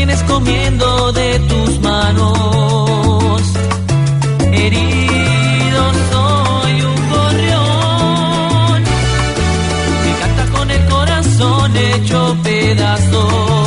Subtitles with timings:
[0.00, 3.42] Tienes comiendo de tus manos.
[4.50, 8.84] Herido soy un gorrión
[10.02, 13.59] que canta con el corazón hecho pedazos.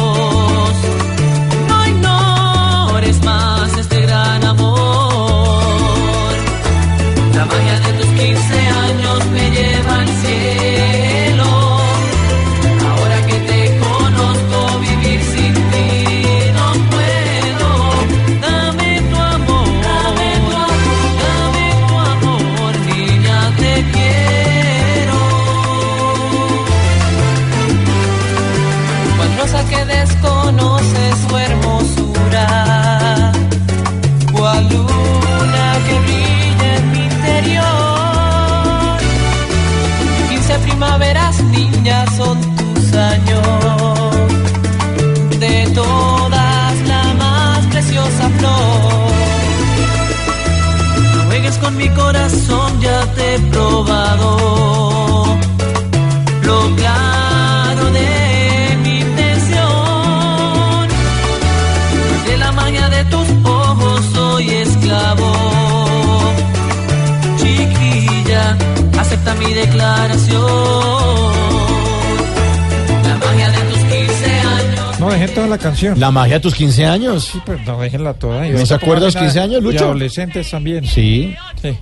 [75.33, 75.99] Toda la canción.
[75.99, 77.30] La magia de tus 15 años.
[77.32, 78.48] Sí, pero no, déjenla toda.
[78.48, 79.86] Y ¿No se acuerda de los pongan 15 una años, de Lucho?
[79.86, 80.86] adolescentes también.
[80.86, 81.77] Sí, Sí.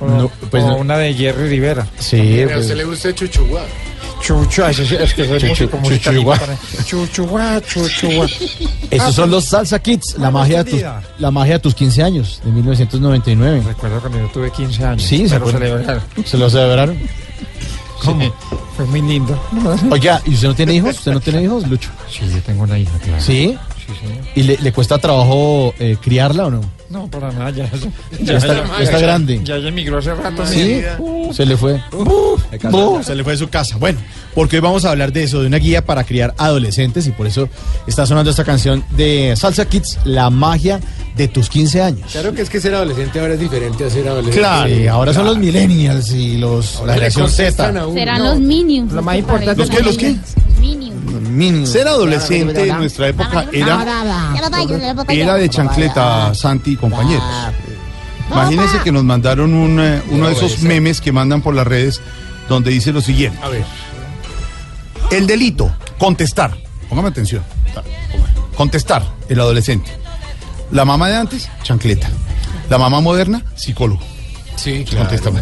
[0.00, 1.86] O, No, pues o una de Jerry Rivera.
[1.98, 2.42] sí.
[2.42, 3.62] ¿A pues, usted le gusta Chuchuá?
[4.22, 6.14] Chuchu, ese sí, es que soy Chuchu- músico musical.
[6.16, 6.40] chuchuá.
[6.86, 8.26] Chuchuá, chuchuá.
[8.90, 10.82] Esos son los Salsa Kids, la Ah, magia, de tus,
[11.18, 13.62] la magia de tus 15 años, de 1999.
[13.66, 15.02] Recuerdo cuando yo tuve 15 años.
[15.02, 15.58] Sí, se acuerda.
[15.60, 16.02] celebraron.
[16.24, 16.98] ¿Se lo celebraron?
[18.04, 18.10] Sí,
[18.78, 19.36] Fue muy lindo.
[19.90, 20.98] Oiga, ¿y usted no tiene hijos?
[20.98, 21.90] ¿Usted no tiene hijos, Lucho?
[22.08, 23.20] Sí, yo tengo una hija, claro.
[23.20, 23.58] ¿Sí?
[23.84, 24.24] Sí, señor.
[24.36, 26.60] ¿Y le, le cuesta trabajo eh, criarla o no?
[26.88, 27.68] No, para nada, ya.
[28.22, 29.40] Ya está, ya está grande.
[29.42, 30.46] Ya, ya emigró hace rato.
[30.46, 30.80] ¿Sí?
[31.32, 31.82] Se le fue.
[33.02, 33.78] Se le fue de su casa.
[33.78, 33.98] Bueno,
[34.32, 37.26] porque hoy vamos a hablar de eso, de una guía para criar adolescentes y por
[37.26, 37.48] eso
[37.88, 40.80] está sonando esta canción de Salsa Kids, La magia
[41.18, 42.12] de tus 15 años.
[42.12, 44.38] Claro que es que ser adolescente ahora es diferente a ser adolescente.
[44.38, 47.92] Claro, y ahora son los millennials y los, la Ahora generación Z.
[47.92, 48.92] Serán los Minions.
[48.92, 50.16] Lo más importante ¿Los qué, los qué?
[50.60, 50.96] Minions.
[51.30, 51.70] Minions.
[51.70, 54.32] Ser adolescente en nuestra época era,
[55.08, 57.24] era de chancleta, Santi y compañeros.
[58.30, 62.00] Imagínense que nos mandaron un, eh, uno de esos memes que mandan por las redes
[62.48, 63.38] donde dice lo siguiente.
[63.42, 63.64] A ver.
[65.10, 66.56] El delito, contestar.
[66.88, 67.42] Póngame atención.
[68.54, 69.90] Contestar, el adolescente.
[70.70, 72.08] La mamá de antes, chancleta.
[72.68, 74.00] La mamá moderna, psicólogo.
[74.56, 75.40] Sí, Contéstame.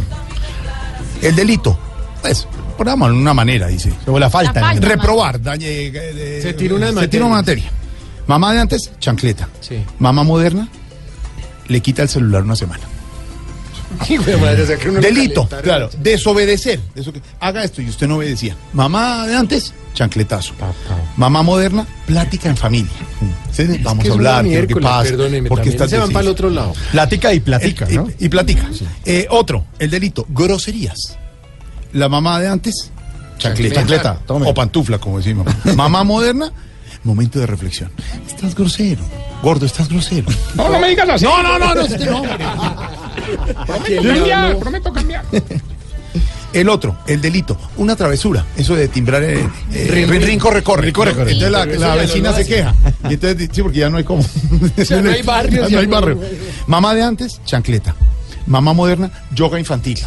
[1.22, 1.78] El delito,
[2.22, 3.92] pues, por una manera, dice.
[4.06, 4.60] O la falta.
[4.60, 5.40] La falta, reprobar.
[5.40, 7.64] dañe, eh, eh, Se tiró una Se tiró una materia.
[7.64, 7.70] materia.
[8.26, 9.48] Mamá de antes, chancleta.
[9.60, 9.82] Sí.
[9.98, 10.68] Mamá moderna,
[11.68, 12.84] le quita el celular una semana.
[14.08, 15.90] Hijo de madre, o sea, que uno le Delito, claro.
[15.98, 16.80] Desobedecer.
[16.94, 18.56] Eso que, haga esto y usted no obedecía.
[18.72, 20.54] Mamá de antes, chancletazo.
[21.16, 22.90] Mamá moderna, plática en familia.
[23.52, 25.10] Sí, Vamos a hablar, ¿qué- ¿qué miércoles, pasa?
[25.10, 26.72] Perdóneme, ¿Por qué también estás se van para el otro lado.
[26.92, 28.08] Plática y platica, El- ¿no?
[28.18, 28.68] y, y platica.
[29.04, 31.16] Eh, otro, el delito, groserías.
[31.92, 32.90] La mamá de antes,
[33.38, 33.76] chancleta.
[33.76, 34.20] Chancleta.
[34.28, 35.46] O pantufla, como decimos.
[35.74, 36.52] mamá moderna,
[37.06, 37.90] momento de reflexión.
[38.26, 39.02] Estás grosero.
[39.42, 40.26] Gordo, estás grosero.
[40.54, 41.24] No, no me digas así.
[41.24, 41.74] No, no, no.
[43.66, 45.24] Cambiar, prometo cambiar.
[46.52, 50.90] El otro, el delito, una travesura, eso de timbrar eh, eh, rin, rin, corre, corre.
[50.90, 51.32] corre, corre.
[51.32, 52.74] Entonces la, no vecina se queja.
[53.10, 54.24] Y entonces, sí, porque ya no hay como.
[54.76, 56.18] Ya no hay barrio, no hay barrio.
[56.66, 57.94] Mamá de antes, chancleta.
[58.46, 59.98] Mamá moderna, yoga infantil.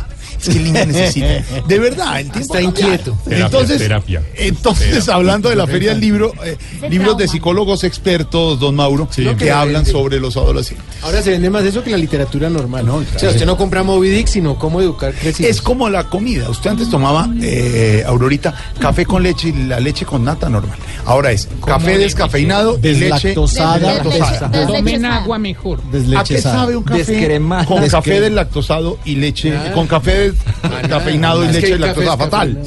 [0.41, 1.27] Es que el niño necesita.
[1.68, 3.18] De verdad, el tiempo Está inquieto.
[3.25, 4.24] Terapia, entonces, terapia.
[4.36, 6.57] entonces hablando de la feria del libro, eh,
[6.89, 9.91] libros de psicólogos expertos, don Mauro, que, que hablan vende.
[9.91, 10.86] sobre los adolescentes.
[11.01, 12.86] Ahora se vende más eso que la literatura normal.
[12.86, 15.51] No, o sea, usted no compra Moby Dick, sino cómo educar crecidos.
[15.51, 16.50] Es como la comida.
[16.50, 20.77] Usted antes tomaba, eh, Aurorita, café con leche y la leche con nata normal.
[21.06, 23.00] Ahora es café descafeinado y leche
[23.30, 23.95] Deslactosada.
[24.03, 24.68] deslactosada.
[24.68, 25.80] Tomen agua mejor.
[26.18, 31.45] ¿A qué sabe un café Descrema- con descre- café deslactosado y leche, con café y
[31.45, 32.17] Es que leche hay café deslactosada?
[32.17, 32.63] Fatal.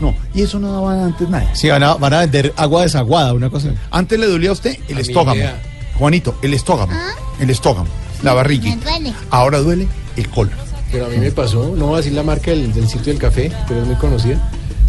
[0.00, 1.54] No, y eso no daba antes nada.
[1.54, 3.70] Sí, van a, van a vender agua desaguada, una cosa.
[3.90, 5.42] Antes le dolía a usted el estógamo.
[5.98, 6.92] Juanito, el estógamo.
[7.40, 7.88] El estógamo.
[8.22, 8.74] La barriga.
[9.30, 10.54] Ahora duele el colon.
[10.90, 13.18] Pero a mí me pasó, no voy a decir la marca del, del sitio del
[13.20, 14.40] café, pero es muy conocida.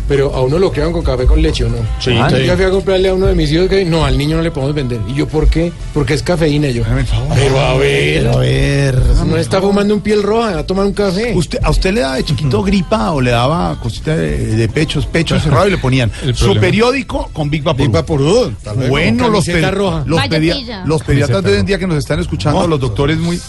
[0.07, 1.77] Pero a uno lo crean con café con leche o no.
[1.99, 2.45] Sí, Ah, sí.
[2.45, 4.51] Yo fui a comprarle a uno de mis hijos que no, al niño no le
[4.51, 4.99] podemos vender.
[5.07, 5.71] ¿Y yo por qué?
[5.93, 6.67] Porque es cafeína.
[6.67, 7.03] Y yo, favor.
[7.35, 8.95] pero a ver, Pero a ver.
[9.25, 11.33] no está fumando un piel roja, va a tomar un café.
[11.35, 15.05] ¿Usted, ¿A usted le daba de chiquito gripa o le daba cosita de, de pechos,
[15.07, 17.85] pecho cerrado y le ponían su periódico con Big Vaporub?
[17.87, 18.53] Big Vaporub.
[18.89, 20.03] Bueno, los, pedi- roja.
[20.05, 23.39] los, pedia- los pediatras de hoy en día que nos están escuchando, los doctores muy...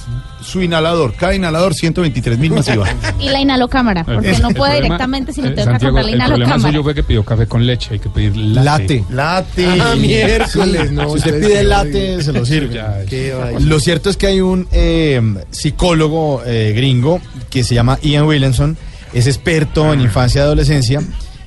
[0.43, 2.87] Su inhalador, cada inhalador 123 mil masiva.
[3.19, 6.05] Y la inhalocámara, porque no puede problema- directamente, sino eh, tengo que comprar la El
[6.05, 6.69] problema inhalocámara.
[6.71, 9.05] suyo fue que pidió café con leche, hay que pedir latte.
[9.11, 9.67] Late.
[9.67, 9.81] Late.
[9.81, 11.09] Ah, miércoles, no.
[11.11, 12.75] Si usted pide late, se lo sirve.
[12.75, 12.99] Ya.
[13.61, 18.77] Lo cierto es que hay un eh, psicólogo eh, gringo que se llama Ian Williamson,
[19.12, 21.00] es experto en infancia y adolescencia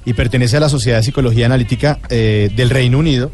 [0.10, 3.32] y pertenece a la Sociedad de Psicología Analítica eh, del Reino Unido.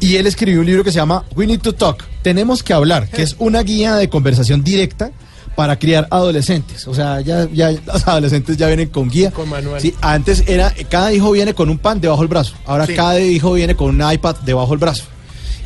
[0.00, 3.08] Y él escribió un libro que se llama We Need to Talk, Tenemos que hablar,
[3.08, 5.12] que es una guía de conversación directa
[5.56, 6.86] para criar adolescentes.
[6.86, 9.30] O sea, ya, ya los adolescentes ya vienen con guía.
[9.30, 9.80] Con manual.
[9.80, 12.52] Sí, antes era, cada hijo viene con un pan debajo del brazo.
[12.66, 12.92] Ahora Sí.
[12.94, 15.04] cada hijo viene con un iPad debajo del brazo.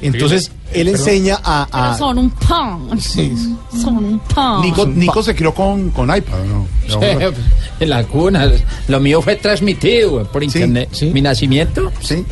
[0.03, 1.67] Entonces, él enseña a...
[1.73, 3.00] Pero son un pan.
[3.00, 3.32] Sí.
[3.81, 4.61] Son un pan.
[4.62, 6.67] Nico, Nico se crió con, con iPad, ¿no?
[7.81, 8.50] En la cuna.
[8.88, 10.88] Lo mío fue transmitido por internet.
[10.93, 11.11] sí.
[11.12, 12.25] Mi nacimiento Sí.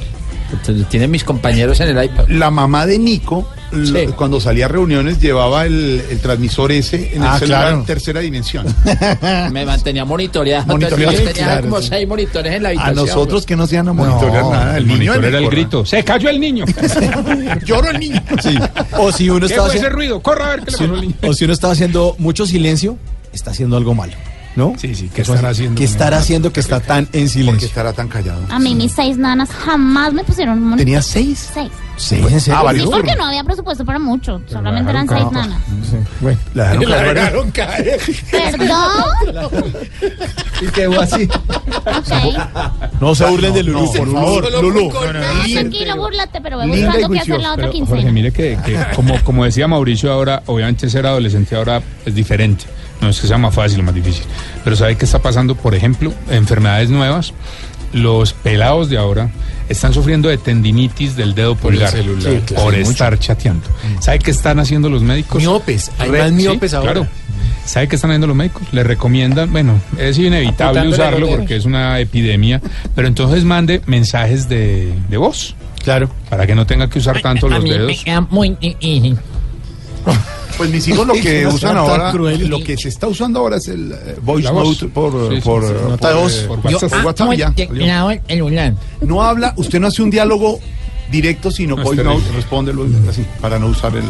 [0.53, 2.25] Entonces, tienen mis compañeros en el iPad.
[2.29, 4.07] La mamá de Nico, Sí.
[4.17, 7.79] cuando salía a reuniones, llevaba el, el transmisor ese en Ah, el celular claro.
[7.79, 8.67] en tercera dimensión.
[9.51, 10.67] Me mantenía monitoreado.
[10.67, 11.89] Monitoreado, Entonces, tenía claro, como sí.
[11.89, 14.77] seis monitores en la A nosotros que no se iban a monitorear nada.
[14.77, 15.87] El niño era el grito.
[15.87, 16.67] ¡Se cayó el niño!
[17.65, 18.23] Lloró el niño.
[18.43, 18.59] Sí.
[18.99, 20.21] O si uno ¿Qué está fue ese haciendo, ruido?
[20.23, 21.15] ¡Corra a ver qué le si- al niño!
[21.23, 22.99] o si uno está haciendo mucho silencio,
[23.33, 24.13] está haciendo algo malo,
[24.57, 24.75] ¿no?
[24.79, 25.79] Sí, sí, ¿qué estará haciendo?
[25.79, 27.69] ¿Qué estará haciendo que está tan en Porque silencio?
[27.69, 28.43] estará tan callado.
[28.51, 30.79] A mí mis seis nanas jamás me pusieron un monitor.
[30.85, 31.51] ¿Tenía seis?
[31.53, 31.71] Seis.
[31.97, 32.59] Sí, en serio.
[32.59, 32.81] Ah, vale.
[32.81, 34.41] Sí, porque no había presupuesto para mucho.
[34.49, 35.59] Solamente eran seis nanas.
[35.89, 36.39] Sí, bueno.
[36.55, 37.15] La dejaron La caer.
[37.15, 38.01] dejaron caer.
[38.31, 39.73] Perdón.
[40.63, 41.25] Y quedó así.
[41.25, 42.93] Ok.
[43.01, 44.63] No se burlen de Lulú, no, por favor.
[44.63, 44.93] Lulú.
[45.53, 47.97] tranquilo, búrlate, pero voy buscando qué hacer la otra Pero, quincena.
[47.97, 52.65] Jorge, mire que, que como, como decía Mauricio ahora, obviamente ser adolescente ahora es diferente.
[53.03, 54.25] No es que sea más fácil o más difícil.
[54.65, 55.55] Pero ¿sabe qué está pasando?
[55.57, 57.35] Por ejemplo, enfermedades nuevas.
[57.93, 59.31] Los pelados de ahora
[59.69, 62.33] están sufriendo de tendinitis del dedo pulgar celular.
[62.33, 63.67] Sí, claro, por estar chateando.
[64.01, 65.43] ¿Sabe qué están haciendo los médicos?
[65.43, 66.93] Miopes, hay Re- más sí, miopes ahora.
[66.93, 67.09] Claro.
[67.67, 68.63] ¿Sabe qué están haciendo los médicos?
[68.73, 71.39] Le recomiendan, bueno, es inevitable usarlo dedos.
[71.41, 72.63] porque es una epidemia,
[72.95, 76.09] pero entonces mande mensajes de, de voz Claro.
[76.31, 78.05] para que no tenga que usar tanto A los mí me dedos.
[80.57, 83.69] Pues mis hijos lo que No usan ahora, lo que se está usando ahora es
[83.69, 84.69] el eh, voice La voz.
[84.83, 86.33] note por, Sí, sí, por, sí, eh, nota de por, voz.
[86.39, 86.91] eh, Por por WhatsApp.
[86.91, 87.51] por Ah, WhatsApp muy y ya.
[87.53, 88.75] teclado el celular.
[89.01, 90.61] No habla, usted no hace un diálogo
[91.11, 94.05] directo, sino No, voice note, respóndelo así, para no usar el...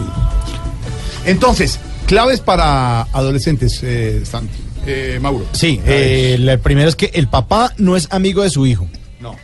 [1.25, 4.55] Entonces, claves para adolescentes, eh, Santi.
[4.87, 5.47] Eh, Mauro.
[5.52, 8.88] Sí, eh, la primera es que el papá no es amigo de su hijo.
[9.21, 9.37] No.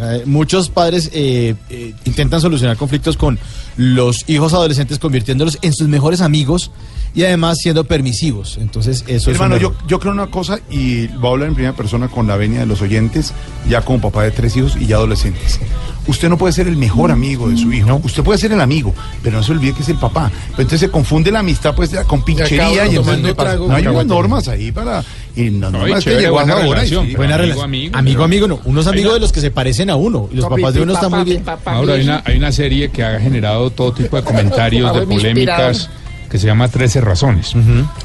[0.00, 3.38] Eh, muchos padres eh, eh, intentan solucionar conflictos con
[3.76, 6.70] los hijos adolescentes convirtiéndolos en sus mejores amigos
[7.14, 8.58] y además siendo permisivos.
[8.60, 11.76] Entonces, eso Hermano, es yo, yo creo una cosa y voy a hablar en primera
[11.76, 13.32] persona con la venia de los oyentes,
[13.68, 15.60] ya como papá de tres hijos y ya adolescentes.
[16.06, 17.98] Usted no puede ser el mejor amigo de su hijo.
[18.04, 18.92] Usted puede ser el amigo,
[19.22, 20.30] pero no se olvide que es el papá.
[20.50, 23.86] Pero entonces se confunde la amistad pues con pinchería y entonces pasa- trago, no hay
[23.86, 25.02] unas normas ahí para
[25.36, 27.14] y no, No, chévere, a buena relación, sí.
[27.16, 27.94] Buena amigo, relación.
[27.96, 28.60] amigo, Amigo, no.
[28.66, 30.28] Unos amigos de los que se parecen a uno.
[30.30, 31.42] Y los papás de uno están muy bien.
[31.64, 35.88] Ahora hay una, hay una serie que ha generado todo tipo de comentarios, de polémicas.
[36.34, 37.54] Que se llama 13 razones.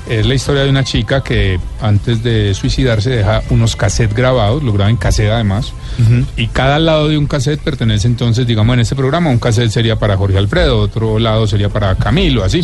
[0.07, 4.71] Es la historia de una chica que antes de suicidarse deja unos cassettes grabados, lo
[4.71, 5.73] graba en cassette además,
[6.37, 9.95] y cada lado de un cassette pertenece entonces, digamos, en este programa, un cassette sería
[9.97, 12.61] para Jorge Alfredo, otro lado sería para Camilo, así.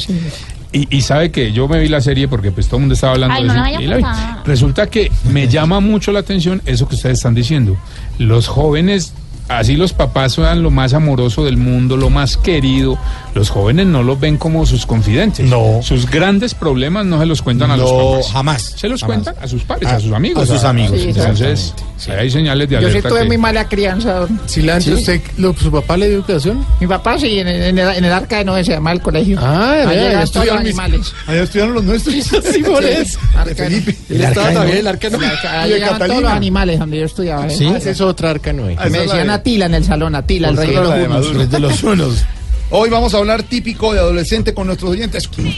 [0.72, 3.14] Y, y sabe que yo me vi la serie porque pues todo el mundo estaba
[3.14, 3.82] hablando Ay, de no eso.
[3.82, 4.04] y la vi.
[4.46, 7.76] Resulta que me llama mucho la atención eso que ustedes están diciendo.
[8.20, 9.14] Los jóvenes,
[9.48, 12.98] así los papás sean lo más amoroso del mundo, lo más querido,
[13.34, 15.46] los jóvenes no los ven como sus confidentes.
[15.50, 15.80] No.
[15.82, 18.32] Sus grandes problemas no se los cuentan a los No, papás.
[18.32, 19.18] jamás, Se los jamás.
[19.24, 20.50] cuentan a sus padres, A- a, sus amigos.
[20.50, 21.74] a sus amigos, Sí, Entonces,
[22.08, 23.10] ahí hay señales de Yo sí alerta.
[23.10, 24.28] tuve que- muy mala crianza.
[24.48, 26.66] Cilantro, ¿usted, lo- ¿su papá le dio educación?
[26.80, 29.38] Mi papá sí, en, en el, en el arca de Noé se llama el colegio.
[29.42, 31.14] Ah, todos los estudiaron mis- animales.
[31.28, 32.16] Allá estudiaron los nuestros.
[32.16, 33.20] Sí, por eso.
[33.36, 33.96] Arca de- Felipe.
[34.10, 35.26] Él estaba también en el arca Noé.
[35.50, 37.48] Ahí Y de llegaban todos los animales donde yo estudiaba.
[37.48, 37.50] ¿eh?
[37.56, 37.66] Sí.
[37.68, 38.76] Esa es otra arca Noé.
[38.90, 41.10] Me decían de- Atila en el salón, Atila, el rey de los hunos.
[41.10, 41.48] Maduro.
[41.48, 42.26] de los unos.
[42.72, 45.30] Hoy vamos a hablar típico de adolescente con nuestros oyentes.
[45.36, 45.56] 6,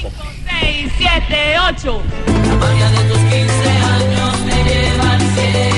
[0.97, 2.01] 7, 8.
[2.27, 5.76] La magia de tus 15 años me lleva al cielo.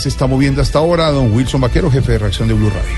[0.00, 1.10] Se está moviendo hasta ahora?
[1.10, 2.88] Don Wilson Vaquero, jefe de reacción de Blue Radio.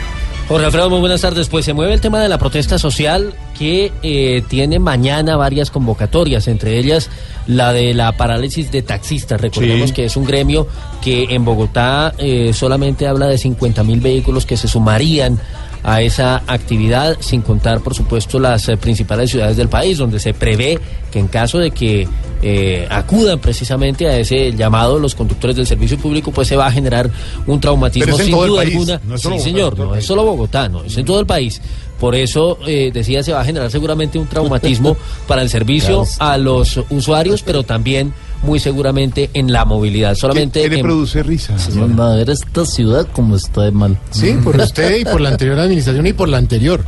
[0.48, 1.48] Jorge Alfredo, muy buenas tardes.
[1.48, 6.48] Pues se mueve el tema de la protesta social que eh, tiene mañana varias convocatorias,
[6.48, 7.08] entre ellas
[7.46, 9.40] la de la parálisis de taxistas.
[9.40, 9.94] Recordemos Sí.
[9.94, 10.66] que es un gremio
[11.00, 15.38] que en Bogotá eh, solamente habla de 50 mil vehículos que se sumarían
[15.82, 20.32] a esa actividad, sin contar, por supuesto, las eh, principales ciudades del país, donde se
[20.32, 20.78] prevé
[21.10, 22.08] que en caso de que
[22.42, 26.72] eh, acudan precisamente a ese llamado los conductores del servicio público, pues se va a
[26.72, 27.10] generar
[27.46, 29.00] un traumatismo sin duda alguna.
[29.04, 31.26] no es solo sí, Bogotá, señor, no es solo Bogotá, no, es en todo el
[31.26, 31.60] país.
[32.00, 34.96] Por eso, eh, decía, se va a generar seguramente un traumatismo
[35.28, 40.14] para el servicio a los usuarios, pero también muy seguramente en la movilidad.
[40.14, 41.54] Solamente ¿Qué, qué le en- produce risa?
[41.56, 43.98] a ver esta ciudad como está de mal.
[44.10, 46.84] Sí, por usted y por la anterior administración y por la anterior.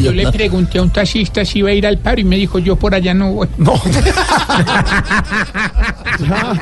[0.00, 2.58] Yo le pregunté a un taxista si iba a ir al paro y me dijo,
[2.58, 3.48] yo por allá no voy.
[6.20, 6.52] No.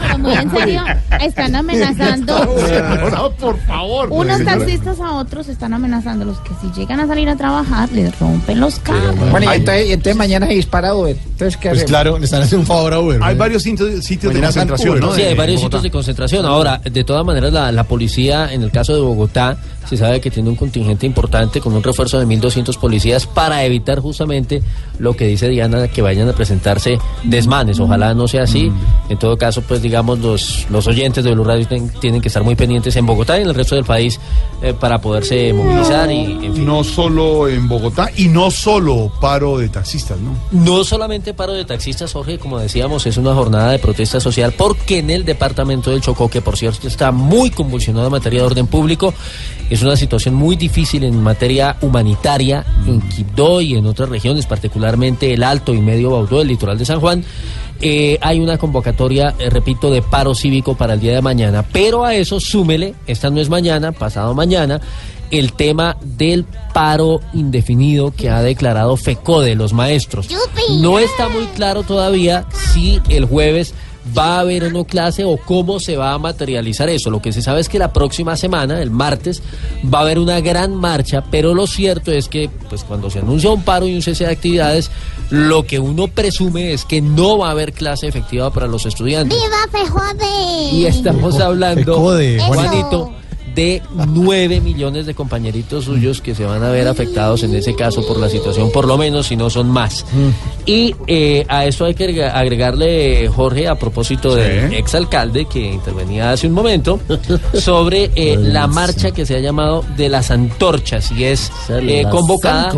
[0.00, 0.84] Pero muy en serio,
[1.20, 2.56] están amenazando.
[3.10, 4.08] No, por favor.
[4.10, 8.16] Unos taxistas a otros están amenazando los que si llegan a salir a trabajar les
[8.18, 9.16] rompen los carros.
[9.30, 11.16] Bueno, y entonces, y entonces mañana se dispara Uber.
[11.16, 13.20] Entonces, ¿qué Pues claro, le están haciendo un favor a Uber.
[13.22, 15.14] Hay varios sitios, sitios de concentración, Uber, ¿no?
[15.14, 15.78] Sí, hay varios Bogotá.
[15.78, 16.46] sitios de concentración.
[16.46, 19.56] Ahora, de todas maneras, la, la policía, en el caso de Bogotá,
[19.90, 23.98] se sabe que tiene un contingente importante con un refuerzo de 1.200 policías para evitar
[23.98, 24.62] justamente
[25.00, 27.80] lo que dice Diana, que vayan a presentarse desmanes.
[27.80, 28.70] Ojalá no sea así.
[29.08, 32.54] En todo caso, pues digamos, los, los oyentes de Blue Radio tienen, que estar muy
[32.54, 34.20] pendientes en Bogotá y en el resto del país
[34.62, 36.64] eh, para poderse movilizar y, en fin.
[36.64, 40.36] No solo en Bogotá y no solo paro de taxistas, ¿no?
[40.52, 44.98] No solamente paro de taxistas, Jorge, como decíamos, es una jornada de protesta social porque
[44.98, 48.66] en el departamento del Chocó, que por cierto está muy convulsionado en materia de orden
[48.68, 49.12] público,
[49.68, 55.32] es una situación muy difícil en materia humanitaria en Quibdó y en otras regiones, particularmente
[55.32, 57.24] el Alto y Medio Baudó, el litoral de San Juan.
[57.80, 62.04] Eh, hay una convocatoria, eh, repito, de paro cívico para el día de mañana, pero
[62.04, 64.80] a eso súmele, esta no es mañana, pasado mañana,
[65.30, 66.44] el tema del
[66.74, 70.28] paro indefinido que ha declarado FECODE, los maestros.
[70.80, 73.74] No está muy claro todavía si el jueves
[74.16, 77.10] va a haber o no clase o cómo se va a materializar eso.
[77.10, 79.42] Lo que se sabe es que la próxima semana, el martes,
[79.92, 83.50] va a haber una gran marcha, pero lo cierto es que pues cuando se anuncia
[83.50, 84.90] un paro y un cese de actividades,
[85.30, 89.38] lo que uno presume es que no va a haber clase efectiva para los estudiantes.
[89.38, 90.70] ¡Viva Fejode!
[90.72, 91.96] Y estamos hablando.
[91.98, 93.12] Juanito,
[93.60, 98.06] de 9 millones de compañeritos suyos que se van a ver afectados en ese caso
[98.06, 100.06] por la situación, por lo menos, si no son más.
[100.64, 106.30] Y eh, a eso hay que agrega- agregarle, Jorge, a propósito del exalcalde que intervenía
[106.32, 107.00] hace un momento,
[107.52, 111.52] sobre eh, la marcha que se ha llamado de las antorchas y es
[111.90, 112.70] eh, convocada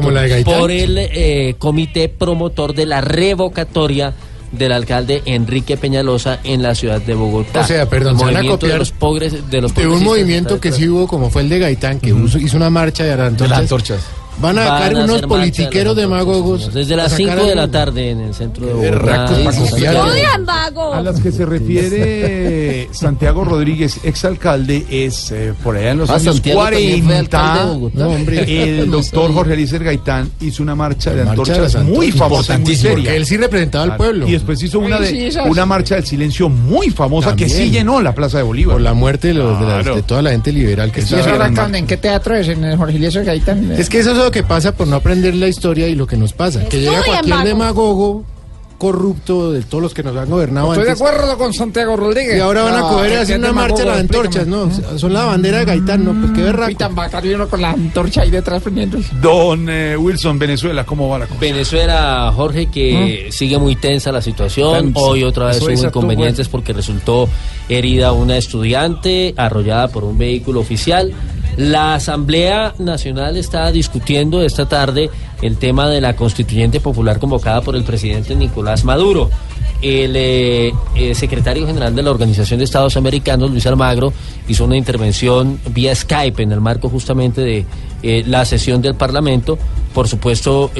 [0.44, 4.14] por el eh, comité promotor de la revocatoria
[4.52, 7.60] del alcalde Enrique Peñalosa en la ciudad de Bogotá.
[7.60, 10.60] O sea, perdón, se van a copiar de los pobres, de los De un movimiento
[10.60, 13.58] que sí hubo, como fue el de Gaitán, que hizo una marcha de De las
[13.58, 14.00] antorchas.
[14.40, 16.72] Van a sacar unos politiqueros las demagogos.
[16.72, 19.26] Desde las sacar 5 de la tarde en el centro de Bogotá.
[20.94, 26.14] A las que se refiere Santiago Rodríguez, exalcalde, es eh, por allá en los Ah,
[26.14, 27.72] años Santiago también fue alcalde de 40.
[27.74, 27.98] Bogotá.
[27.98, 28.80] No, hombre.
[28.80, 32.74] El doctor Jorge Eliezer Gaitán hizo una marcha de Marcha de antorchas muy famosa muy
[32.76, 33.14] seria.
[33.14, 33.98] él sí representaba al Claro.
[34.04, 34.28] pueblo.
[34.28, 38.14] Y después hizo una, de, una marcha del silencio muy famosa que sí llenó la
[38.14, 38.74] Plaza de Bolívar.
[38.76, 39.96] Por la muerte de, los, de, las- Claro.
[39.96, 41.00] de toda la gente liberal que.
[41.00, 41.16] ¿Y eso
[41.74, 42.48] en qué teatro es?
[42.48, 43.72] ¿En el Jorge Eliezer Gaitán?
[43.72, 46.16] Es que eso es lo que pasa por no aprender la historia y lo que
[46.16, 46.64] nos pasa.
[46.68, 48.24] Que llega cualquier demagogo
[48.82, 52.36] corrupto de todos los que nos han gobernado Estoy de acuerdo con Santiago Rodríguez.
[52.36, 54.44] Y ahora van a No, coger y hacer una marcha de las antorchas.
[54.48, 54.68] ¿no?
[54.98, 56.12] Son la bandera de Gaitán, ¿no?
[56.20, 56.76] Pues qué Y berraco.
[56.76, 58.98] tan bacano y con la antorcha ahí detrás prendiendo.
[59.20, 61.38] Don eh, Wilson, Venezuela, ¿cómo va la cosa?
[61.38, 64.90] Venezuela, Jorge, que sigue muy tensa la situación.
[64.96, 67.28] Hoy otra vez Eso hubo tú, inconvenientes porque resultó
[67.68, 71.12] herida una estudiante arrollada por un vehículo oficial.
[71.56, 75.10] La Asamblea Nacional está discutiendo esta tarde
[75.42, 79.30] el tema de la constituyente popular convocada por el presidente Nicolás Maduro.
[79.82, 84.12] El eh, eh, secretario general de la Organización de Estados Americanos, Luis Almagro,
[84.46, 87.66] hizo una intervención vía Skype en el marco justamente de
[88.02, 89.58] eh, la sesión del Parlamento,
[89.92, 90.70] por supuesto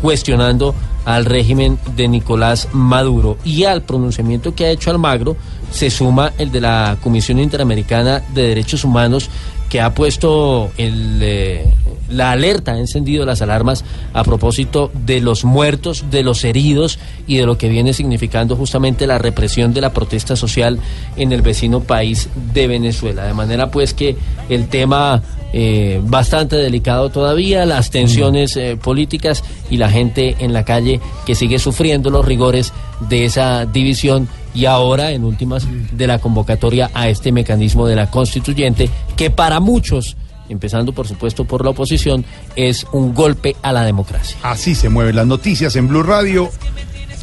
[0.00, 3.36] cuestionando al régimen de Nicolás Maduro.
[3.44, 5.36] Y al pronunciamiento que ha hecho Almagro
[5.70, 9.28] se suma el de la Comisión Interamericana de Derechos Humanos,
[9.68, 11.64] que ha puesto el, eh,
[12.10, 17.36] la alerta, ha encendido las alarmas a propósito de los muertos, de los heridos y
[17.36, 20.78] de lo que viene significando justamente la represión de la protesta social
[21.16, 23.24] en el vecino país de Venezuela.
[23.24, 24.16] De manera pues que
[24.48, 25.22] el tema
[25.52, 31.34] eh, bastante delicado todavía, las tensiones eh, políticas y la gente en la calle que
[31.34, 32.72] sigue sufriendo los rigores
[33.08, 38.10] de esa división y ahora en últimas de la convocatoria a este mecanismo de la
[38.10, 40.16] constituyente que para muchos
[40.48, 42.24] empezando por supuesto por la oposición
[42.56, 44.36] es un golpe a la democracia.
[44.42, 46.50] Así se mueven las noticias en Blue Radio.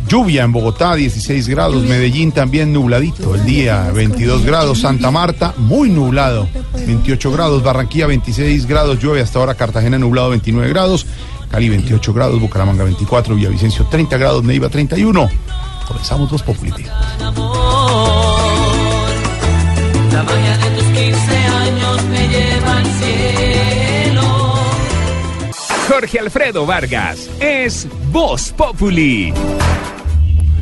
[0.08, 1.84] Lluvia en Bogotá, 16 grados.
[1.84, 3.34] Medellín también nubladito.
[3.34, 4.82] El día, 22 grados.
[4.82, 6.48] Santa Marta, muy nublado,
[6.86, 7.64] 28 grados.
[7.64, 9.00] Barranquilla, 26 grados.
[9.02, 9.56] Llueve hasta ahora.
[9.56, 11.08] Cartagena, nublado, 29 grados.
[11.50, 12.40] Cali, 28 grados.
[12.40, 13.36] Bucaramanga, 24.
[13.36, 14.44] Villavicencio, 30 grados.
[14.44, 15.28] Neiva, 31.
[15.88, 16.72] Comenzamos dos Populi.
[20.12, 24.54] La magia de tus 15 años me lleva al cielo.
[25.88, 29.34] Jorge Alfredo Vargas es Voz Populi.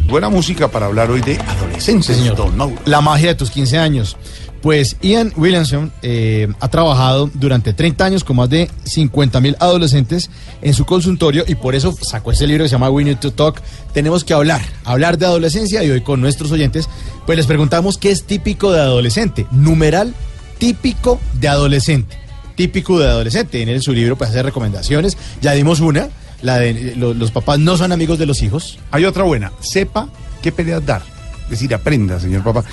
[0.08, 2.36] Buena música para hablar hoy de adolescencia, señor.
[2.36, 2.76] don Mauro.
[2.86, 4.18] La magia de tus 15 años.
[4.64, 10.30] Pues Ian Williamson eh, ha trabajado durante 30 años con más de 50 mil adolescentes
[10.62, 13.32] en su consultorio y por eso sacó ese libro que se llama We Need to
[13.34, 13.62] Talk.
[13.94, 16.88] Tenemos que hablar, hablar de adolescencia y hoy con nuestros oyentes,
[17.26, 19.46] pues les preguntamos qué es típico de adolescente.
[19.52, 20.14] Numeral
[20.60, 22.18] típico de adolescente.
[22.56, 23.62] Típico de adolescente.
[23.62, 25.18] En su libro pues hace recomendaciones.
[25.42, 26.08] Ya dimos una,
[26.42, 28.80] la de lo- los papás no son amigos de los hijos.
[28.92, 29.52] Hay otra buena.
[29.60, 30.08] Sepa
[30.42, 31.02] qué peleas dar.
[31.46, 32.64] Es decir, aprenda, señor papá.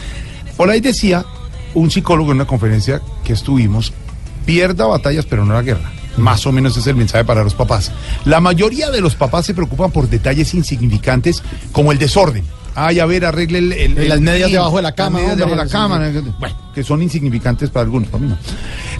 [0.56, 1.24] Por ahí decía
[1.74, 3.92] un psicólogo en una conferencia que estuvimos,
[4.44, 5.92] pierda batallas pero no la guerra.
[6.16, 7.92] Más o menos es el mensaje para los papás.
[8.24, 12.44] La mayoría de los papás se preocupan por detalles insignificantes como el desorden.
[12.74, 13.72] Ay, a ver, arregle el...
[13.72, 16.36] el- Las medias debajo de la cama, Las medias hombre, debajo de la cama.
[16.38, 18.36] Bueno, que son insignificantes para algunos, para mí no.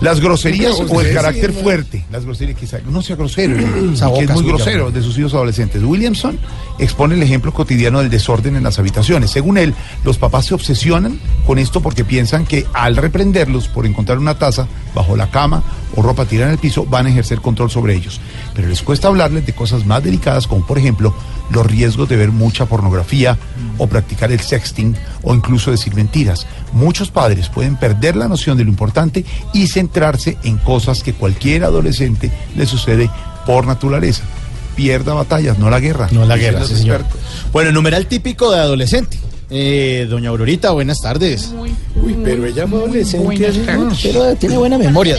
[0.01, 2.05] Las groserías o el carácter fuerte.
[2.11, 5.83] Las groserías, quizá, no sea grosero, que es muy grosero de sus hijos adolescentes.
[5.83, 6.39] Williamson
[6.79, 9.31] expone el ejemplo cotidiano del desorden en las habitaciones.
[9.31, 14.19] Según él, los papás se obsesionan con esto porque piensan que al reprenderlos por encontrar
[14.19, 15.63] una taza bajo la cama
[15.97, 18.21] o ropa tirada en el piso, van a ejercer control sobre ellos.
[18.55, 21.15] Pero les cuesta hablarles de cosas más delicadas como, por ejemplo,
[21.53, 23.39] los riesgos de ver mucha pornografía
[23.79, 26.47] o practicar el sexting o incluso decir mentiras.
[26.73, 31.65] Muchos padres pueden perder la noción de lo importante y centrarse en cosas que cualquier
[31.65, 33.11] adolescente le sucede
[33.47, 34.23] por naturaleza.
[34.77, 36.09] Pierda batallas, no la guerra.
[36.13, 37.05] No la guerra, sí, señor.
[37.53, 39.19] Bueno, numeral típico de adolescente.
[39.51, 41.53] Eh, doña Aurorita, buenas tardes.
[41.59, 43.49] Uy, pero ella fue adolescente.
[44.03, 45.17] Pero tiene buena memoria.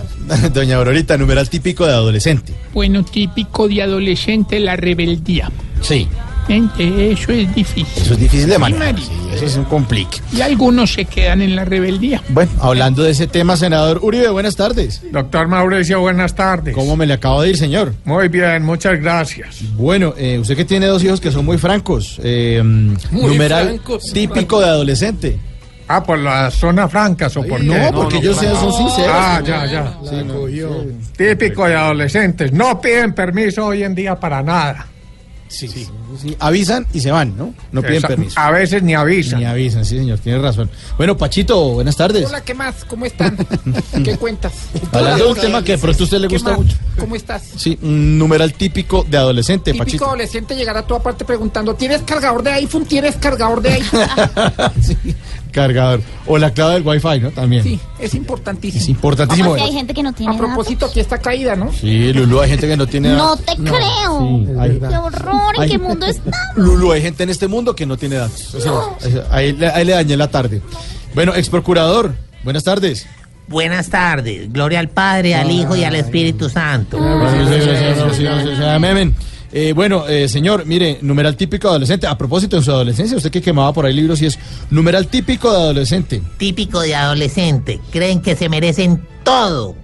[0.52, 2.52] doña Aurorita, numeral típico de adolescente.
[2.74, 5.50] Bueno, típico de adolescente, la rebeldía.
[5.80, 6.08] Sí.
[6.46, 7.86] Gente, Eso es difícil.
[8.02, 8.98] Eso es difícil de Sí, manejar.
[8.98, 10.16] Sí, eso es un complique.
[10.32, 12.22] Y algunos se quedan en la rebeldía.
[12.30, 15.02] Bueno, hablando de ese tema, senador Uribe, buenas tardes.
[15.12, 16.74] Doctor Mauricio, buenas tardes.
[16.74, 17.92] ¿Cómo me le acabo de ir, señor?
[18.06, 19.60] Muy bien, muchas gracias.
[19.74, 22.18] Bueno, eh, usted que tiene dos hijos que son muy francos.
[22.24, 22.96] eh, Muy
[23.32, 25.38] numeral francos, típico de adolescente.
[25.86, 27.90] Ah, por las zonas francas o por no, qué?
[27.94, 29.10] porque ellos sean- son sinceros.
[29.14, 29.98] Ah, ya, ya.
[30.12, 30.70] La cogió.
[31.14, 32.52] Típico de adolescentes.
[32.52, 34.86] No piden permiso hoy en día para nada.
[35.48, 35.88] Sí, sí.
[36.20, 37.54] sí, Avisan y se van, ¿no?
[37.72, 38.38] No piden Esa- permiso.
[38.38, 39.40] A veces ni avisan.
[39.40, 40.70] Ni avisan, sí, señor, tiene razón.
[40.96, 42.26] Bueno, Pachito, buenas tardes.
[42.26, 42.84] Hola, ¿qué más?
[42.84, 43.36] ¿Cómo están?
[44.04, 44.52] ¿Qué cuentas?
[44.92, 46.58] Hablando de un tema que de pronto a usted le ¿Qué gusta más?
[46.60, 46.76] mucho.
[46.98, 47.42] ¿Cómo estás?
[47.56, 50.06] Sí, un numeral típico de adolescente, Típico Pachito.
[50.06, 52.84] adolescente llegará a toda parte preguntando, ¿tienes cargador de iPhone?
[52.84, 54.00] ¿Tienes cargador de iPhone?
[55.58, 56.00] Cargador.
[56.26, 57.30] O la clave del Wi-Fi, ¿no?
[57.30, 57.62] También.
[57.62, 58.82] Sí, es importantísimo.
[58.82, 59.54] Es importantísimo.
[59.54, 61.72] Hay gente que no tiene A propósito, aquí está caída, ¿no?
[61.72, 63.44] Sí, Lulu, hay gente que no tiene No datos.
[63.44, 64.18] te creo.
[64.20, 66.34] Sí, hay- Qué horror, ¿en qué mundo estamos?
[66.56, 68.54] Lulu, hay gente en este mundo que no tiene datos.
[68.54, 70.62] Eso- eso- ahí, le- ahí le dañé la tarde.
[71.14, 73.06] Bueno, ex procurador, buenas tardes.
[73.48, 74.52] Buenas tardes.
[74.52, 76.98] Gloria al Padre, al Hijo y al Espíritu Santo.
[78.80, 79.14] Memen.
[79.52, 82.06] Eh, bueno, eh, señor, mire, numeral típico de adolescente.
[82.06, 84.38] A propósito, en su adolescencia, usted que quemaba por ahí libros y es
[84.70, 86.22] numeral típico de adolescente.
[86.36, 87.80] Típico de adolescente.
[87.90, 89.74] Creen que se merecen todo.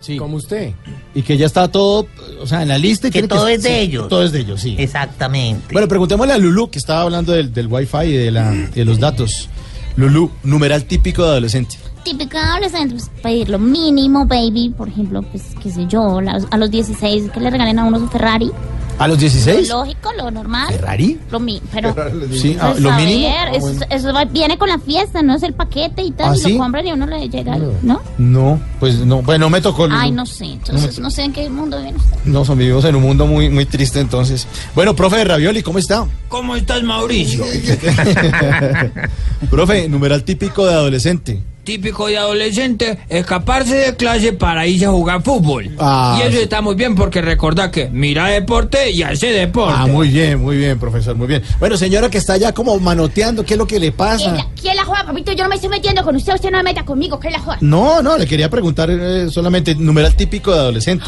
[0.00, 0.16] Sí.
[0.16, 0.72] Como usted.
[1.14, 2.06] Y que ya está todo,
[2.40, 3.08] o sea, en la lista.
[3.08, 4.08] y Que todo es de sí, ellos.
[4.08, 4.74] Todo es de ellos, sí.
[4.78, 5.72] Exactamente.
[5.72, 8.98] Bueno, preguntémosle a Lulu, que estaba hablando del, del Wi-Fi y de, la, de los
[8.98, 9.48] datos.
[9.96, 11.76] Lulu, numeral típico de adolescente.
[12.04, 14.74] Típico adolescente, pues, pedir lo mínimo, baby.
[14.76, 16.18] Por ejemplo, pues, qué sé yo,
[16.50, 18.50] a los 16 que le regalen a uno su Ferrari.
[18.98, 19.68] ¿A los 16?
[19.68, 20.68] Lo lógico, lo normal.
[20.72, 21.18] ¿Ferrari?
[21.30, 21.94] Lo mi, pero...
[22.32, 23.20] Sí, ah, Pues, lo a mínimo.
[23.28, 23.86] ver, Ah, eso, bueno.
[23.88, 26.52] eso va- viene con la fiesta, no es el paquete y tal, ¿Ah, y sí?
[26.52, 28.00] lo compran y a uno le llega, ¿no?
[28.18, 29.88] No, pues no, pues no me tocó.
[29.90, 32.26] Ay, no sé, entonces No no sé en qué mundo viven ustedes.
[32.26, 34.46] No, son vivimos en un mundo muy, muy triste entonces.
[34.74, 36.04] Bueno, profe de Ravioli, ¿cómo está?
[36.28, 37.44] ¿Cómo estás, Mauricio?
[39.50, 41.42] profe, numeral típico de adolescente.
[41.64, 45.70] Típico de adolescente, escaparse de clase para irse a jugar fútbol.
[45.78, 46.42] Ah, y eso sí.
[46.42, 49.74] está muy bien porque recordá que mira deporte y hace deporte.
[49.78, 51.42] Ah, muy bien, muy bien, profesor, muy bien.
[51.60, 54.32] Bueno, señora que está ya como manoteando, ¿qué es lo que le ¿Quién pasa?
[54.32, 55.32] la, quién la juega, papito?
[55.32, 57.58] Yo no me estoy metiendo con usted, usted no me meta conmigo, ¿quién la juega?
[57.60, 61.06] No, no, le quería preguntar eh, solamente numeral típico de adolescente.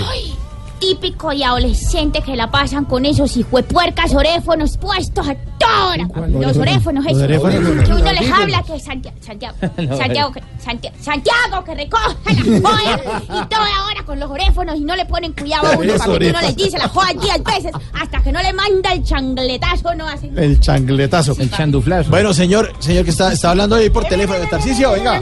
[0.89, 6.09] Típico y adolescente que la pasan con esos hijuepuercas oréfonos puestos a toda hora.
[6.29, 7.43] Los oréfonos, Los esos.
[7.85, 9.57] Que uno les habla que Santiago, Santiago,
[9.97, 14.81] Santiago, que, Santiago, Santiago, que recoja la joya y toda hora con los oréfonos y
[14.85, 17.73] no le ponen cuidado a uno, Eres papito, uno les dice la joya diez veces
[17.99, 21.35] hasta que no le manda el changletazo, no hacen El changletazo.
[21.39, 22.11] El chanduflazo.
[22.11, 25.19] Bueno, señor, señor que está, está hablando ahí por teléfono, Tarcicio, venga.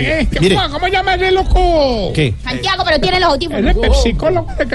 [0.00, 0.54] Eh, ¿qué- Mire.
[0.56, 2.12] ¿Cómo, cómo llama ese loco?
[2.14, 2.34] ¿Qué?
[2.42, 3.76] Santiago, pero tiene los ¿Es audífonos.
[3.84, 4.74] el psicólogo de que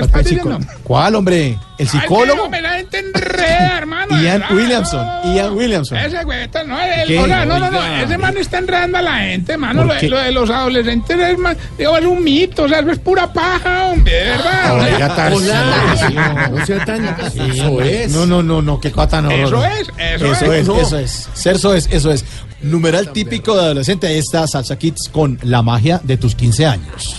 [0.84, 1.58] ¿Cuál, hombre?
[1.78, 2.50] ¿El psicólogo?
[2.52, 4.22] Ay, la gente enreda, hermano.
[4.22, 4.44] Ian.
[4.52, 5.08] Williamson.
[5.36, 5.98] Ian Williamson.
[5.98, 7.20] Ese güey, está- no, el- ¿Qué?
[7.20, 9.80] o sea, no, no, no, ese man está enredando a la gente, mano.
[9.82, 10.10] ¿Por Lo, de- qué?
[10.10, 13.32] lo de los adolescentes es, más, digo, es un mito, o sea, eso es pura
[13.34, 14.76] paja, hombre, de verdad.
[14.76, 15.30] Oiga.
[16.52, 17.04] No sea tan.
[17.06, 18.12] Eso es.
[18.12, 19.32] No, no, no, no, qué pata no.
[19.32, 20.62] Eso es, eso Eso es.
[20.62, 20.80] es, No.
[20.82, 21.30] eso es.
[21.46, 22.26] Eso es, eso es.
[22.62, 27.18] Numeral típico de adolescente, esta salsa kids con la magia de tus 15 años.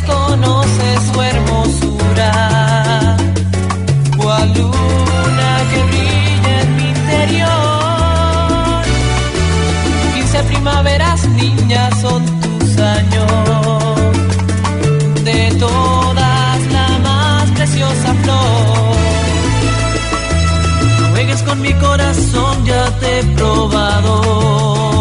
[0.00, 2.32] Desconoce su hermosura,
[4.16, 7.50] cual luna que brilla en mi interior.
[10.14, 13.94] Quince primaveras, niñas, son tus años,
[15.24, 18.96] de todas la más preciosa flor.
[21.00, 24.99] No juegues con mi corazón, ya te he probado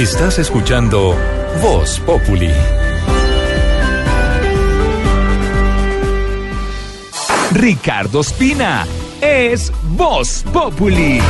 [0.00, 1.14] Estás escuchando
[1.60, 2.48] Voz Populi.
[7.52, 8.86] Ricardo Espina
[9.20, 11.20] es Voz Populi.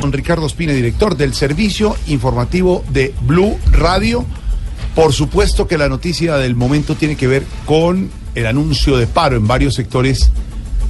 [0.00, 4.26] Don Ricardo Espina, director del servicio informativo de Blue Radio.
[4.96, 9.36] Por supuesto que la noticia del momento tiene que ver con el anuncio de paro
[9.36, 10.32] en varios sectores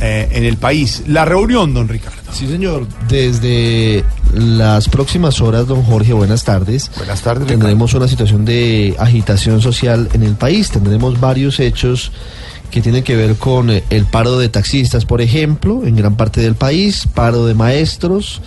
[0.01, 1.03] eh, en el país.
[1.09, 2.18] La reunión, don Ricardo.
[2.33, 2.87] Sí, señor.
[3.09, 6.91] Desde las próximas horas, don Jorge, buenas tardes.
[6.97, 7.47] Buenas tardes.
[7.47, 10.71] Tendremos una situación de agitación social en el país.
[10.71, 12.13] Tendremos varios hechos
[12.71, 16.41] que tienen que ver con eh, el paro de taxistas, por ejemplo, en gran parte
[16.41, 18.43] del país, paro de maestros,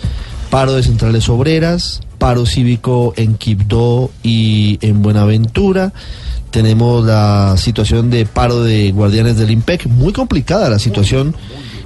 [0.50, 5.92] paro de centrales obreras, paro cívico en Quibdó y en Buenaventura.
[6.50, 11.34] Tenemos la situación de paro de guardianes del IMPEC, muy complicada la situación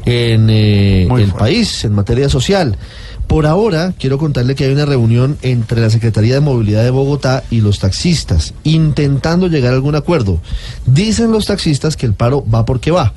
[0.07, 2.79] en eh, el país en materia social.
[3.27, 7.43] Por ahora, quiero contarle que hay una reunión entre la Secretaría de Movilidad de Bogotá
[7.51, 10.41] y los taxistas, intentando llegar a algún acuerdo.
[10.87, 13.15] Dicen los taxistas que el paro va porque va.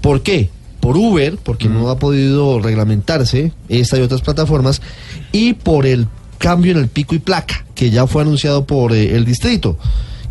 [0.00, 0.50] ¿Por qué?
[0.80, 4.82] Por Uber, porque no ha podido reglamentarse esta y otras plataformas,
[5.30, 9.14] y por el cambio en el pico y placa, que ya fue anunciado por eh,
[9.16, 9.78] el distrito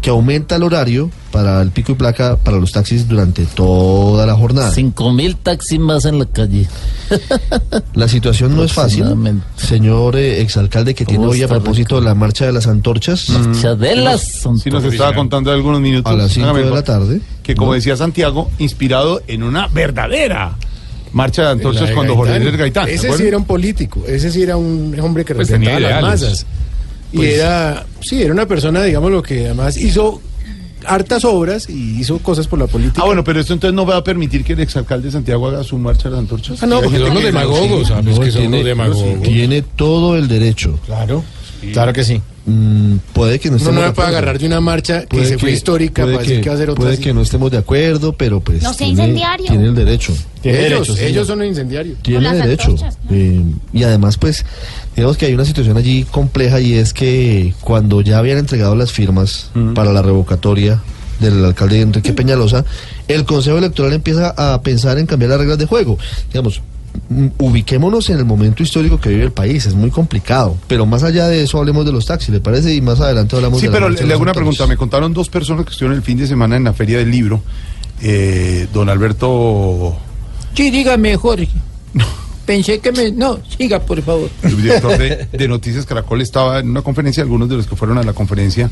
[0.04, 4.36] que aumenta el horario para el pico y placa para los taxis durante toda la
[4.36, 4.70] jornada.
[4.72, 6.68] Cinco mil taxis más en la calle.
[7.94, 9.06] La situación no es fácil,
[9.56, 13.30] señor eh, exalcalde, que tiene ¿Cómo hoy a propósito la marcha de las antorchas.
[13.30, 14.92] Marcha de las Sí, nos antorchas.
[14.94, 16.12] estaba contando algunos minutos.
[16.12, 17.22] A las cinco hágame de el la tarde.
[17.42, 20.56] Que como decía Santiago, inspirado en una verdadera
[21.14, 22.48] marcha de antorchas cuando Jorge Gaitán.
[22.48, 22.86] Luis Gaitán.
[22.88, 26.20] ¿se Ese sí era un político, ese sí era un hombre que Pues representaba las
[26.22, 26.46] ideales.
[27.14, 30.20] Y Pues- era, sí, era una persona, digamos, lo que además hizo
[30.86, 33.02] hartas obras y hizo cosas por la política.
[33.02, 35.64] Ah, bueno, pero esto entonces no va a permitir que el exalcalde de Santiago haga
[35.64, 36.62] su marcha de las antorchas.
[36.62, 37.94] Ah, no, porque son los demagogos, Sí.
[37.94, 38.20] ¿sabes?
[38.20, 39.22] que son tiene, los demagogos.
[39.22, 40.78] tiene todo el derecho.
[40.86, 41.24] Claro.
[41.72, 42.22] Claro que sí.
[42.46, 45.26] Mm, puede que no estemos no de me puede agarrar de una marcha que Puede
[45.28, 47.02] se fue histórica puede para decir que va a hacer otra Puede así.
[47.04, 49.46] que no estemos de acuerdo, pero pues No sea tiene, incendiario.
[49.48, 50.14] tiene el derecho.
[50.44, 51.98] ellos, ellos son los incendiarios.
[52.02, 52.72] Tiene derecho.
[52.72, 54.46] antorchas, Eh, y además, pues,
[54.94, 58.92] digamos que hay una situación allí compleja y es que cuando ya habían entregado las
[58.92, 60.82] firmas para la revocatoria
[61.22, 62.66] del alcalde Enrique Peñalosa,
[63.08, 65.98] el Consejo Electoral empieza a pensar en cambiar las reglas de juego.
[66.34, 66.64] Digamos, mm,
[67.38, 71.28] ubiquémonos en el momento histórico que vive el país, es muy complicado, pero más allá
[71.28, 72.74] de eso hablemos de los taxis, ¿le parece?
[72.74, 74.68] Y más adelante hablamos Sí, de la pero le, hago una pregunta.
[74.68, 77.42] Me contaron dos personas que estuvieron el fin de semana en la Feria del Libro.
[78.02, 79.96] Eh, don Alberto,
[80.54, 81.50] Sí, dígame, Jorge.
[82.46, 83.12] Pensé que me...
[83.12, 84.30] No, siga, por favor.
[84.44, 87.24] el director de, de Noticias Caracol, estaba en una conferencia.
[87.24, 88.70] Algunos de los que fueron a la conferencia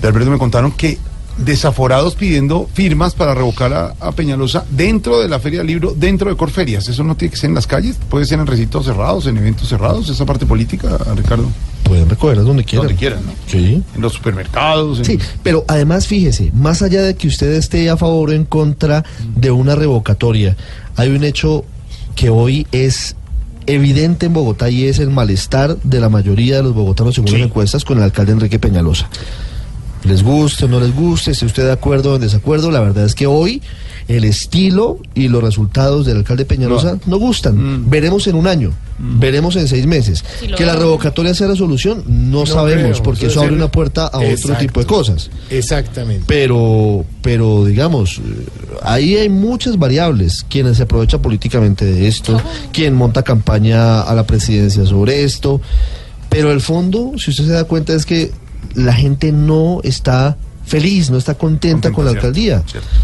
[0.00, 0.98] de Alberto me contaron que
[1.38, 6.30] desaforados pidiendo firmas para revocar a, a Peñalosa dentro de la Feria del Libro, dentro
[6.30, 6.88] de Corferias.
[6.88, 9.68] Eso no tiene que ser en las calles, puede ser en recintos cerrados, en eventos
[9.68, 11.46] cerrados, esa parte política, Ricardo.
[11.84, 12.86] Pueden recogerlas donde quieran.
[12.88, 13.32] Donde quieran, ¿no?
[13.46, 13.82] Sí.
[13.94, 14.98] En los supermercados.
[14.98, 18.44] en- Sí, pero además fíjese, más allá de que usted esté a favor o en
[18.44, 19.04] contra
[19.36, 20.56] de una revocatoria,
[20.96, 21.64] hay un hecho
[22.16, 23.14] que hoy es
[23.66, 27.40] evidente en Bogotá y es el malestar de la mayoría de los bogotanos según las
[27.42, 29.08] encuestas con el alcalde Enrique Peñalosa.
[30.06, 33.04] Les guste o no les guste, esté usted de acuerdo o en desacuerdo, la verdad
[33.04, 33.60] es que hoy
[34.08, 37.90] el estilo y los resultados del alcalde Peñalosa no gustan.
[37.90, 40.24] Veremos en un año, veremos en seis meses.
[40.56, 44.06] Que la revocatoria sea la solución, no, No sabemos, creo, porque eso abre una puerta
[44.06, 45.30] a otro tipo de cosas.
[45.50, 46.24] Exactamente.
[46.28, 48.46] Pero, pero digamos, eh,
[48.82, 50.44] ahí hay muchas variables.
[50.48, 52.40] Quien se aprovecha políticamente de esto,
[52.72, 55.60] quien monta campaña a la presidencia sobre esto.
[56.28, 58.30] Pero el fondo, si usted se da cuenta, es que
[58.74, 62.60] la gente no está feliz, no está contenta con la cierto, alcaldía.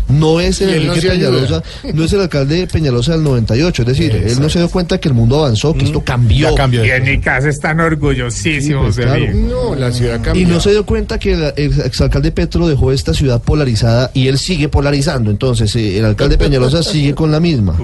[0.09, 1.09] No es el Y no Enrique.
[1.11, 1.63] Peñalosa,
[1.95, 5.07] no es el alcalde Peñalosa del 98, es decir, él no se dio cuenta que
[5.07, 6.51] el mundo avanzó, que esto cambió.
[6.85, 9.27] Y en mi casa están orgullosísimos Sí, de pues, mí.
[9.47, 9.69] claro.
[9.69, 10.49] No, la ciudad Y cambió.
[10.49, 14.39] no se dio cuenta que el ex- exalcalde Petro dejó esta ciudad polarizada y él
[14.41, 15.31] sigue polarizando.
[15.31, 17.79] Entonces, eh, el alcalde Peñalosa sigue con la misma,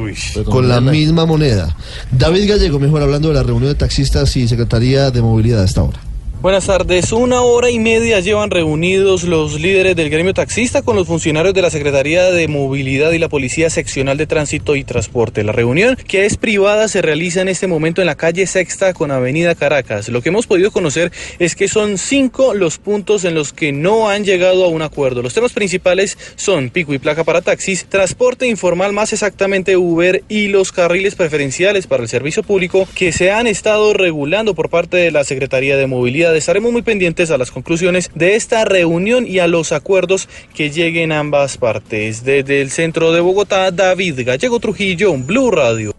[0.45, 1.77] con la misma moneda.
[2.11, 6.01] David Gallego, mejor hablando de la reunión de taxistas y Secretaría de Movilidad hasta ahora.
[6.41, 7.11] Buenas tardes.
[7.11, 11.63] Una hora y media llevan reunidos los líderes del gremio taxista con los funcionarios de
[11.63, 15.43] la Secretaría de Movilidad y la Policía Seccional de Tránsito y Transporte.
[15.43, 19.11] La reunión, que es privada, se realiza en este momento en la calle Sexta con
[19.11, 20.11] Avenida Caracas.
[20.11, 24.09] Lo que hemos podido conocer es que son cinco los puntos en los que no
[24.09, 25.23] han llegado a un acuerdo.
[25.23, 30.47] Los temas principales son pico y placa para taxis, transporte informal, más exactamente Uber y
[30.47, 35.11] los carriles preferenciales para el servicio público que se han estado regulando por parte de
[35.11, 36.28] la Secretaría de Movilidad.
[36.37, 41.13] Estaremos muy pendientes a las conclusiones de esta reunión y a los acuerdos que lleguen
[41.13, 42.25] ambas partes.
[42.25, 45.95] Desde el centro de Bogotá, David Gallego Trujillo, Blue Radio.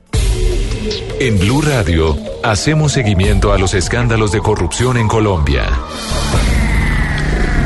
[1.19, 5.65] En Blue Radio hacemos seguimiento a los escándalos de corrupción en Colombia.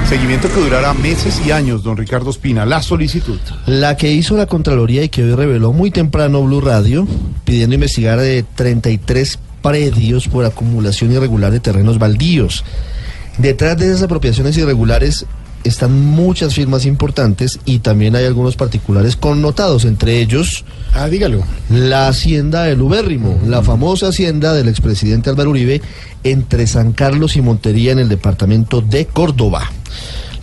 [0.09, 2.65] Seguimiento que durará meses y años, don Ricardo Espina.
[2.65, 3.39] La solicitud.
[3.65, 7.07] La que hizo la Contraloría y que hoy reveló muy temprano Blue Radio,
[7.45, 12.63] pidiendo investigar de 33 predios por acumulación irregular de terrenos baldíos.
[13.39, 15.25] Detrás de esas apropiaciones irregulares
[15.63, 20.65] están muchas firmas importantes y también hay algunos particulares connotados, entre ellos...
[20.93, 21.43] Ah, dígalo.
[21.69, 25.81] La hacienda del Ubérrimo, la famosa hacienda del expresidente Álvaro Uribe
[26.23, 29.71] entre San Carlos y Montería en el departamento de Córdoba.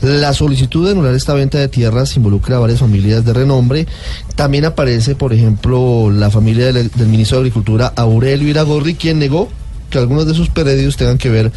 [0.02, 3.86] La solicitud de anular esta venta de tierras involucra a varias familias de renombre.
[4.34, 9.48] También aparece, por ejemplo, la familia del, ministro de Agricultura, Aurelio Iragorri, quien negó
[9.90, 11.52] que algunos de sus predios tengan que ver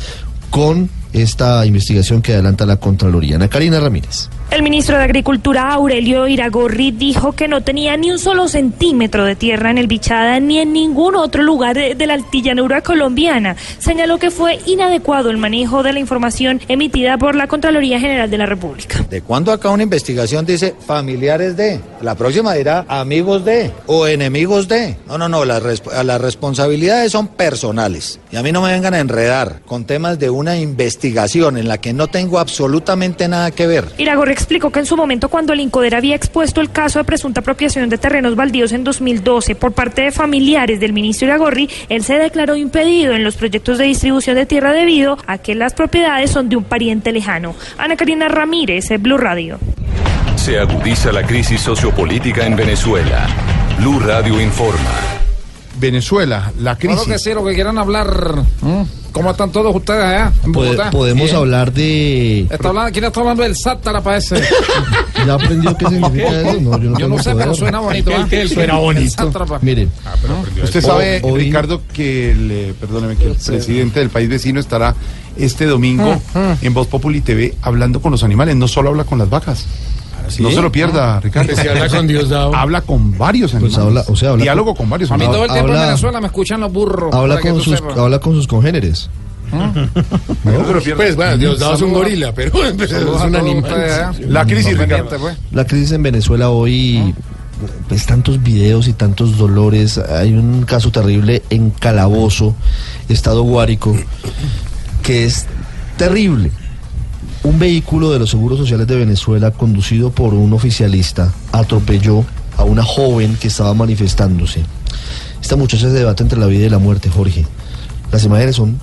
[0.49, 3.35] con esta investigación que adelanta la Contraloría.
[3.35, 4.29] Ana Karina Ramírez.
[4.51, 9.35] El ministro de Agricultura, Aurelio Iragorri, dijo que no tenía ni un solo centímetro de
[9.35, 13.55] tierra en el Bichada ni en ningún otro lugar de, de la altillanura colombiana.
[13.79, 18.37] Señaló que fue inadecuado el manejo de la información emitida por la Contraloría General de
[18.37, 19.03] la República.
[19.09, 21.79] ¿De cuándo acá una investigación dice familiares de?
[22.01, 24.97] La próxima dirá amigos de o enemigos de.
[25.07, 25.63] No, no, no, las,
[26.03, 28.19] las responsabilidades son personales.
[28.31, 31.79] Y a mí no me vengan a enredar con temas de una investigación en la
[31.79, 33.85] que no tengo absolutamente nada que ver.
[33.97, 37.41] Iragorri explicó que en su momento cuando el Incoder había expuesto el caso de presunta
[37.41, 42.15] apropiación de terrenos baldíos en 2012 por parte de familiares del ministro Iragorri, él se
[42.15, 46.49] declaró impedido en los proyectos de distribución de tierra debido a que las propiedades son
[46.49, 47.55] de un pariente lejano.
[47.77, 49.59] Ana Karina Ramírez, Blue Radio.
[50.35, 53.27] Se agudiza la crisis sociopolítica en Venezuela.
[53.77, 55.22] Blue Radio informa.
[55.83, 57.01] Venezuela, la crisis.
[57.01, 58.43] Claro que sí, lo que quieran hablar.
[59.11, 60.89] ¿Cómo están todos ustedes allá en Bogotá?
[60.89, 61.35] podemos Bien.
[61.35, 62.47] hablar de...
[62.49, 64.41] Está hablando, ¿Quién está hablando del Sátara para ese?
[65.27, 66.61] ¿Ya aprendió qué significa eso?
[66.61, 68.11] No, yo no, Yo tengo no sé, pero suena bonito.
[68.11, 68.27] ¿ah?
[68.31, 69.59] El sátrapa.
[69.61, 69.87] Mire,
[70.63, 74.95] Usted sabe, Hoy- Ricardo, que el, eh, perdóneme, que el presidente del país vecino estará
[75.37, 76.19] este domingo
[76.63, 79.67] en Voz Populi TV hablando con los animales, no solo habla con las vacas.
[80.39, 81.49] No se lo pierda, Ricardo.
[81.49, 82.55] Que se habla con Diosdado.
[82.55, 83.77] Habla con varios animales.
[83.77, 85.35] habla- o sea, habla Diálogo con- con, varios A mí animales.
[85.37, 87.13] todo el tiempo en Venezuela me escuchan los burros.
[87.13, 87.97] habla con, sus, sepas.
[87.97, 89.09] habla con sus congéneres.
[90.95, 93.73] Pues bueno, Diosdado es un gorila, pero, pero es un animal.
[93.73, 94.11] allá.
[94.27, 95.17] La crisis, Ricardo.
[95.19, 95.37] pues.
[95.51, 97.13] La crisis en Venezuela hoy,
[97.87, 99.97] pues tantos videos y tantos dolores.
[99.97, 102.55] Hay un caso terrible en Calabozo,
[103.09, 103.95] Estado Guárico,
[105.03, 105.45] que es
[105.97, 106.51] terrible.
[107.43, 112.23] Un vehículo de los seguros sociales de Venezuela, conducido por un oficialista, atropelló
[112.57, 114.63] a una joven que estaba manifestándose.
[115.41, 117.45] Esta muchacha se debate entre la vida y la muerte, Jorge.
[118.11, 118.79] Las imágenes son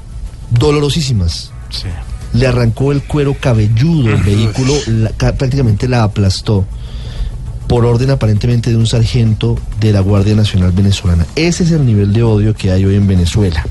[0.51, 1.53] dolorosísimas.
[2.35, 6.66] Le arrancó el cuero cabelludo del vehículo, la- prácticamente la aplastó
[7.70, 11.24] por orden aparentemente de un sargento de la Guardia Nacional Venezolana.
[11.37, 13.64] Ese es el nivel de odio que hay hoy en Venezuela.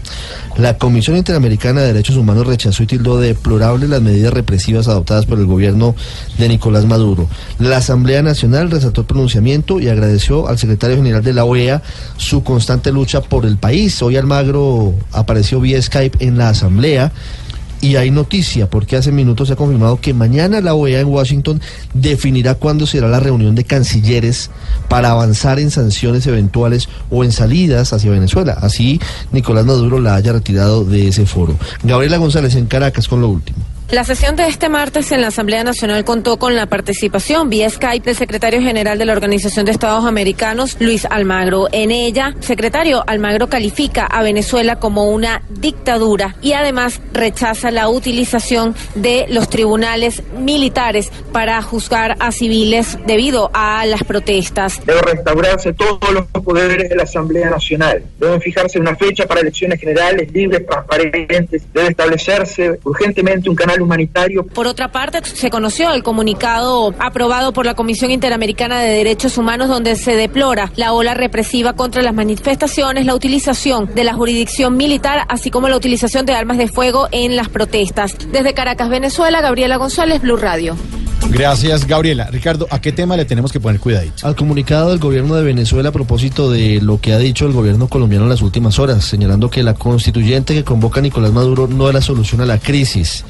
[0.57, 5.25] La Comisión Interamericana de Derechos Humanos rechazó y tildó de deplorables las medidas represivas adoptadas
[5.25, 5.95] por el gobierno
[6.38, 7.27] de Nicolás Maduro.
[7.57, 11.83] La Asamblea Nacional resaltó el pronunciamiento y agradeció al secretario general de la OEA
[12.15, 14.01] su constante lucha por el país.
[14.01, 17.12] Hoy Almagro apareció vía Skype en la Asamblea.
[17.81, 21.61] Y hay noticia, porque hace minutos se ha confirmado que mañana la OEA en Washington
[21.93, 24.51] definirá cuándo será la reunión de cancilleres
[24.89, 28.57] para avanzar en sanciones eventuales o en salidas hacia Venezuela.
[28.59, 28.99] Así
[29.31, 31.55] Nicolás Maduro la haya retirado de ese foro.
[31.83, 33.59] Gabriela González en Caracas con lo último.
[33.91, 38.06] La sesión de este martes en la Asamblea Nacional contó con la participación vía Skype
[38.06, 41.67] del secretario general de la Organización de Estados Americanos, Luis Almagro.
[41.71, 48.75] En ella, secretario Almagro califica a Venezuela como una dictadura y además rechaza la utilización
[48.93, 54.86] de los tribunales militares para juzgar a civiles debido a las protestas.
[54.86, 58.04] Debe restaurarse todos los poderes de la Asamblea Nacional.
[58.19, 61.63] Deben fijarse una fecha para elecciones generales libres, transparentes.
[61.73, 64.45] Debe establecerse urgentemente un canal humanitario.
[64.45, 69.69] Por otra parte, se conoció el comunicado aprobado por la Comisión Interamericana de Derechos Humanos
[69.69, 75.25] donde se deplora la ola represiva contra las manifestaciones, la utilización de la jurisdicción militar,
[75.29, 78.15] así como la utilización de armas de fuego en las protestas.
[78.31, 80.75] Desde Caracas, Venezuela, Gabriela González, Blue Radio.
[81.29, 82.27] Gracias, Gabriela.
[82.31, 84.25] Ricardo, ¿a qué tema le tenemos que poner cuidadito?
[84.25, 87.87] Al comunicado del gobierno de Venezuela a propósito de lo que ha dicho el gobierno
[87.87, 91.93] colombiano en las últimas horas, señalando que la constituyente que convoca Nicolás Maduro no es
[91.93, 93.25] la solución a la crisis.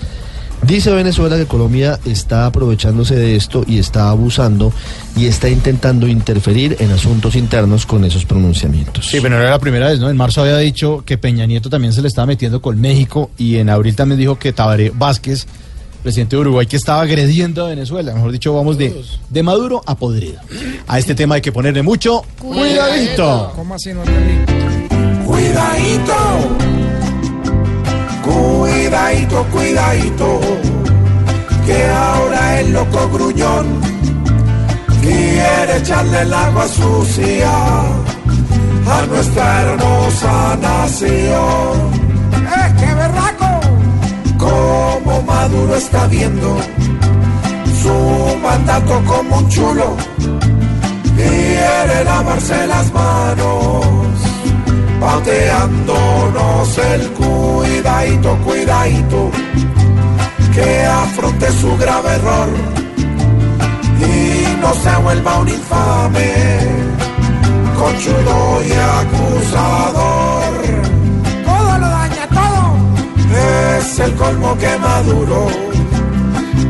[0.62, 4.74] Dice Venezuela que Colombia está aprovechándose de esto y está abusando
[5.15, 9.08] y está intentando interferir en asuntos internos con esos pronunciamientos.
[9.08, 10.10] Sí, pero no era la primera vez, ¿no?
[10.10, 13.56] En marzo había dicho que Peña Nieto también se le estaba metiendo con México y
[13.58, 15.48] en abril también dijo que Tabaré Vázquez,
[16.04, 18.13] presidente de Uruguay, que estaba agrediendo a Venezuela.
[18.13, 18.93] Mejor dicho, vamos de,
[19.30, 20.39] de Maduro a podrido.
[20.88, 23.54] A este tema hay que ponerle mucho cuidadito.
[23.56, 24.02] ¿Cómo así no?
[25.26, 26.58] Cuidadito,
[28.89, 30.39] cuidadito, cuidadito,
[31.63, 33.67] que ahora el loco gruñón
[35.02, 37.52] quiere echarle el agua sucia
[38.88, 41.91] a nuestra hermosa nación.
[42.34, 43.60] ¡Eh, qué berraco!
[44.39, 46.58] Como Maduro está viendo
[47.84, 49.95] su mandato como un chulo,
[51.15, 54.28] quiere lavarse las manos
[54.99, 59.31] pauteándonos el cuidadito, cuidadito,
[60.53, 62.49] que afronte su grave error
[64.01, 66.33] y no se vuelva un infame,
[67.77, 70.53] conchudo y acusador.
[71.45, 73.77] Todo lo daña, todo.
[73.77, 75.47] Es el colmo que Maduro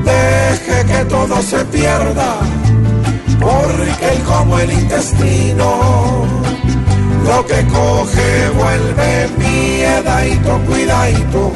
[0.03, 2.35] deje que todo se pierda,
[3.39, 6.25] porque él como el intestino,
[7.23, 11.51] lo que coge vuelve miedadito, cuidadito,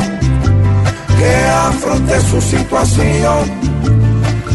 [1.17, 1.35] que
[1.67, 3.51] afronte su situación,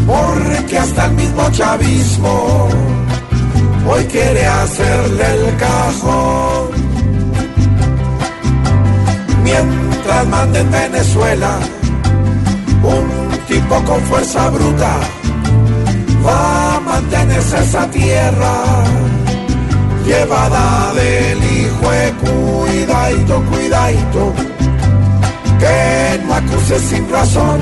[0.06, 2.68] porque hasta el mismo chavismo
[3.88, 6.68] hoy quiere hacerle el cajón.
[9.42, 11.58] Mientras manda en Venezuela
[12.82, 14.98] un tipo con fuerza bruta,
[16.26, 18.84] va a mantenerse esa tierra
[20.08, 24.32] llevada del hijo de cuidadito, cuidadito,
[25.60, 27.60] que no acuse sin razón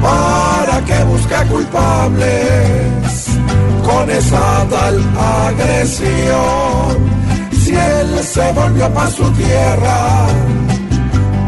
[0.00, 3.26] para que busque culpables
[3.84, 4.96] con esa tal
[5.48, 7.10] agresión.
[7.60, 10.26] Si él se volvió para su tierra,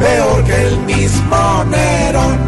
[0.00, 2.38] peor que el mismo Nerón.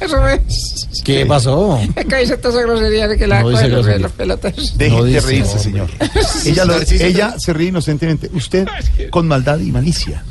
[0.00, 0.73] Eso es.
[1.02, 1.80] ¿Qué pasó?
[1.96, 3.98] Es que dice toda esa grosería de que la No coge dice los, grosería.
[4.06, 4.78] los pelotas.
[4.78, 5.88] Deje No de reírse, señor.
[6.46, 8.30] ella, lo- ella se ríe inocentemente.
[8.32, 8.66] Usted
[9.10, 10.22] con maldad y malicia.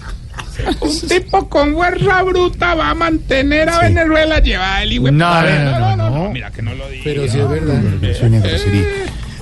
[0.81, 5.79] Un tipo con fuerza bruta va a mantener a Venezuela llevada el hijo No, puta.
[5.79, 7.01] no, no, no, Mira que no lo diga.
[7.03, 7.81] Pero sí es verdad.
[8.19, 8.85] Suena grosería.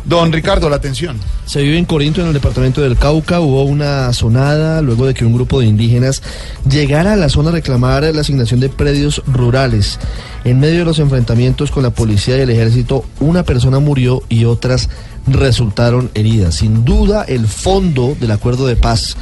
[0.06, 1.20] Don Ricardo, la atención.
[1.46, 3.40] Se vive en Corinto, en el departamento del Cauca.
[3.40, 6.24] Hubo una sonada luego de que un grupo de indígenas
[6.68, 10.00] llegara a la zona a reclamar la asignación de predios rurales.
[10.44, 14.46] En medio de los enfrentamientos con la policía y el ejército, una persona murió y
[14.46, 14.90] otras
[15.28, 16.56] resultaron heridas.
[16.56, 19.16] Sin duda, el fondo del acuerdo de paz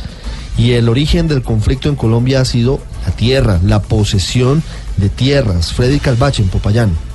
[0.57, 4.63] y el origen del conflicto en Colombia ha sido la tierra, la posesión
[4.97, 5.73] de tierras.
[5.73, 7.08] Freddy Calvache, en Popayán.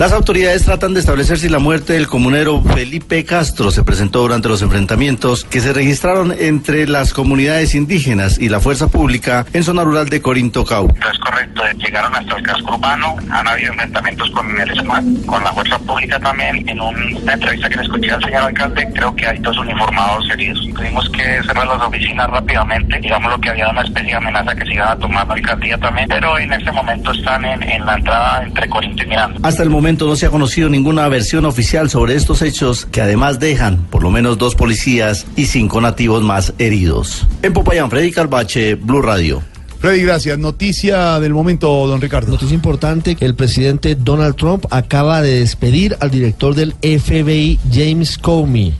[0.00, 4.48] Las autoridades tratan de establecer si la muerte del comunero Felipe Castro se presentó durante
[4.48, 9.84] los enfrentamientos que se registraron entre las comunidades indígenas y la fuerza pública en zona
[9.84, 10.88] rural de Corinto Cau.
[10.88, 15.52] Es correcto, llegaron hasta el casco urbano, han habido enfrentamientos con el SMAT, con la
[15.52, 16.66] fuerza pública también.
[16.66, 20.24] En un- una entrevista que le escuché al señor alcalde, creo que hay dos uniformados
[20.32, 20.66] heridos.
[20.74, 24.64] Tuvimos que cerrar las oficinas rápidamente, digamos lo que había una especie de amenaza que
[24.64, 27.96] se iba a tomar la alcaldía también, pero en este momento están en, en la
[27.96, 29.38] entrada entre Corinto y Miranda.
[29.46, 33.40] Hasta el momento no se ha conocido ninguna versión oficial sobre estos hechos que además
[33.40, 37.26] dejan por lo menos dos policías y cinco nativos más heridos.
[37.42, 39.42] En Popayán, Freddy Calvache, Blue Radio.
[39.80, 40.38] Freddy, gracias.
[40.38, 42.32] Noticia del momento, don Ricardo.
[42.32, 48.74] Noticia importante, el presidente Donald Trump acaba de despedir al director del FBI, James Comey.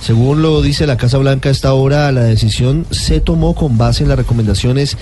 [0.00, 4.02] Según lo dice la Casa Blanca a esta hora, la decisión se tomó con base
[4.02, 4.96] en las recomendaciones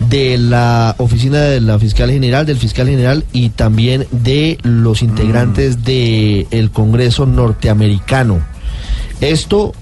[0.00, 5.84] de la oficina de la fiscal general, del fiscal general y también de los integrantes
[5.84, 8.40] del Congreso norteamericano.
[9.20, 9.72] Esto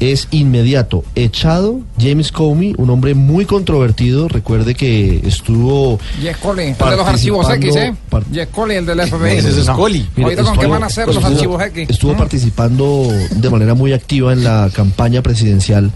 [0.00, 1.02] es inmediato.
[1.16, 4.28] Echado James Comey, un hombre muy controvertido.
[4.28, 5.98] Recuerde que estuvo.
[6.20, 7.94] Jeff Coley, el de los archivos X, ¿eh?
[8.08, 9.38] par- Jeff Coley, el del FBI.
[9.38, 10.06] Ese es Scully.
[10.14, 11.90] Mire, Ahorita con qué estuvo- van a hacer los estuvo- archivos X.
[11.90, 15.90] Estuvo participando de manera muy activa en la campaña presidencial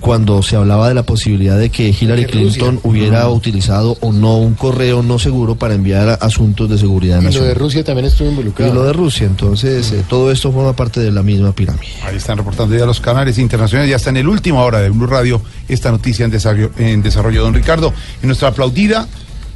[0.00, 2.24] cuando se hablaba de la posibilidad de que Hillary.
[2.26, 7.22] Clinton hubiera utilizado o no un correo no seguro para enviar asuntos de seguridad Y
[7.22, 7.48] lo nacional.
[7.48, 8.74] de Rusia también estuvo Y involucrado.
[8.74, 11.86] lo de Rusia, entonces eh, todo esto forma parte de la misma pirámide.
[12.04, 13.90] Ahí están reportando ya los canales internacionales.
[13.90, 17.42] Ya está en el última hora de Blue Radio esta noticia en desarrollo, en desarrollo.
[17.42, 19.06] Don Ricardo, en nuestra aplaudida,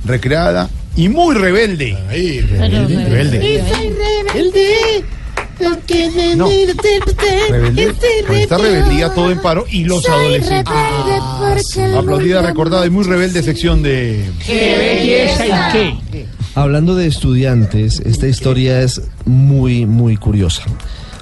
[0.04, 1.96] recreada y muy rebelde.
[2.08, 3.64] rebelde, rebelde.
[3.74, 5.04] soy rebelde.
[7.50, 7.94] Rebelde,
[8.30, 11.76] esta rebeldía todo en paro y los Soy adolescentes.
[11.76, 14.30] el Aplaudida, recordada y muy rebelde sección de...
[14.44, 16.26] ¡Qué belleza y qué!
[16.54, 20.62] Hablando de estudiantes, esta historia es muy, muy curiosa.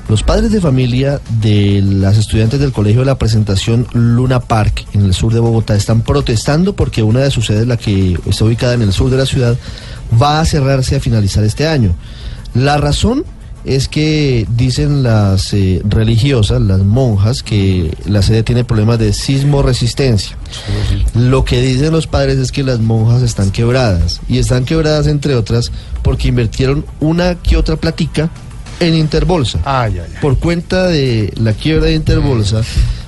[0.09, 5.03] Los padres de familia de las estudiantes del Colegio de la Presentación Luna Park en
[5.03, 8.75] el sur de Bogotá están protestando porque una de sus sedes, la que está ubicada
[8.75, 9.57] en el sur de la ciudad,
[10.21, 11.95] va a cerrarse a finalizar este año.
[12.55, 13.25] La razón
[13.65, 19.63] es que dicen las eh, religiosas, las monjas, que la sede tiene problemas de sismo
[19.63, 20.37] resistencia.
[21.15, 24.21] Lo que dicen los padres es que las monjas están quebradas.
[24.29, 28.31] Y están quebradas, entre otras, porque invirtieron una que otra platica
[28.81, 29.61] en Interbolsa.
[30.21, 32.63] Por cuenta de la quiebra de Interbolsa,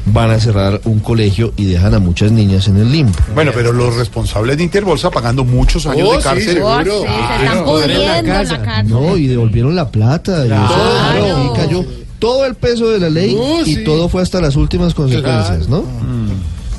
[0.07, 3.13] van a cerrar un colegio y dejan a muchas niñas en el limbo.
[3.35, 6.55] Bueno, pero los responsables de Interbolsa pagando muchos años Oh, de sí, cárcel.
[6.55, 7.03] seguro.
[7.03, 7.07] Sí,
[7.39, 8.89] se están pudriendo en la cárcel.
[8.89, 10.45] No, y devolvieron la plata.
[10.45, 11.53] y eso, Claro.
[11.55, 11.85] y cayó
[12.19, 13.37] todo el peso de la ley
[13.67, 13.85] y sí.
[13.85, 15.85] todo fue hasta las últimas consecuencias, ¿no?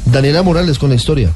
[0.05, 1.31] Daniela Morales con la historia.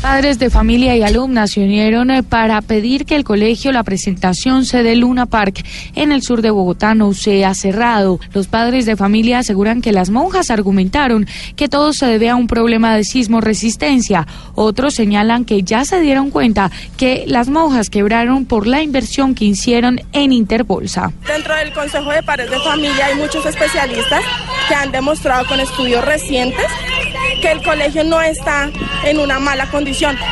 [0.00, 4.64] Padres de familia y alumnas se unieron eh, para pedir que el colegio La Presentación
[4.64, 5.64] sede Luna Park
[5.96, 8.20] en el sur de Bogotá no sea cerrado.
[8.32, 11.26] Los padres de familia aseguran que las monjas argumentaron
[11.56, 14.24] que todo se debe a un problema de sismo resistencia.
[14.54, 19.46] Otros señalan que ya se dieron cuenta que las monjas quebraron por la inversión que
[19.46, 21.12] hicieron en Interbolsa.
[21.26, 24.22] Dentro del Consejo de Padres de Familia hay muchos especialistas
[24.68, 26.66] que han demostrado con estudios recientes
[27.42, 28.70] que el colegio no está
[29.04, 29.87] en una mala condición.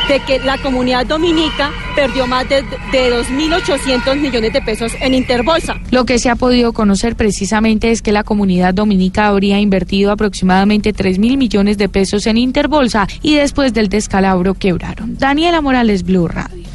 [0.07, 5.79] De que la comunidad dominica perdió más de, de 2.800 millones de pesos en Interbolsa.
[5.89, 10.93] Lo que se ha podido conocer precisamente es que la comunidad dominica habría invertido aproximadamente
[10.93, 15.17] 3 mil millones de pesos en Interbolsa y después del descalabro quebraron.
[15.17, 16.65] Daniela Morales, Blue Radio.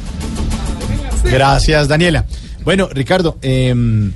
[1.23, 2.25] Gracias, Daniela.
[2.65, 4.11] Bueno, Ricardo, em,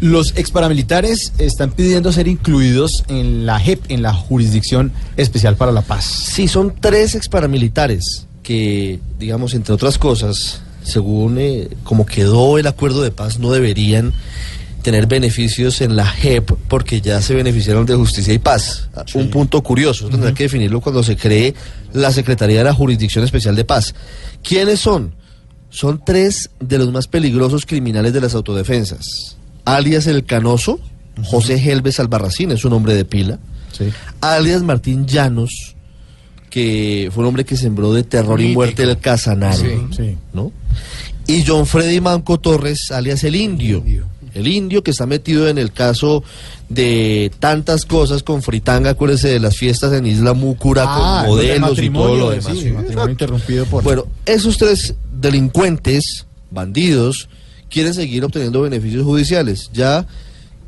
[0.00, 5.82] los exparamilitares están pidiendo ser incluidos en la JEP, en la Jurisdicción Especial para la
[5.82, 6.04] Paz.
[6.04, 13.02] Sí, son tres exparamilitares que, digamos, entre otras cosas, según eh, como quedó el acuerdo
[13.02, 14.14] de paz, no deberían
[14.82, 18.88] tener beneficios en la JEP porque ya se beneficiaron de justicia y paz.
[19.14, 21.54] Un punto curioso, tendrá que definirlo cuando se cree
[21.92, 23.94] la Secretaría de la Jurisdicción Especial de Paz.
[24.42, 25.14] ¿Quiénes son?
[25.68, 29.37] Son tres de los más peligrosos criminales de las autodefensas.
[29.76, 30.80] Alias El Canoso,
[31.24, 33.38] José Helves Albarracín, es un hombre de pila.
[34.20, 35.74] Alias Martín Llanos,
[36.50, 39.80] que fue un hombre que sembró de terror y muerte el Casanare.
[40.32, 40.52] ¿no?
[41.26, 43.84] Y John Freddy Manco Torres, alias El Indio.
[44.34, 46.22] El indio que está metido en el caso
[46.68, 51.60] de tantas cosas con Fritanga, acuérdese de las fiestas en Isla Múcura Ah, con del
[51.60, 52.56] modelos y todo lo demás.
[52.56, 53.82] sí, matrimonio interrumpido por...
[53.82, 57.28] Bueno, esos tres delincuentes, bandidos,
[57.70, 59.70] quieren seguir obteniendo beneficios judiciales.
[59.72, 60.06] Ya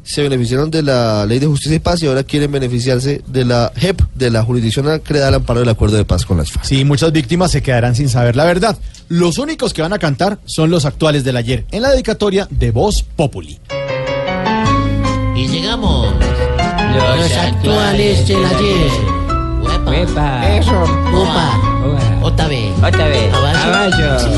[0.03, 3.72] se beneficiaron de la Ley de Justicia y Paz y ahora quieren beneficiarse de la
[3.76, 6.64] JEP, de la Jurisdicción creada al amparo del Acuerdo de Paz con las FARC.
[6.64, 8.76] Sí, muchas víctimas se quedarán sin saber la verdad.
[9.09, 12.70] Los únicos que van a cantar son los actuales del ayer, en la dedicatoria de
[12.70, 13.59] Voz Populi.
[15.36, 16.14] Y llegamos.
[16.94, 18.90] Los actuales del ayer.
[19.86, 20.57] Uepa.
[20.57, 20.82] Eso.
[21.12, 22.20] Upa.
[22.22, 22.72] Otra vez.
[22.78, 23.32] Otra vez.
[23.32, 23.98] Abajo.
[23.98, 24.28] Abajo.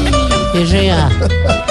[0.55, 1.11] Herrea.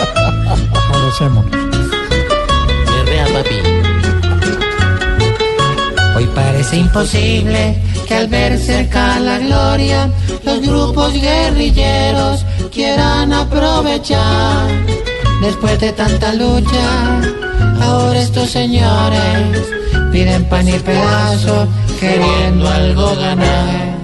[6.15, 10.09] Hoy parece imposible que al ver cerca la gloria,
[10.45, 14.67] los grupos guerrilleros quieran aprovechar.
[15.41, 17.21] Después de tanta lucha,
[17.81, 19.63] ahora estos señores
[20.11, 21.67] piden pan y pedazo,
[21.99, 24.00] queriendo algo ganar.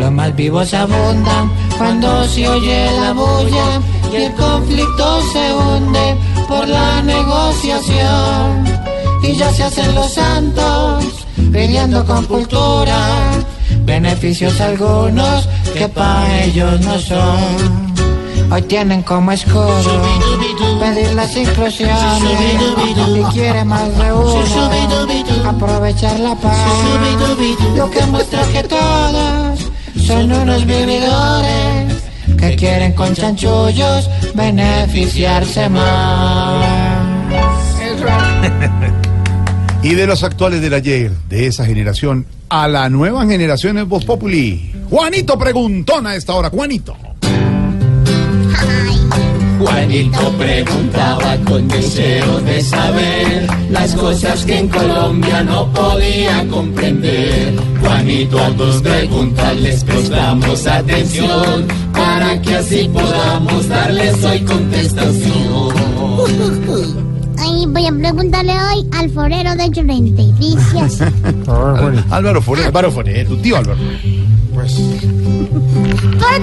[0.00, 3.80] Los más vivos abundan cuando se oye la bulla
[4.10, 6.16] y el conflicto se hunde
[6.48, 8.64] por la negociación.
[9.22, 11.04] Y ya se hacen los santos
[11.52, 12.96] pidiendo con cultura
[13.84, 17.92] beneficios algunos que para ellos no son.
[18.50, 20.02] Hoy tienen como escudo
[20.80, 22.22] pedir las inclusiones
[23.16, 24.08] y quiere más de
[25.46, 26.56] aprovechar la paz.
[27.76, 31.94] Lo que muestra que todos son unos vividores
[32.38, 36.66] que quieren con chanchullos beneficiarse más.
[39.82, 44.04] Y de los actuales del ayer, de esa generación, a la nueva generación en Voz
[44.04, 44.74] Populi.
[44.90, 46.50] Juanito preguntona a esta hora.
[46.50, 46.94] Juanito.
[49.60, 57.54] Juanito preguntaba con deseo de saber las cosas que en Colombia no podía comprender.
[57.78, 65.74] Juanito, a tus preguntas les prestamos atención para que así podamos darles hoy contestación.
[67.38, 71.02] Ay, voy a preguntarle hoy al forero de Rentilicias.
[72.10, 72.68] Álvaro Forero.
[72.68, 73.28] Álvaro Forero.
[73.28, 73.78] Tu tío Álvaro.
[74.54, 74.64] ¿Por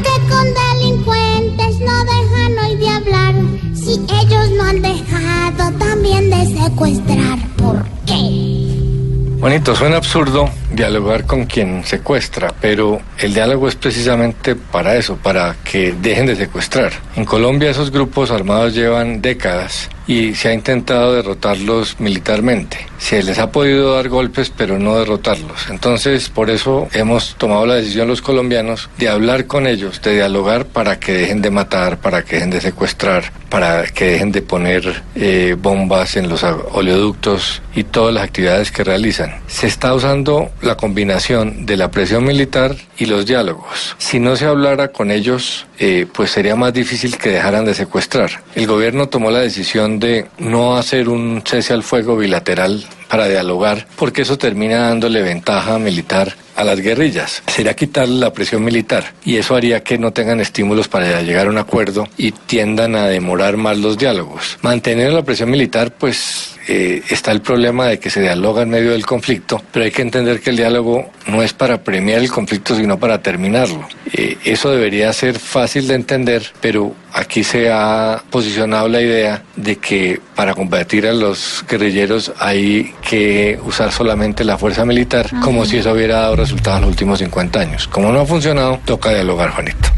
[0.03, 3.35] qué con delincuentes no dejan hoy de hablar?
[3.75, 9.37] Si ellos no han dejado también de secuestrar, ¿por qué?
[9.39, 15.55] Bonito, suena absurdo dialogar con quien secuestra, pero el diálogo es precisamente para eso, para
[15.63, 16.93] que dejen de secuestrar.
[17.15, 22.77] En Colombia esos grupos armados llevan décadas y se ha intentado derrotarlos militarmente.
[22.97, 25.69] Se les ha podido dar golpes, pero no derrotarlos.
[25.69, 30.65] Entonces, por eso hemos tomado la decisión los colombianos de hablar con ellos, de dialogar
[30.65, 35.03] para que dejen de matar, para que dejen de secuestrar, para que dejen de poner
[35.15, 39.35] eh, bombas en los oleoductos y todas las actividades que realizan.
[39.47, 43.95] Se está usando la combinación de la presión militar y los diálogos.
[43.97, 48.43] Si no se hablara con ellos, eh, pues sería más difícil que dejaran de secuestrar.
[48.53, 53.87] El gobierno tomó la decisión de no hacer un cese al fuego bilateral para dialogar,
[53.95, 59.37] porque eso termina dándole ventaja militar a las guerrillas, sería quitarle la presión militar y
[59.37, 63.57] eso haría que no tengan estímulos para llegar a un acuerdo y tiendan a demorar
[63.57, 64.57] más los diálogos.
[64.63, 68.91] Mantener la presión militar, pues eh, está el problema de que se dialoga en medio
[68.91, 72.75] del conflicto, pero hay que entender que el diálogo no es para premiar el conflicto,
[72.75, 73.87] sino para terminarlo.
[74.11, 79.77] Eh, eso debería ser fácil de entender, pero aquí se ha posicionado la idea de
[79.77, 85.77] que para combatir a los guerrilleros hay que usar solamente la fuerza militar, como si
[85.77, 87.87] eso hubiera dado resultados en los últimos 50 años.
[87.87, 89.89] Como no ha funcionado, toca dialogar, Juanito.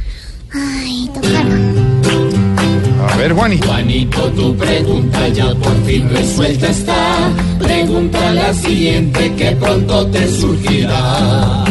[0.53, 1.99] Ay, tocaron.
[3.09, 3.67] A ver, Juanito.
[3.67, 7.32] Juanito, tu pregunta ya por fin resuelta está.
[7.59, 11.65] Pregunta la siguiente que pronto te surgirá.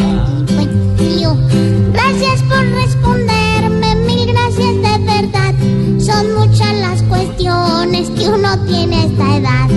[7.87, 9.67] Que uno tiene a esta edad.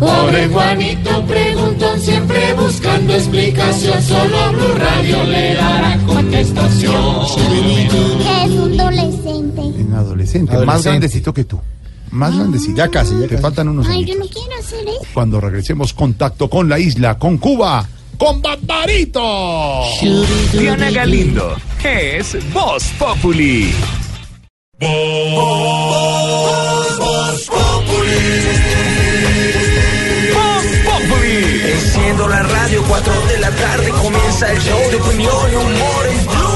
[0.00, 4.02] Pobre Juanito preguntón siempre buscando explicación.
[4.02, 7.22] Solo Blue Radio le dará contestación.
[7.24, 9.60] Es un adolescente.
[9.60, 11.60] En adolescente, más grandecito que tú.
[12.10, 12.76] Más grandecito.
[12.76, 13.42] Ya casi, ya Te casi.
[13.42, 15.06] faltan unos Ay, yo no quiero hacer eso.
[15.14, 17.86] Cuando regresemos, contacto con la isla, con Cuba,
[18.18, 19.82] con Barbarito.
[20.52, 21.54] Diana Galindo
[21.84, 23.72] es Voz Populi.
[30.34, 31.62] Voz Populi.
[31.72, 36.26] Enciendo la radio, 4 de la tarde comienza el show de opinión y humor en
[36.26, 36.54] Blue.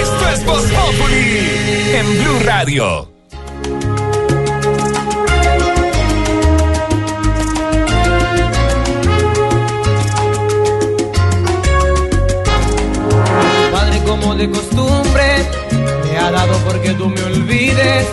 [0.00, 3.08] Esto es Voz Populi en Blue Radio.
[13.72, 15.05] Padre como de costumbre,
[16.64, 18.06] porque tú me olvides.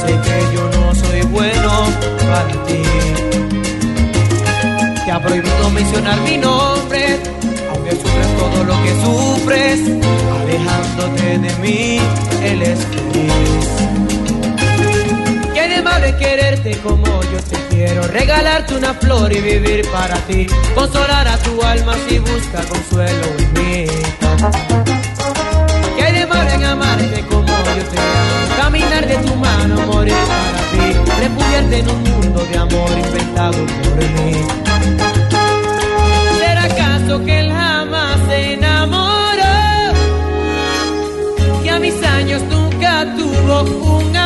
[0.00, 1.70] Sé que yo no soy bueno
[2.18, 2.82] para ti.
[5.04, 7.20] Te ha prohibido mencionar mi nombre,
[7.70, 9.80] aunque sufres todo lo que sufres.
[10.40, 11.98] Alejándote de mí,
[12.42, 13.68] él es feliz.
[15.52, 18.06] ¿Qué de malo quererte como yo te quiero?
[18.08, 20.46] Regalarte una flor y vivir para ti.
[20.74, 23.86] Consolar a tu alma si busca consuelo en mí.
[26.72, 28.56] Amarte como yo te amo?
[28.56, 30.86] Caminar de tu mano, morir para ti.
[31.20, 34.32] Refugiarte en un mundo de amor inventado por mí.
[36.38, 39.56] ¿Será acaso que él jamás se enamoró?
[41.62, 44.21] Que a mis años nunca tuvo un amor.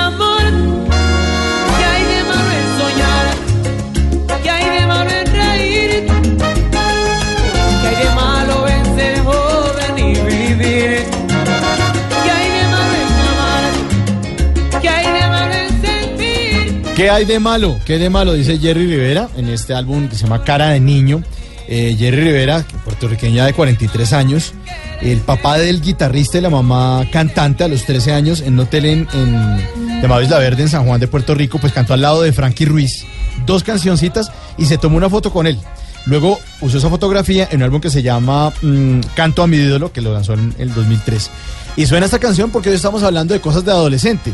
[16.97, 17.78] ¿Qué hay de malo?
[17.84, 18.32] ¿Qué de malo?
[18.32, 21.22] Dice Jerry Rivera en este álbum que se llama Cara de Niño.
[21.68, 24.55] Eh, Jerry Rivera, que puertorriqueña de 43 años,
[25.03, 28.86] el papá del guitarrista y la mamá cantante a los 13 años en un hotel
[28.86, 32.22] en, en llamado Isla Verde en San Juan de Puerto Rico, pues cantó al lado
[32.22, 33.05] de Frankie Ruiz
[33.44, 35.59] dos cancioncitas y se tomó una foto con él.
[36.07, 39.92] Luego usó esa fotografía en un álbum que se llama mm, Canto a mi ídolo,
[39.92, 41.30] que lo lanzó en el 2003.
[41.76, 44.32] Y suena esta canción porque hoy estamos hablando de cosas de adolescente.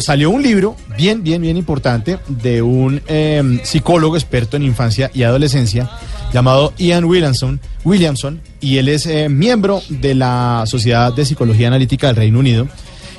[0.00, 5.24] Salió un libro bien, bien, bien importante de un eh, psicólogo experto en infancia y
[5.24, 5.90] adolescencia
[6.32, 12.06] llamado Ian Williamson, Williamson y él es eh, miembro de la Sociedad de Psicología Analítica
[12.06, 12.66] del Reino Unido.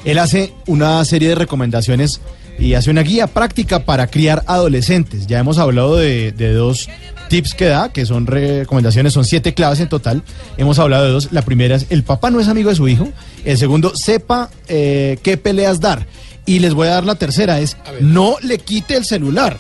[0.06, 2.22] Él hace una serie de recomendaciones
[2.58, 5.28] y hace una guía práctica para criar adolescentes.
[5.28, 6.90] Ya hemos hablado de, de dos
[7.30, 10.24] tips que da, que son recomendaciones, son siete claves en total.
[10.58, 11.32] Hemos hablado de dos.
[11.32, 13.08] La primera es, el papá no es amigo de su hijo.
[13.46, 16.06] El segundo, sepa eh, qué peleas dar.
[16.50, 19.60] Y les voy a dar la tercera, es, no le quite el celular,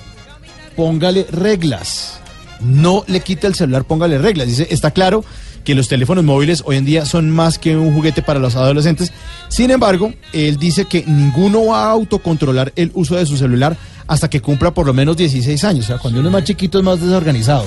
[0.76, 2.20] póngale reglas.
[2.62, 4.48] No le quite el celular, póngale reglas.
[4.48, 5.24] Dice, está claro
[5.64, 9.14] que los teléfonos móviles hoy en día son más que un juguete para los adolescentes.
[9.50, 13.78] Sin embargo, él dice que ninguno va a autocontrolar el uso de su celular
[14.08, 15.86] hasta que cumpla por lo menos 16 años.
[15.86, 17.66] O sea, cuando uno es más chiquito es más desorganizado.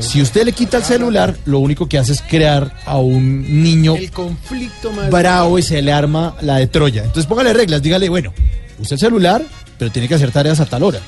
[0.00, 3.96] Si usted le quita el celular, lo único que hace es crear a un niño
[3.96, 5.10] El conflicto más.
[5.10, 7.02] bravo y se le arma la de Troya.
[7.04, 8.34] Entonces póngale reglas, dígale, bueno,
[8.80, 9.42] use el celular,
[9.78, 11.00] pero tiene que hacer tareas a tal hora.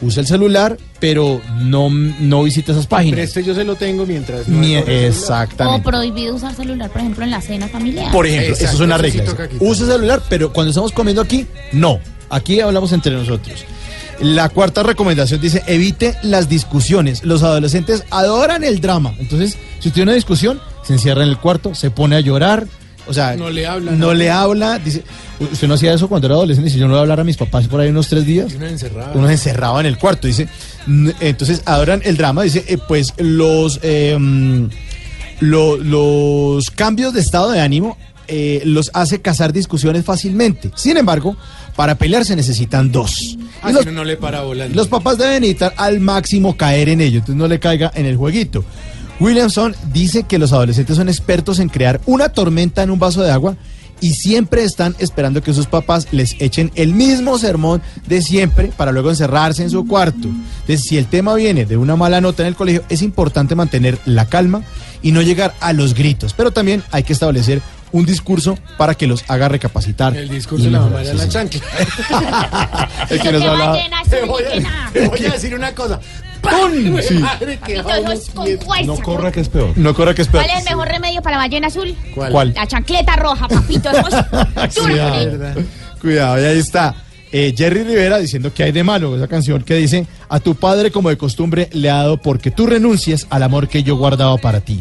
[0.00, 3.14] Use el celular, pero no, no visite esas páginas.
[3.14, 4.46] Preste yo se lo tengo mientras.
[4.46, 4.84] no celular.
[4.84, 5.90] O exactamente.
[5.90, 8.12] prohibido usar celular, por ejemplo, en la cena familiar.
[8.12, 9.24] Por ejemplo, eso es una regla.
[9.58, 11.98] Use celular, pero cuando estamos comiendo aquí, no.
[12.30, 13.64] Aquí hablamos entre nosotros.
[14.20, 17.24] La cuarta recomendación dice, evite las discusiones.
[17.24, 19.14] Los adolescentes adoran el drama.
[19.18, 22.66] Entonces, si tiene una discusión, se encierra en el cuarto, se pone a llorar.
[23.08, 24.78] O sea, No le habla, No le habla.
[24.78, 25.02] Dice,
[25.40, 26.68] usted no hacía eso cuando era adolescente.
[26.68, 28.52] Dice, yo no voy a hablar a mis papás por ahí unos tres días.
[28.52, 29.12] Y uno encerrado.
[29.14, 30.48] Uno se encerraba en el cuarto, dice.
[31.20, 32.42] Entonces, adoran el drama.
[32.42, 33.80] Dice, eh, pues los...
[33.82, 34.66] eh, mm,
[35.40, 37.96] lo- los cambios de estado de ánimo
[38.26, 40.70] eh, los hace cazar discusiones fácilmente.
[40.74, 41.36] Sin embargo,
[41.76, 43.38] para pelear se necesitan dos.
[43.62, 44.74] Ah, Y los, no, no le para volando.
[44.76, 48.16] los papás deben evitar al máximo caer en ello, entonces no le caiga en el
[48.16, 48.64] jueguito.
[49.20, 53.32] Williamson dice que los adolescentes son expertos en crear una tormenta en un vaso de
[53.32, 53.56] agua
[54.00, 58.92] y siempre están esperando que sus papás les echen el mismo sermón de siempre para
[58.92, 60.28] luego encerrarse en su cuarto.
[60.28, 63.98] Entonces, si el tema viene de una mala nota en el colegio, es importante mantener
[64.04, 64.62] la calma
[65.02, 67.60] y no llegar a los gritos, pero también hay que establecer
[67.90, 70.16] un discurso para que los haga recapacitar.
[70.16, 71.60] El discurso de la mamá era Sí, la chancla.
[73.10, 73.78] El que nos hablaba.
[74.08, 75.98] Te voy a, te voy a decir una cosa.
[76.40, 77.00] ¡Pum!
[77.00, 77.18] Sí.
[77.18, 79.32] Madre, que con fuerza.
[79.32, 79.72] que es peor.
[79.76, 80.44] No corra que es peor.
[80.44, 81.96] ¿Cuál es el mejor remedio para la ballena azul?
[82.14, 82.32] ¿Cuál?
[82.32, 82.54] ¿Cuál?
[82.54, 83.90] La chancleta roja, papito.
[84.80, 85.62] Cuidado,
[86.00, 86.94] cuidado, y ahí está.
[87.32, 90.90] Eh, Jerry Rivera diciendo que hay de malo esa canción que dice a tu padre
[90.90, 94.60] como de costumbre le ha dado porque tú renuncies al amor que yo guardaba para
[94.60, 94.80] ti.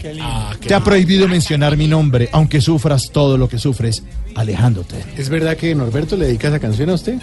[0.66, 4.04] Te ha prohibido mencionar mi nombre aunque sufras todo lo que sufres
[4.36, 4.96] alejándote.
[5.18, 7.16] ¿Es verdad que Norberto le dedica esa canción a usted?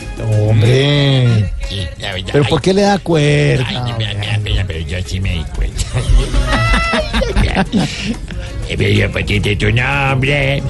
[0.48, 1.52] Hombre,
[2.32, 3.66] pero ¿por qué le da cuerda?
[3.68, 5.84] Ay, vea, pero yo sí me di cuenta.
[8.66, 10.62] Eh, pero yo pusiste tu nombre.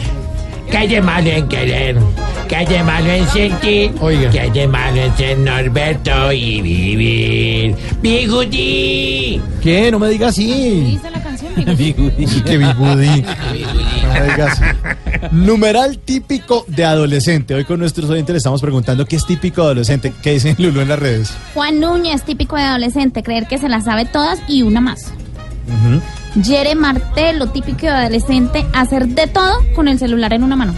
[0.71, 1.97] Que hay de malo en querer,
[2.49, 3.93] que hay de malo en sentir,
[4.33, 7.77] que hay de malo en ser Norberto y vivir.
[8.03, 9.41] ¡Bigudí!
[9.62, 9.91] ¿Qué?
[9.91, 10.81] No me digas así.
[10.81, 11.55] Dice la canción.
[11.55, 13.23] Que bigudí.
[13.23, 14.65] No me digas así.
[15.31, 17.55] Numeral típico de adolescente.
[17.55, 20.12] Hoy con nuestros oyentes le estamos preguntando qué es típico de adolescente.
[20.23, 21.33] ¿Qué dicen Lulu en las redes?
[21.55, 25.12] Juan Núñez, típico de adolescente, creer que se las sabe todas y una más.
[26.43, 30.74] Yere Martelo, típico de adolescente, hacer de todo con el celular en una mano.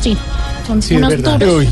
[0.00, 0.16] Sí,
[0.66, 1.66] son Sí, unos duros.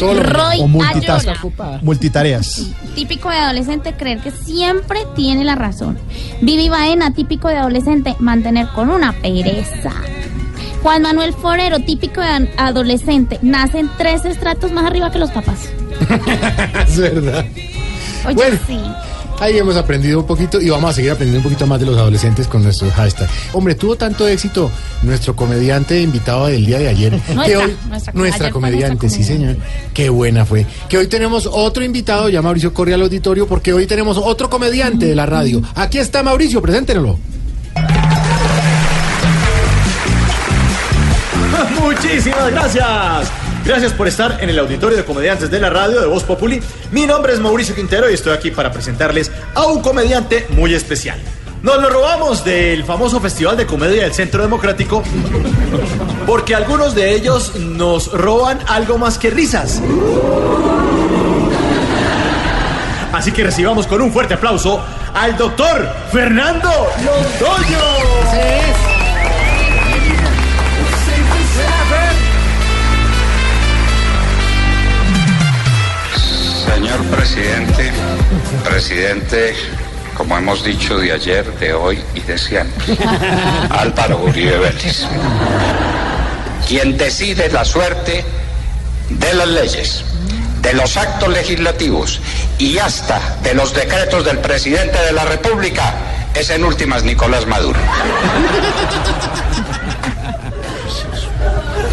[0.00, 2.62] Lo- Roy o multitareas.
[2.94, 5.98] Típico de adolescente, creer que siempre tiene la razón.
[6.42, 9.92] Vivi Baena, típico de adolescente, mantener con una pereza.
[10.82, 15.70] Juan Manuel Forero, típico de adolescente, nacen tres estratos más arriba que los papás.
[16.88, 17.44] es verdad.
[18.26, 18.58] Oye, Bueno.
[18.66, 18.78] sí.
[19.42, 21.98] Ahí hemos aprendido un poquito y vamos a seguir aprendiendo un poquito más de los
[21.98, 23.28] adolescentes con nuestros hashtags.
[23.52, 24.70] Hombre, tuvo tanto éxito
[25.02, 27.20] nuestro comediante invitado del día de ayer.
[27.26, 29.56] que Nuestra, hoy, nuestra, nuestra ayer fue comediante, nuestra sí señor.
[29.92, 30.64] Qué buena fue.
[30.88, 35.06] Que hoy tenemos otro invitado, ya Mauricio corre al auditorio, porque hoy tenemos otro comediante
[35.06, 35.60] de la radio.
[35.74, 37.18] Aquí está Mauricio, preséntenlo.
[41.80, 43.41] Muchísimas gracias.
[43.64, 46.60] Gracias por estar en el auditorio de comediantes de la radio de Voz Populi.
[46.90, 51.18] Mi nombre es Mauricio Quintero y estoy aquí para presentarles a un comediante muy especial.
[51.62, 55.04] Nos lo robamos del famoso Festival de Comedia del Centro Democrático
[56.26, 59.80] porque algunos de ellos nos roban algo más que risas.
[63.12, 64.80] Así que recibamos con un fuerte aplauso
[65.14, 66.68] al doctor Fernando
[67.04, 68.91] Londoño.
[76.92, 77.90] Señor presidente,
[78.62, 79.54] presidente,
[80.14, 82.98] como hemos dicho de ayer, de hoy y de siempre,
[83.70, 85.06] Álvaro Uribe Vélez,
[86.68, 88.22] quien decide la suerte
[89.08, 90.04] de las leyes,
[90.60, 92.20] de los actos legislativos
[92.58, 95.94] y hasta de los decretos del presidente de la República,
[96.34, 97.80] es en últimas Nicolás Maduro.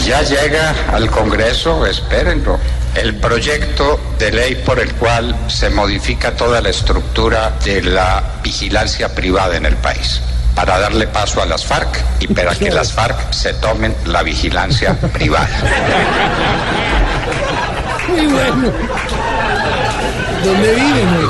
[0.05, 2.59] Ya llega al Congreso, espérenlo,
[2.95, 9.13] el proyecto de ley por el cual se modifica toda la estructura de la vigilancia
[9.13, 10.21] privada en el país
[10.55, 14.93] para darle paso a las FARC y para que las FARC se tomen la vigilancia
[15.13, 15.49] privada.
[18.07, 18.71] Muy bueno.
[20.43, 21.29] ¿Dónde viven?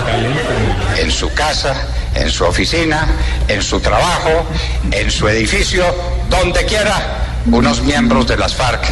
[0.97, 1.75] En su casa,
[2.15, 3.07] en su oficina,
[3.47, 4.45] en su trabajo,
[4.91, 5.83] en su edificio,
[6.29, 8.83] donde quiera, unos miembros de las FARC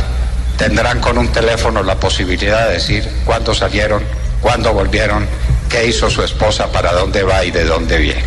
[0.58, 4.04] tendrán con un teléfono la posibilidad de decir cuándo salieron,
[4.42, 5.26] cuándo volvieron,
[5.70, 8.24] qué hizo su esposa, para dónde va y de dónde viene.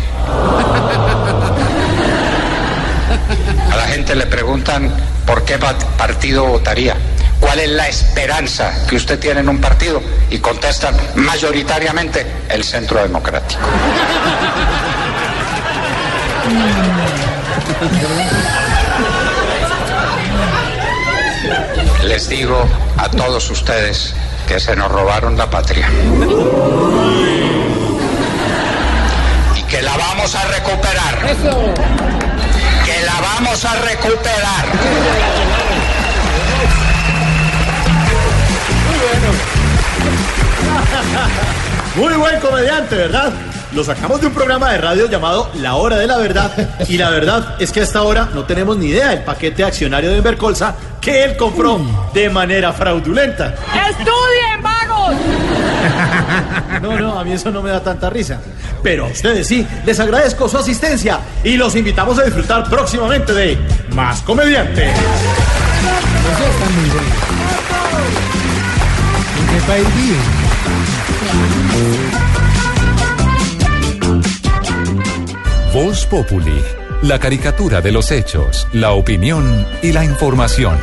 [3.71, 4.91] A la gente le preguntan
[5.25, 6.95] por qué pa- partido votaría,
[7.39, 13.01] cuál es la esperanza que usted tiene en un partido y contestan mayoritariamente el centro
[13.01, 13.59] democrático.
[22.11, 22.61] Les digo
[22.97, 24.13] a todos ustedes
[24.45, 25.89] que se nos robaron la patria.
[29.55, 31.37] Y que la vamos a recuperar.
[32.83, 34.65] Que la vamos a recuperar.
[41.95, 43.31] Muy buen comediante, ¿verdad?
[43.71, 46.51] Lo sacamos de un programa de radio llamado La Hora de la Verdad.
[46.89, 50.17] Y la verdad es que hasta ahora no tenemos ni idea del paquete accionario de
[50.17, 51.81] Invercolsa que él compró
[52.13, 53.55] de manera fraudulenta.
[53.89, 55.15] ¡Estudien, vagos!
[56.81, 58.39] No, no, a mí eso no me da tanta risa.
[58.81, 63.57] Pero a ustedes sí, les agradezco su asistencia y los invitamos a disfrutar próximamente de
[63.93, 64.89] Más Comediante.
[64.89, 64.95] Eso
[66.49, 67.09] está muy bueno.
[69.37, 69.87] ¿En qué país
[75.73, 76.63] Voz Populi,
[77.01, 80.77] la caricatura de los hechos, la opinión y la información.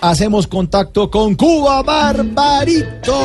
[0.00, 3.16] Hacemos contacto con Cuba Barbarito.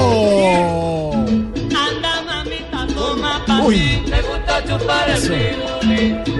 [1.13, 3.75] Anda, mamita, toma pa' Uy.
[3.77, 4.01] ti.
[4.09, 5.21] Te gusta chupar el.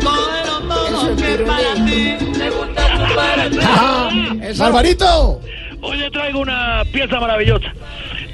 [0.04, 2.18] Cógelo todo que es para ti.
[2.38, 4.58] Te gusta chupar el.
[4.58, 5.39] Barbarito.
[5.82, 7.72] Hoy le traigo una pieza maravillosa.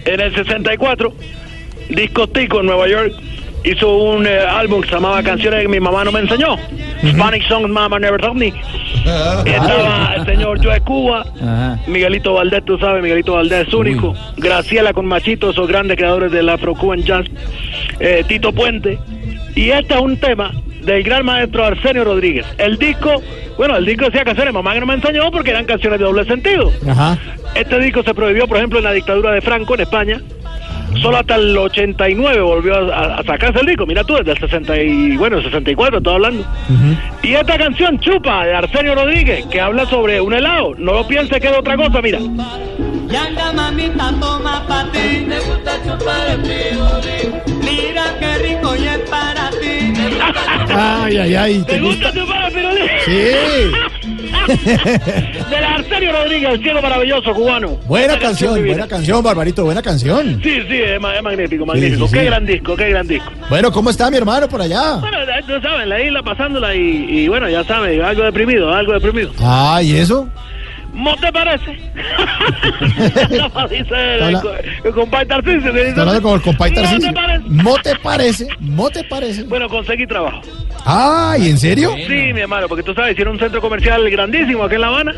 [0.06, 1.14] En el 64,
[1.90, 3.14] Discotico en Nueva York
[3.64, 6.58] hizo un eh, álbum que se llamaba Canciones que mi mamá no me enseñó.
[7.08, 8.54] Spanish Songs Mama Never Taught Me.
[9.46, 11.26] Estaba el señor Joe Cuba,
[11.88, 14.14] Miguelito Valdés, tú sabes, Miguelito Valdés es único.
[14.38, 17.26] Graciela con Machito, esos grandes creadores del Afro-Cuban Jazz.
[18.00, 19.00] eh, Tito Puente.
[19.56, 20.52] Y este es un tema
[20.84, 22.46] del gran maestro Arsenio Rodríguez.
[22.58, 23.22] El disco,
[23.58, 26.26] bueno, el disco decía canciones, mamá que no me enseñó porque eran canciones de doble
[26.26, 26.72] sentido.
[26.88, 27.18] Ajá.
[27.56, 30.22] Este disco se prohibió, por ejemplo, en la dictadura de Franco en España.
[31.02, 33.86] Solo hasta el 89 volvió a, a sacarse el disco.
[33.86, 36.46] Mira tú, desde el 60 y, bueno, el 64 estoy hablando.
[37.24, 40.74] Y esta canción, Chupa, de Arsenio Rodríguez, que habla sobre un helado.
[40.78, 42.20] No lo piense que es otra cosa, mira.
[42.20, 45.26] Y anda, mamita, toma pa' ti.
[45.28, 47.28] Te gusta chupar el frijoles.
[47.64, 49.94] Mira qué rico y es para ti.
[49.94, 51.64] Te gusta Ay, ay, ay.
[51.68, 52.82] ¿Te gusta chupar el pirulí?
[53.06, 54.01] Sí.
[55.50, 57.78] Del Arsenio Rodríguez, el cielo maravilloso cubano.
[57.88, 60.40] Buena canción, buena canción, Barbarito, buena canción.
[60.44, 62.08] Sí, sí, es, ma- es magnífico, magnífico.
[62.08, 62.26] sí, qué sí.
[62.26, 63.32] gran disco, qué gran disco.
[63.50, 64.96] Bueno, ¿cómo está mi hermano por allá?
[64.98, 65.18] Bueno,
[65.48, 66.80] tú sabes, la isla pasándola y,
[67.10, 69.32] y bueno, ya sabes, algo deprimido, algo deprimido.
[69.40, 70.28] Ah, ¿y eso?
[70.94, 71.72] ¿No te parece?
[73.92, 74.22] El,
[76.00, 77.00] hablando con el compadre ¿No Tarcisio.
[77.00, 77.44] te parece?
[77.48, 78.48] ¿No te parece?
[78.60, 79.44] ¿No te parece?
[79.44, 80.42] Bueno, conseguí trabajo.
[80.86, 81.92] Ah, ¿y en serio?
[82.08, 85.14] Sí, mi hermano, porque tú sabes, hicieron un centro comercial grandísimo aquí en La Habana.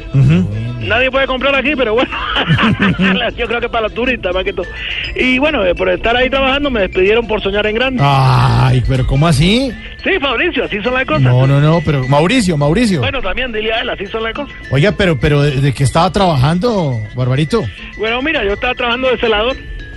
[0.88, 2.10] Nadie puede comprar aquí, pero bueno,
[3.38, 4.66] yo creo que para los turistas más que todo.
[5.16, 8.04] Y bueno, eh, por estar ahí trabajando me despidieron por soñar en grande.
[8.06, 9.72] Ay, pero ¿cómo así?
[10.04, 11.22] Sí, Fabricio, así son las cosas.
[11.22, 13.00] No, no, no, pero Mauricio, Mauricio.
[13.00, 14.54] Bueno, también dile a él, así son las cosas.
[14.70, 17.64] Oiga, pero, pero ¿de, de qué estaba trabajando, Barbarito?
[17.98, 19.56] Bueno, mira, yo estaba trabajando de celador.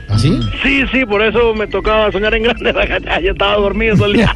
[0.08, 0.38] ¿Así?
[0.62, 2.72] Sí, sí, por eso me tocaba soñar en grande.
[3.24, 4.30] Yo estaba dormido todo el día.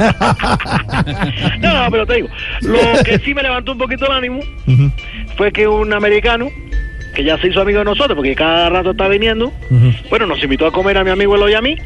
[1.61, 2.29] no, no, pero te digo,
[2.63, 4.41] lo que sí me levantó un poquito el ánimo
[5.37, 6.49] fue que un americano,
[7.15, 9.53] que ya se hizo amigo de nosotros, porque cada rato está viniendo,
[10.09, 11.77] bueno, nos invitó a comer a mi amigo Eloy y a mí,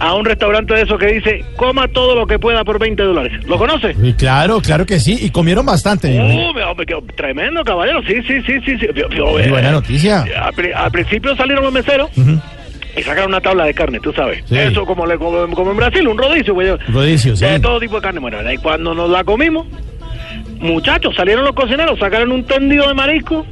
[0.00, 3.32] a un restaurante de esos que dice, coma todo lo que pueda por 20 dólares.
[3.46, 3.94] ¿Lo conoce?
[4.18, 5.18] Claro, claro que sí.
[5.20, 6.08] Y comieron bastante.
[6.18, 8.00] Uh, me- tremendo, caballero.
[8.06, 8.78] Sí, sí, sí, sí.
[8.78, 8.86] sí.
[8.94, 10.24] Yo- yo, Muy eh, buena noticia.
[10.42, 12.10] Al, pri- al principio salieron los meseros
[12.96, 14.42] y sacaron una tabla de carne, tú sabes.
[14.48, 14.56] Sí.
[14.58, 16.54] Eso como, le, como, como en Brasil, un rodicio.
[16.54, 16.68] güey.
[16.88, 17.44] Rodicio, sí.
[17.44, 18.20] De todo tipo de carne.
[18.20, 19.66] Bueno, y cuando nos la comimos,
[20.60, 23.46] muchachos, salieron los cocineros, sacaron un tendido de marisco.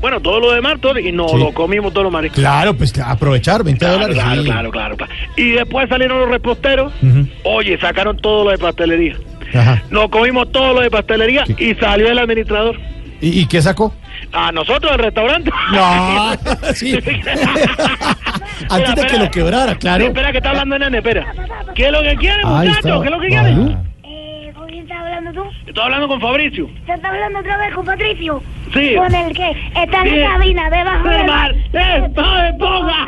[0.00, 1.38] Bueno, todo lo demás, todo, y nos Sí.
[1.38, 2.38] lo comimos todos los mariscos.
[2.38, 4.16] Claro, pues aprovechar 20 Claro, dólares.
[4.16, 4.48] claro, sí.
[4.48, 5.12] claro, claro, claro.
[5.36, 6.92] Y después salieron los reposteros.
[7.02, 7.26] Ujú.
[7.44, 9.16] Oye, sacaron todo lo de pastelería.
[9.54, 9.82] Ajá.
[9.90, 12.76] Nos comimos todo lo de pastelería y salió el administrador.
[13.20, 13.94] ¿Y, y qué sacó?
[14.32, 15.50] A nosotros el restaurante.
[15.72, 16.32] No,
[16.74, 16.98] sí.
[18.70, 20.04] Antes de que lo quebrara, claro.
[20.04, 21.26] Sí, espera, que está hablando nene, espera.
[21.74, 22.88] ¿Qué es lo que quiere, Ahí muchacho?
[22.88, 23.00] está.
[23.00, 23.42] ¿Qué es lo que quiere?
[23.50, 23.76] Balú.
[24.04, 25.50] Eh, ¿Con quién estás hablando tú?
[25.66, 26.68] Estoy hablando con Fabricio.
[26.86, 28.42] ¿Se está hablando otra vez con Patricio?
[28.72, 28.94] Sí.
[28.96, 30.16] ¿Con el que está en Sí.
[30.16, 31.54] la cabina debajo ¡De del mar!
[31.72, 33.06] ¡Eh, no me ponga!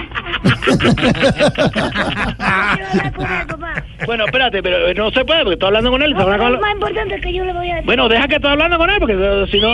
[4.07, 6.13] Bueno, espérate, pero eh, no se puede porque estoy hablando con él.
[6.13, 7.87] No, pero con es lo- más importante que yo le voy a decir.
[7.87, 9.69] Bueno, deja que estoy hablando con él porque eh, si no...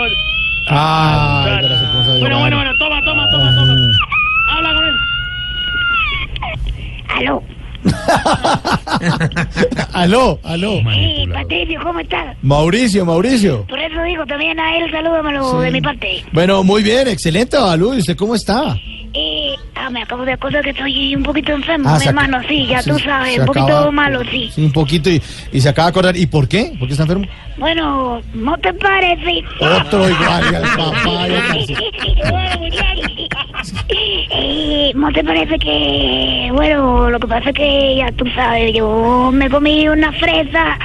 [0.71, 1.61] Ah,
[2.21, 3.75] Bueno, bueno, bueno, toma, toma, toma, toma.
[4.51, 4.95] Habla con él.
[7.17, 7.43] Aló.
[9.93, 10.81] aló, aló.
[10.95, 12.37] Sí, Patricio, ¿cómo estás?
[12.43, 13.67] Mauricio, Mauricio.
[13.67, 15.65] Por eso digo también a él, salúdamelo Sí.
[15.65, 16.25] de mi parte.
[16.33, 17.95] Bueno, muy bien, excelente, Balú.
[17.95, 18.77] ¿Y usted cómo está?
[19.17, 22.67] Eh, ah, me acabo de acordar que estoy un poquito enfermo, Ah, mi hermano, sí,
[22.67, 24.51] ya sí, tú sabes, un poquito acaba- malo, sí.
[24.53, 25.23] Sí, un poquito y,
[25.53, 26.17] y se acaba de acordar.
[26.17, 26.73] ¿Y por qué?
[26.79, 27.25] ¿Por qué está enfermo?
[27.57, 29.45] Bueno, ¿no te parece?
[29.61, 31.29] Otro igual que al papá.
[33.89, 39.31] Eh, ¿No te parece que, bueno, lo que pasa es que ya tú sabes, yo
[39.33, 40.79] me comí una fresa,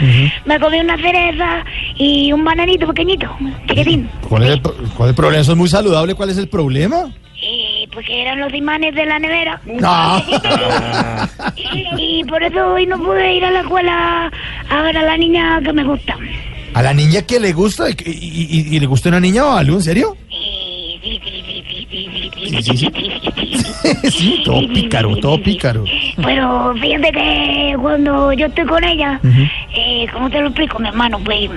[0.46, 1.64] me comí una cereza
[1.96, 3.28] y un bananito pequeñito,
[3.68, 4.10] chiquitín.
[4.28, 5.42] ¿Cuál es, el, cuál es el problema?
[5.42, 6.16] Eso es muy saludable.
[6.16, 7.10] ¿Cuál es el problema?
[7.42, 9.62] Eh, porque eran los imanes de la nevera.
[9.66, 10.22] No.
[11.56, 14.32] Y, y por eso hoy no pude ir a la escuela
[14.70, 16.16] a ver a la niña que me gusta.
[16.74, 17.90] ¿A la niña que le gusta?
[17.90, 19.78] ¿Y, y- y- y le gusta una niña o algo?
[19.78, 20.16] ¿En serio?
[20.30, 21.22] Sí, sí,
[22.62, 22.92] sí.
[24.10, 25.84] Sí, todo pícaro, todo pícaro.
[26.24, 29.20] Pero fíjate que cuando yo estoy con ella,
[29.74, 31.20] eh, ¿cómo te lo explico, mi hermano?
[31.20, 31.50] Pues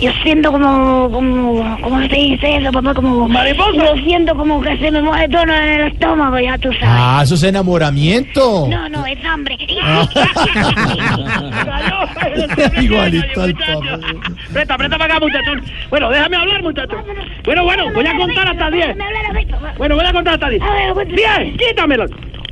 [0.00, 2.94] yo siento como, como, ¿cómo se dice eso, papá?
[2.94, 3.72] Como, ¿Mariposa?
[3.74, 6.88] Yo siento como que se me mueve todo en el estómago, ya tú sabes.
[6.88, 8.66] Ah, eso es enamoramiento.
[8.68, 9.56] No, no, es hambre.
[12.80, 13.98] Igualito al papá.
[14.52, 15.62] Presta, presta para acá, muchachón.
[15.90, 17.04] Bueno, déjame hablar, muchachón.
[17.44, 18.96] Bueno, bueno, voy a contar hasta 10.
[19.78, 20.62] Bueno, voy a contar hasta 10.
[21.08, 22.06] 10, quítamelo.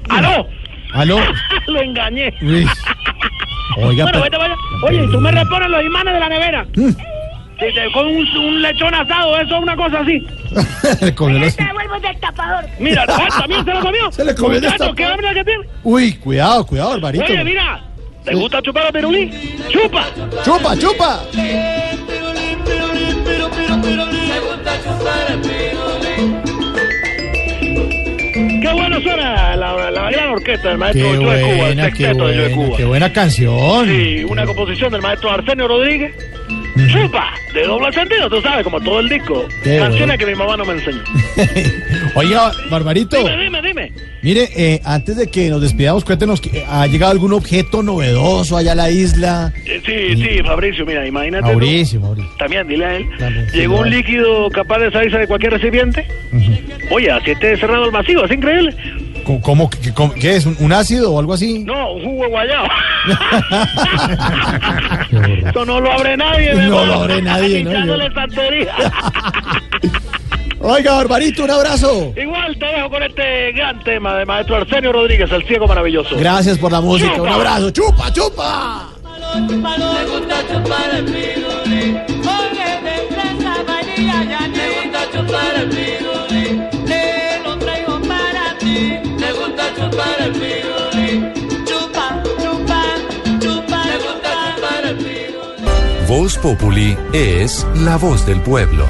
[0.08, 0.46] ¡Aló!
[0.92, 1.18] ¿Aló?
[1.66, 2.32] Lo engañé.
[3.76, 4.54] Oiga, bueno, pero- vete, vaya.
[4.84, 6.66] Oye, tú me repones los imanes de la nevera.
[7.92, 10.26] Con un, un lechón asado, eso es una cosa así.
[11.00, 12.64] Le comió los- Te devuelvo del tapador.
[12.78, 14.12] Mira, también se lo comió.
[14.12, 14.94] Se le comió el.
[14.96, 15.64] ¿qué hambre que tiene?
[15.82, 17.24] Uy, cuidado, cuidado, Barbarito.
[17.24, 17.82] Oye, mira,
[18.24, 19.30] ¿te gusta chupar a pirulí?
[19.70, 20.04] ¡Chupa!
[20.44, 21.20] ¡Chupa, chupa!
[28.60, 31.88] Qué bueno suena la, la gran orquesta del maestro Qué Joe Cuba, el buena, qué
[31.90, 32.76] sexteto de buena, Cuba.
[32.76, 33.86] qué buena canción.
[33.86, 36.14] Sí, una composición del maestro Arsenio Rodríguez.
[36.90, 39.46] Chupa, de doble sentido, tú sabes, como todo el disco.
[39.62, 40.18] Qué Canciones bueno.
[40.18, 41.02] que mi mamá no me enseñó.
[42.16, 43.16] Oiga, Barbarito.
[43.16, 43.92] Dime, dime, dime.
[44.22, 48.56] Mire, eh, antes de que nos despidamos, cuéntenos, que, eh, ¿ha llegado algún objeto novedoso
[48.56, 49.52] allá a la isla?
[49.66, 51.42] Eh, Sí, sí, Fabricio, mira, imagínate.
[51.44, 51.50] tú.
[51.50, 52.30] Mauricio, Mauricio.
[52.38, 53.06] También, dile a él.
[53.18, 56.06] También, sí, Llegó un líquido capaz de salirse de cualquier recipiente.
[56.90, 58.74] Oye, así esté cerrado el vacío, es increíble.
[59.24, 60.46] ¿Cómo, cómo- qué, cómo- qué es?
[60.46, 61.64] ¿Un, ácido o algo así?
[61.64, 62.68] No, un jugo de guayaba.
[65.48, 67.70] Eso no lo abre nadie, No lo abre nadie, ¿no?
[68.14, 68.74] Santería.
[70.60, 72.12] Oiga, Barbarito, un abrazo.
[72.16, 76.16] Igual te dejo con este gran tema de maestro Arsenio Rodríguez, el ciego maravilloso.
[76.16, 77.10] Gracias por la música.
[77.12, 77.34] Un Chupa.
[77.34, 77.70] abrazo.
[77.70, 78.88] ¡Chupa, chupa!
[79.36, 81.63] Me gusta chupar el.
[96.44, 98.86] Populi es la voz del pueblo.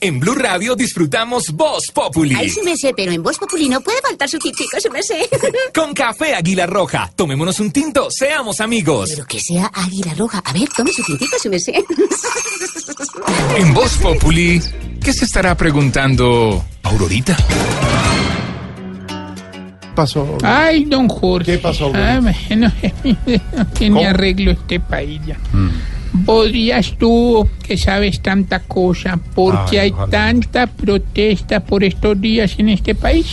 [0.00, 2.36] En Blue Radio disfrutamos Voz Populi.
[2.36, 5.02] Ay, sí me sé, pero en Voz Populi no puede faltar su tintico, sí me
[5.02, 5.28] sé.
[5.74, 7.10] Con café Águila Roja.
[7.16, 9.10] Tomémonos un tinto, seamos amigos.
[9.10, 10.40] Pero que sea águila roja.
[10.44, 11.84] A ver, tome su tintico, sí me sé.
[13.56, 14.62] En Voz Populi,
[15.02, 17.36] ¿qué se estará preguntando Aurorita?
[19.98, 20.38] Pasó?
[20.42, 21.52] Ay, don Jorge.
[21.52, 22.34] ¿Qué pasó, que me
[23.90, 24.00] ¿Cómo?
[24.00, 25.36] arreglo este país ya.
[26.24, 30.10] Podrías tú, que sabes tanta cosa, porque Ay, hay ojalá.
[30.10, 33.26] tanta protesta por estos días en este país.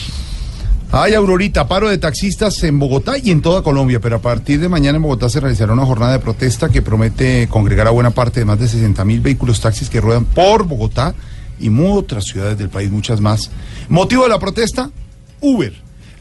[0.91, 4.69] Ay, Aurorita, paro de taxistas en Bogotá y en toda Colombia, pero a partir de
[4.69, 8.39] mañana en Bogotá se realizará una jornada de protesta que promete congregar a buena parte
[8.41, 11.13] de más de 60 mil vehículos taxis que ruedan por Bogotá
[11.59, 13.49] y mu- otras ciudades del país, muchas más.
[13.89, 14.89] ¿Motivo de la protesta?
[15.41, 15.73] Uber.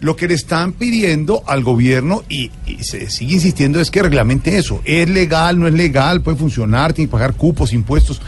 [0.04, 4.58] Lo que le están pidiendo al gobierno y, y se sigue insistiendo es que reglamente
[4.58, 4.82] eso.
[4.84, 6.20] ¿Es legal, no es legal?
[6.20, 6.92] ¿Puede funcionar?
[6.92, 8.20] ¿Tiene que pagar cupos, impuestos?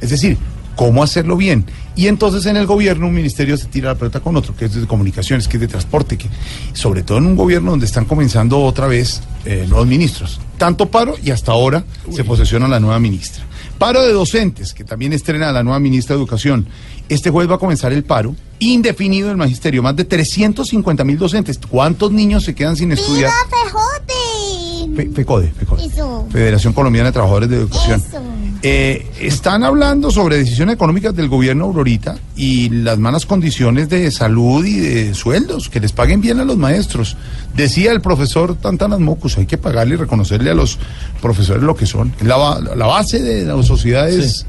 [0.00, 0.38] Es decir,
[0.74, 1.66] ¿cómo hacerlo bien?
[1.96, 4.74] Y entonces en el gobierno un ministerio se tira la pelota con otro, que es
[4.74, 6.28] de comunicaciones, que es de transporte, que
[6.72, 10.40] sobre todo en un gobierno donde están comenzando otra vez eh, nuevos ministros.
[10.56, 13.44] Tanto paro y hasta ahora se posesiona la nueva ministra.
[13.78, 16.66] Paro de docentes, que también estrena la nueva ministra de Educación.
[17.08, 19.82] Este jueves va a comenzar el paro indefinido del magisterio.
[19.82, 21.58] Más de 350 mil docentes.
[21.70, 23.30] ¿Cuántos niños se quedan sin estudiar?
[23.64, 24.96] Fejote!
[24.96, 25.84] Fe- FECODE, FECODE.
[25.86, 26.26] Eso.
[26.30, 28.02] Federación Colombiana de Trabajadores de Educación.
[28.06, 28.20] Eso.
[28.62, 34.64] Eh, están hablando sobre decisiones económicas del gobierno Aurorita y las malas condiciones de salud
[34.66, 37.16] y de sueldos, que les paguen bien a los maestros.
[37.54, 40.76] Decía el profesor Tantanas Mocus, hay que pagarle y reconocerle a los
[41.22, 42.12] profesores lo que son.
[42.20, 44.44] La, la base de la sociedad es,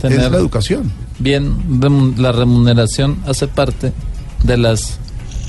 [0.00, 0.90] tener- es la educación.
[1.20, 1.54] Bien,
[2.16, 3.92] la remuneración hace parte
[4.42, 4.98] de las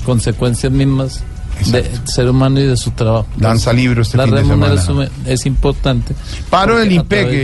[0.06, 1.24] consecuencias mismas
[1.70, 3.26] del ser humano y de su trabajo.
[3.36, 6.14] Danza libro este La fin de remuneración es importante.
[6.50, 6.88] Paro del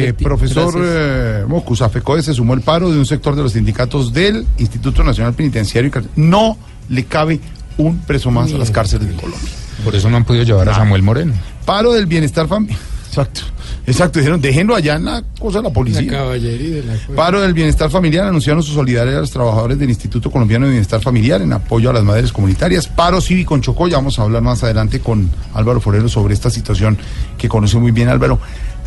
[0.04, 1.44] de ti- profesor eh,
[1.88, 5.88] FECODE se sumó el paro de un sector de los sindicatos del Instituto Nacional Penitenciario.
[5.88, 6.56] y No
[6.88, 7.40] le cabe
[7.78, 9.48] un preso más a las cárceles de Colombia.
[9.84, 11.32] Por eso no han podido llevar a Samuel Moreno.
[11.64, 12.78] Paro del bienestar familiar.
[13.10, 13.40] Exacto.
[13.88, 14.20] Exacto.
[14.20, 16.06] Dijeron, déjenlo allá en la cosa de la policía.
[16.06, 20.30] caballería de la Paro del bienestar familiar anunciaron su solidaridad a los trabajadores del Instituto
[20.30, 22.86] Colombiano de Bienestar Familiar en apoyo a las madres comunitarias.
[22.86, 23.88] Paro cívico en Chocó.
[23.88, 26.98] Ya vamos a hablar más adelante con Álvaro Forero sobre esta situación
[27.36, 28.38] que conoce muy bien Álvaro.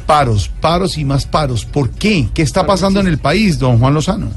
[0.05, 1.65] Paros, paros y más paros.
[1.65, 2.29] ¿Por qué?
[2.33, 4.29] ¿Qué está pasando en el país, don Juan Lozano?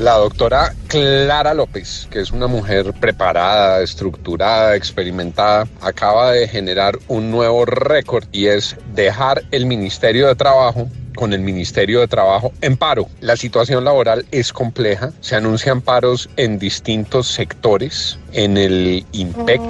[0.00, 7.30] La doctora Clara López, que es una mujer preparada, estructurada, experimentada, acaba de generar un
[7.30, 12.78] nuevo récord y es dejar el Ministerio de Trabajo con el Ministerio de Trabajo en
[12.78, 13.08] paro.
[13.20, 19.60] La situación laboral es compleja, se anuncian paros en distintos sectores, en el INPEC,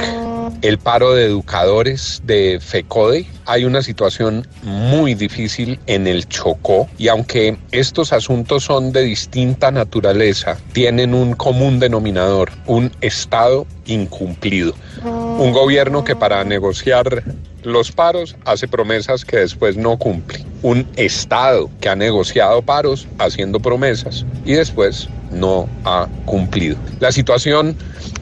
[0.63, 3.27] el paro de educadores de FECODE.
[3.51, 9.73] Hay una situación muy difícil en el Chocó y aunque estos asuntos son de distinta
[9.73, 14.73] naturaleza, tienen un común denominador, un Estado incumplido.
[15.05, 17.25] Un gobierno que para negociar
[17.65, 20.45] los paros hace promesas que después no cumple.
[20.63, 26.77] Un Estado que ha negociado paros haciendo promesas y después no ha cumplido.
[27.01, 27.77] La situación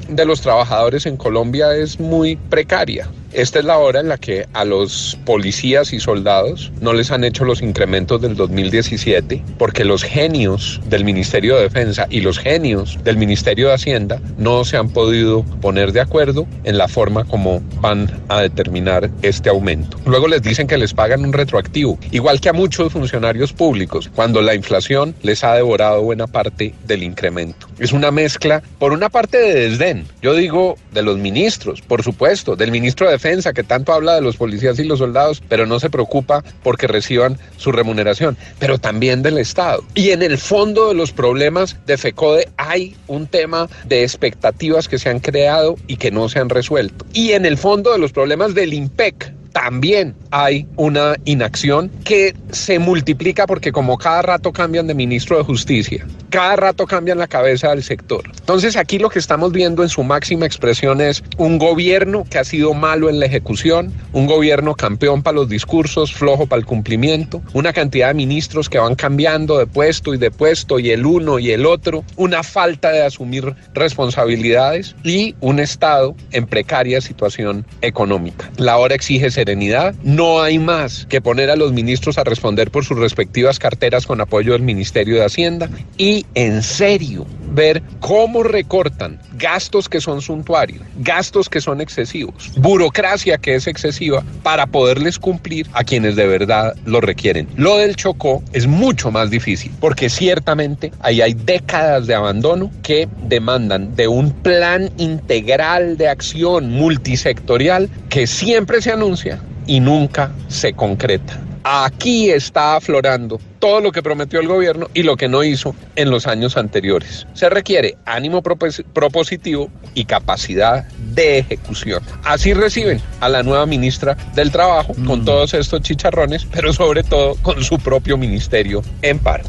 [0.09, 3.11] de los trabajadores en Colombia es muy precaria.
[3.33, 7.24] Esta es la hora en la que a los policías y soldados no les han
[7.24, 12.99] hecho los incrementos del 2017 porque los genios del Ministerio de Defensa y los genios
[13.05, 17.61] del Ministerio de Hacienda no se han podido poner de acuerdo en la forma como
[17.83, 19.99] van a determinar este aumento.
[20.07, 24.41] Luego les dicen que les pagan un retroactivo, igual que a muchos funcionarios públicos, cuando
[24.41, 27.68] la inflación les ha devorado buena parte del incremento.
[27.79, 32.57] Es una mezcla, por una parte de desdén, yo digo de los ministros, por supuesto,
[32.57, 35.80] del ministro de Defensa que tanto habla de los policías y los soldados, pero no
[35.80, 39.82] se preocupa porque reciban su remuneración, pero también del Estado.
[39.96, 45.00] Y en el fondo de los problemas de FECODE hay un tema de expectativas que
[45.00, 47.04] se han creado y que no se han resuelto.
[47.12, 52.78] Y en el fondo de los problemas del IMPEC, también hay una inacción que se
[52.78, 57.70] multiplica porque como cada rato cambian de ministro de justicia, cada rato cambian la cabeza
[57.70, 58.22] del sector.
[58.38, 62.44] Entonces aquí lo que estamos viendo en su máxima expresión es un gobierno que ha
[62.44, 67.42] sido malo en la ejecución, un gobierno campeón para los discursos, flojo para el cumplimiento,
[67.53, 71.38] una cantidad de ministros que van cambiando de puesto y de puesto y el uno
[71.38, 78.51] y el otro, una falta de asumir responsabilidades y un Estado en precaria situación económica.
[78.57, 82.84] La hora exige serenidad, no hay más que poner a los ministros a responder por
[82.84, 89.20] sus respectivas carteras con apoyo del Ministerio de Hacienda y en serio ver cómo recortan
[89.34, 95.68] gastos que son suntuarios, gastos que son excesivos, burocracia que es excesiva para poderles cumplir
[95.72, 97.47] a quienes de verdad lo requieren.
[97.57, 103.09] Lo del Chocó es mucho más difícil porque ciertamente ahí hay décadas de abandono que
[103.28, 109.28] demandan de un plan integral de acción multisectorial que siempre se anuncia
[109.66, 111.41] y nunca se concreta.
[111.64, 116.11] Aquí está aflorando todo lo que prometió el gobierno y lo que no hizo en
[116.11, 117.26] los años anteriores.
[117.35, 122.03] Se requiere ánimo propos- propositivo y capacidad de ejecución.
[122.24, 127.35] Así reciben a la nueva ministra del Trabajo con todos estos chicharrones, pero sobre todo
[127.43, 129.45] con su propio ministerio en paro.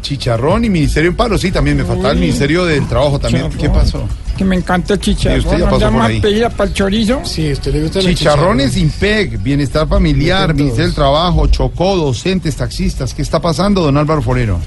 [0.00, 2.18] Chicharrón y Ministerio en Paro, sí, también me faltaba el.
[2.18, 3.50] Ministerio del Trabajo también.
[3.50, 4.06] ¿Qué pasó?
[4.36, 5.42] Que me encanta el Sí, usted chicharrón.
[5.44, 6.20] ya ¿No pasó por llama ahí.
[6.20, 7.20] pedida para el chorizo?
[7.24, 13.12] Sí, usted le gusta Chicharrones IMPEC, Bienestar Familiar, Ministerio del Trabajo, Chocó, docentes, taxistas.
[13.12, 14.58] ¿Qué está pasando, don Álvaro Forero?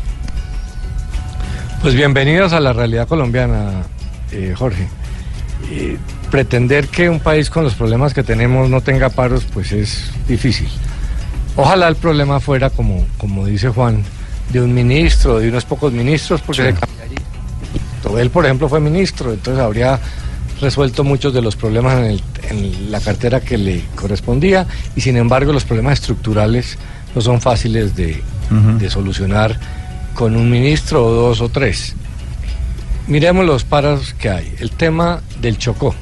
[1.82, 3.84] Pues bienvenidos a la realidad colombiana,
[4.32, 4.88] eh, Jorge.
[5.72, 5.98] Eh,
[6.32, 10.68] pretender que un país con los problemas que tenemos no tenga paros, pues es difícil.
[11.56, 14.04] Ojalá el problema fuera, como, como dice Juan,
[14.52, 18.22] de un ministro, de unos pocos ministros, porque se cambiaría.
[18.22, 20.00] Él, por ejemplo, fue ministro, entonces habría
[20.62, 25.18] resuelto muchos de los problemas en, el- en la cartera que le correspondía y sin
[25.18, 26.78] embargo los problemas estructurales
[27.16, 28.22] no son fáciles de,
[28.78, 29.58] de solucionar
[30.14, 31.96] con un ministro o dos o tres.
[33.08, 34.54] Miremos los paros que hay.
[34.60, 35.96] El tema del Chocó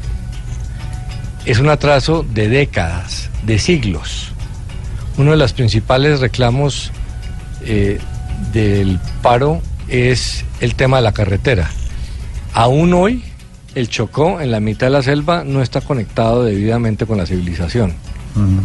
[1.45, 4.31] es un atraso de décadas, de siglos.
[5.17, 6.91] Uno de los principales reclamos
[7.63, 7.99] eh,
[8.51, 11.69] del paro es el tema de la carretera.
[12.53, 13.23] Aún hoy,
[13.75, 17.93] el Chocó, en la mitad de la selva, no está conectado debidamente con la civilización,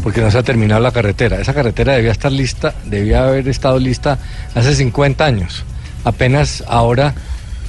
[0.02, 1.40] porque no se ha terminado la carretera.
[1.40, 4.18] Esa carretera debía estar lista, debía haber estado lista
[4.54, 5.64] hace 50 años.
[6.04, 7.14] Apenas ahora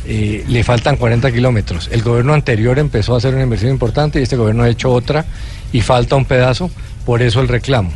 [0.05, 1.89] eh, le faltan 40 kilómetros.
[1.91, 5.25] El gobierno anterior empezó a hacer una inversión importante y este gobierno ha hecho otra
[5.73, 6.71] y falta un pedazo,
[7.05, 7.91] por eso el reclamo.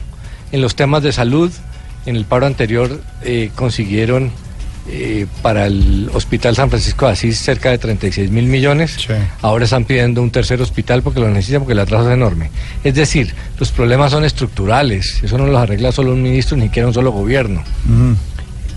[0.51, 1.51] En los temas de salud,
[2.05, 4.31] en el paro anterior eh, consiguieron
[4.89, 9.07] eh, para el Hospital San Francisco de Asís cerca de 36 mil millones.
[9.41, 12.49] Ahora están pidiendo un tercer hospital porque lo necesitan porque el atraso es enorme.
[12.83, 15.21] Es decir, los problemas son estructurales.
[15.23, 17.63] Eso no los arregla solo un ministro ni siquiera un solo gobierno.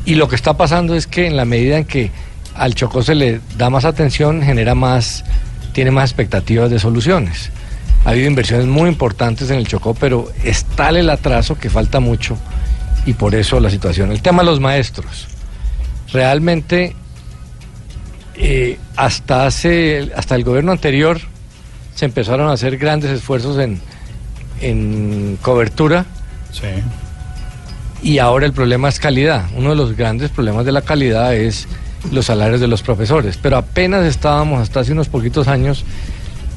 [0.04, 2.10] Y lo que está pasando es que en la medida en que
[2.54, 5.24] al Chocó se le da más atención, genera más,
[5.72, 7.50] tiene más expectativas de soluciones.
[8.04, 12.00] Ha habido inversiones muy importantes en el Chocó, pero es tal el atraso que falta
[12.00, 12.36] mucho
[13.06, 14.12] y por eso la situación.
[14.12, 15.26] El tema de los maestros.
[16.12, 16.94] Realmente
[18.36, 21.20] eh, hasta hace, hasta el gobierno anterior
[21.94, 23.80] se empezaron a hacer grandes esfuerzos en,
[24.60, 26.06] en cobertura.
[28.02, 29.46] Y ahora el problema es calidad.
[29.56, 31.66] Uno de los grandes problemas de la calidad es
[32.12, 33.38] los salarios de los profesores.
[33.40, 35.84] Pero apenas estábamos hasta hace unos poquitos años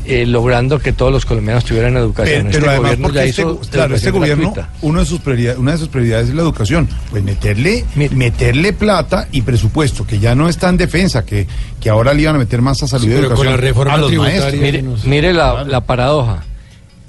[0.08, 2.48] eh, logrando que todos los colombianos tuvieran educación.
[2.48, 4.70] Pero, pero este además, gobierno porque ya este, hizo claro, este gobierno, gratuita.
[4.82, 6.88] uno de sus prioridades, una de sus prioridades es la educación.
[7.10, 11.48] Pues meterle, meterle plata y presupuesto, que ya no está en defensa, que,
[11.80, 13.94] que ahora le iban a meter más a salud y pero educación con la reforma
[13.94, 14.62] a los tributaria maestros.
[14.62, 16.44] Mire, mire la, la paradoja.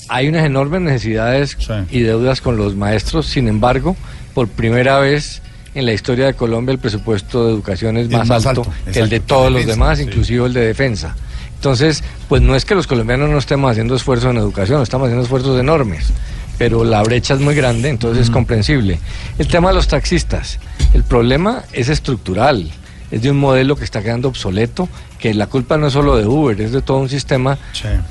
[0.09, 1.57] Hay unas enormes necesidades
[1.91, 3.97] y deudas con los maestros, sin embargo,
[4.35, 5.43] por primera vez
[5.75, 8.93] en la historia de Colombia el presupuesto de educación es, Es más, más alto, alto,
[8.93, 10.05] que el de todos los defensa, demás, sí.
[10.05, 11.15] inclusive el de defensa.
[11.59, 15.25] Entonces, pues no es que los colombianos no estemos haciendo esfuerzos en educación, estamos haciendo
[15.25, 16.13] esfuerzos enormes,
[16.57, 19.01] pero la brecha es muy grande, entonces es comprensible.
[19.39, 20.61] El tema de los taxistas,
[20.95, 22.71] el problema es estructural,
[23.11, 26.29] es de un modelo que está quedando obsoleto, que la culpa no es solo de
[26.29, 27.59] Uber, es de todo un sistema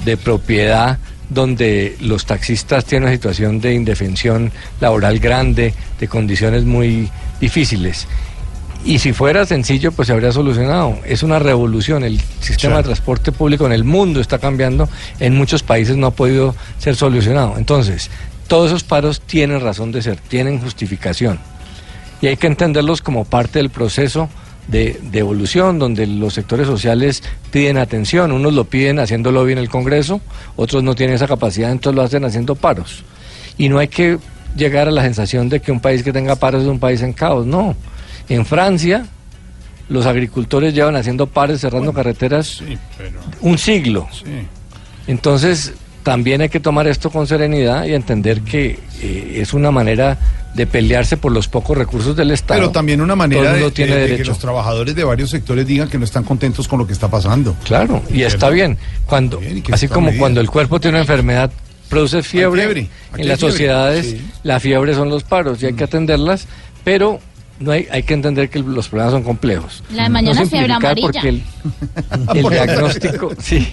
[0.03, 0.99] de propiedad
[1.29, 4.51] donde los taxistas tienen una situación de indefensión
[4.81, 7.09] laboral grande, de condiciones muy
[7.39, 8.07] difíciles.
[8.87, 10.97] Y si fuera sencillo, pues se habría solucionado.
[11.05, 12.05] Es una revolución.
[12.05, 14.87] El sistema de transporte público en el mundo está cambiando.
[15.19, 17.55] En muchos países no ha podido ser solucionado.
[17.57, 18.09] Entonces,
[18.47, 21.37] todos esos paros tienen razón de ser, tienen justificación.
[22.21, 24.29] Y hay que entenderlos como parte del proceso
[24.69, 28.31] de, de evolución, donde los sectores sociales piden atención.
[28.31, 30.21] Unos lo piden haciéndolo bien en el Congreso,
[30.55, 33.03] otros no tienen esa capacidad, entonces lo hacen haciendo paros.
[33.57, 34.17] Y no hay que
[34.55, 37.11] llegar a la sensación de que un país que tenga paros es un país en
[37.11, 37.45] caos.
[37.45, 37.75] No.
[38.29, 39.05] En Francia,
[39.89, 42.61] los agricultores llevan haciendo pares, cerrando carreteras
[43.41, 44.07] un siglo.
[45.07, 45.73] Entonces,
[46.03, 50.17] también hay que tomar esto con serenidad y entender que eh, es una manera
[50.53, 52.59] de pelearse por los pocos recursos del Estado.
[52.61, 55.67] Pero también una manera de, mundo tiene de- de que los trabajadores de varios sectores
[55.67, 57.55] digan que no están contentos con lo que está pasando.
[57.63, 58.77] Claro, y está bien.
[59.05, 59.39] Cuando,
[59.71, 60.19] así como medida.
[60.19, 61.51] cuando el cuerpo tiene una enfermedad,
[61.89, 62.63] produce fiebre.
[62.63, 63.37] En las fiebre.
[63.37, 64.21] sociedades, Sí.
[64.43, 66.47] la fiebre son los paros y hay que atenderlas,
[66.83, 67.19] pero
[67.59, 69.83] no hay, hay que entender que los problemas son complejos.
[69.93, 71.07] La de mañana No fiebre amarilla.
[71.11, 71.43] Porque el,
[72.35, 73.67] el diagnóstico, sí,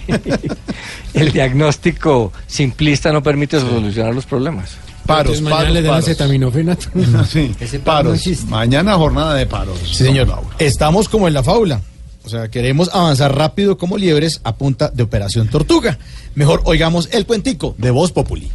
[1.13, 4.77] el diagnóstico simplista no permite solucionar los problemas.
[5.05, 6.05] Paros, mañana paros, le dan paros.
[6.05, 6.87] acetaminofenato.
[7.29, 8.27] Sí, paros.
[8.47, 9.79] Mañana jornada de paros.
[9.85, 10.33] Sí, señor.
[10.57, 11.81] Estamos como en la fábula.
[12.23, 15.99] O sea, queremos avanzar rápido como liebres a punta de Operación Tortuga.
[16.33, 18.49] Mejor oigamos el cuentico de Voz Populi.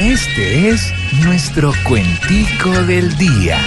[0.00, 0.92] Este es
[1.24, 3.60] nuestro cuentico del día.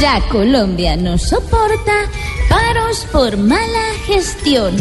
[0.00, 1.92] Ya Colombia no soporta
[2.48, 4.76] paros por mala gestión,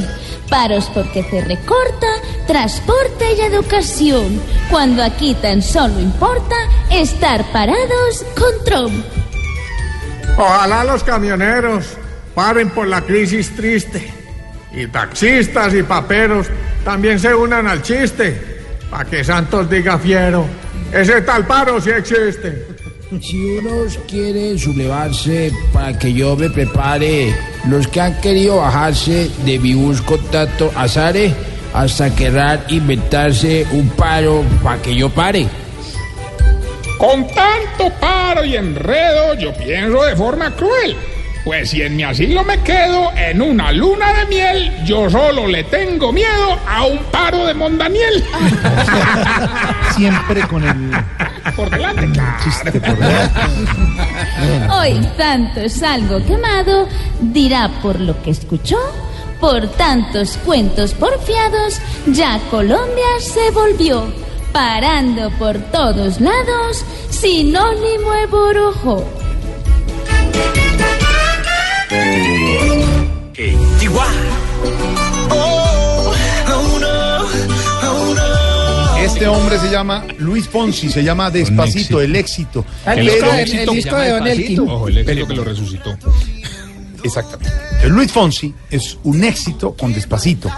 [0.47, 2.05] paros porque se recorta
[2.45, 4.39] transporte y educación,
[4.69, 6.55] cuando aquí tan solo importa
[6.91, 9.05] estar parados con Trump.
[10.37, 11.97] Ojalá los camioneros
[12.35, 14.13] paren por la crisis triste.
[14.71, 16.45] Y taxistas y paperos
[16.85, 18.61] también se unan al chiste.
[18.91, 20.45] Pa' que Santos diga fiero.
[20.91, 22.76] Ese tal paro sí existe.
[23.09, 27.33] Si uno quiere sublevarse para que yo me prepare,
[27.69, 31.33] los que han querido bajarse de mi bus con tanto azare,
[31.73, 35.47] hasta querrán inventarse un paro para que yo pare.
[36.97, 40.97] Con tanto paro y enredo, yo pienso de forma cruel.
[41.47, 45.63] Pues si en mi asilo me quedo en una luna de miel, yo solo le
[45.63, 48.21] tengo miedo a un paro de Mondaniel.
[49.95, 50.91] Siempre con el
[51.55, 53.39] Por delante, chiste por delante.
[54.73, 56.89] Hoy tanto es algo quemado,
[57.21, 58.79] dirá por lo que escuchó,
[59.39, 64.03] por tantos cuentos porfiados, ya Colombia se volvió,
[64.51, 69.16] parando por todos lados, sinónimo de borojo.
[79.03, 82.65] Este hombre se llama Luis Fonsi, se llama Despacito, el éxito.
[82.85, 84.59] El Pero- disco- el- el disco de Don Elkin.
[84.61, 85.97] Ojo, el éxito que lo resucitó.
[87.03, 87.51] Exactamente.
[87.83, 90.49] El Luis Fonsi es un éxito con Despacito.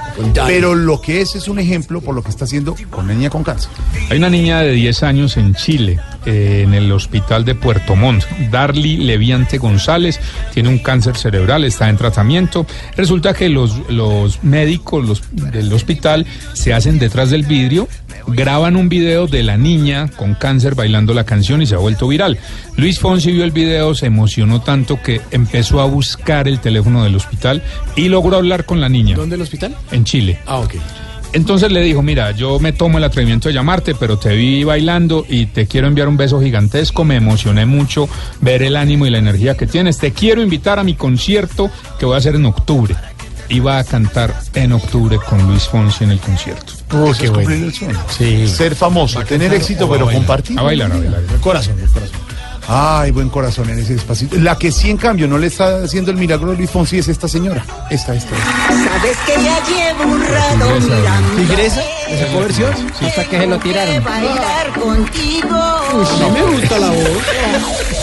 [0.47, 3.29] Pero lo que es es un ejemplo por lo que está haciendo con la niña
[3.29, 3.69] con cáncer.
[4.09, 8.23] Hay una niña de 10 años en Chile, eh, en el hospital de Puerto Montt,
[8.49, 10.19] Darly Leviante González,
[10.53, 12.65] tiene un cáncer cerebral, está en tratamiento.
[12.95, 17.87] Resulta que los, los médicos los, del hospital se hacen detrás del vidrio,
[18.27, 22.07] graban un video de la niña con cáncer bailando la canción y se ha vuelto
[22.07, 22.37] viral.
[22.75, 27.17] Luis Fonsi vio el video, se emocionó tanto que empezó a buscar el teléfono del
[27.17, 27.61] hospital
[27.95, 29.15] y logró hablar con la niña.
[29.15, 29.75] ¿Dónde el hospital?
[29.91, 30.39] En Chile.
[30.45, 30.75] Ah, ok.
[31.31, 35.25] Entonces le dijo, mira, yo me tomo el atrevimiento de llamarte, pero te vi bailando
[35.29, 37.05] y te quiero enviar un beso gigantesco.
[37.05, 38.09] Me emocioné mucho
[38.41, 39.99] ver el ánimo y la energía que tienes.
[39.99, 41.69] Te quiero invitar a mi concierto
[41.99, 42.95] que voy a hacer en octubre.
[43.49, 46.73] Iba a cantar en octubre con Luis Fonsi en el concierto.
[46.91, 47.71] Oh, qué bueno.
[48.09, 48.47] Sí.
[48.47, 50.57] Ser famoso, tener éxito, pero compartir.
[50.57, 51.21] A bailar, a bailar.
[51.41, 52.28] Corazón, corazón.
[52.71, 54.35] Ay, buen corazón en ese despacito.
[54.37, 57.07] La que sí, en cambio, no le está haciendo el milagro a Luis Fonsi es
[57.07, 57.65] esta señora.
[57.89, 58.29] Esta, esta.
[58.67, 61.35] Sabes que ya llevo un rato mirando.
[61.35, 61.81] ¿Tigresa?
[62.07, 62.73] ¿Esa fue versión?
[63.01, 64.03] Hasta que se lo tiraron.
[64.03, 65.57] bailar contigo.
[65.93, 67.07] Uy, sí me gusta la voz.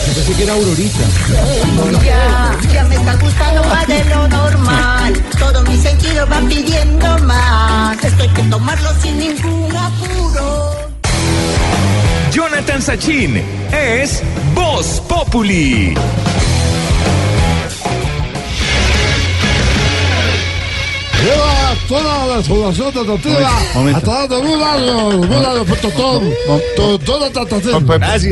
[0.07, 0.99] Yo pensé que era Aurorita.
[2.03, 5.13] Ya, ya me está gustando más de lo normal.
[5.39, 8.03] Todo mi sentido va pidiendo más.
[8.03, 10.86] Esto hay que tomarlo sin ningún apuro.
[12.31, 13.41] Jonathan Sachin
[13.71, 14.21] es
[14.53, 15.95] Voz Populi.
[21.23, 24.57] Lleva toda la deportiva Momento, a través de Blue
[27.05, 27.71] Toda Tatatín.
[27.71, 27.85] ¿Con,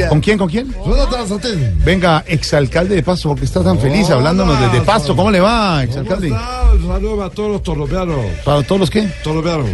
[0.10, 0.72] ¿Con quién, con quién?
[0.74, 1.82] Toda Tatatín.
[1.84, 5.16] Venga, exalcalde de Pasto, porque está tan feliz hablándonos desde Pasto.
[5.16, 6.30] ¿Cómo le va, exalcalde?
[6.30, 8.20] Saludos a todos los colombianos.
[8.44, 9.10] ¿Para todos los qué?
[9.24, 9.70] Colombianos.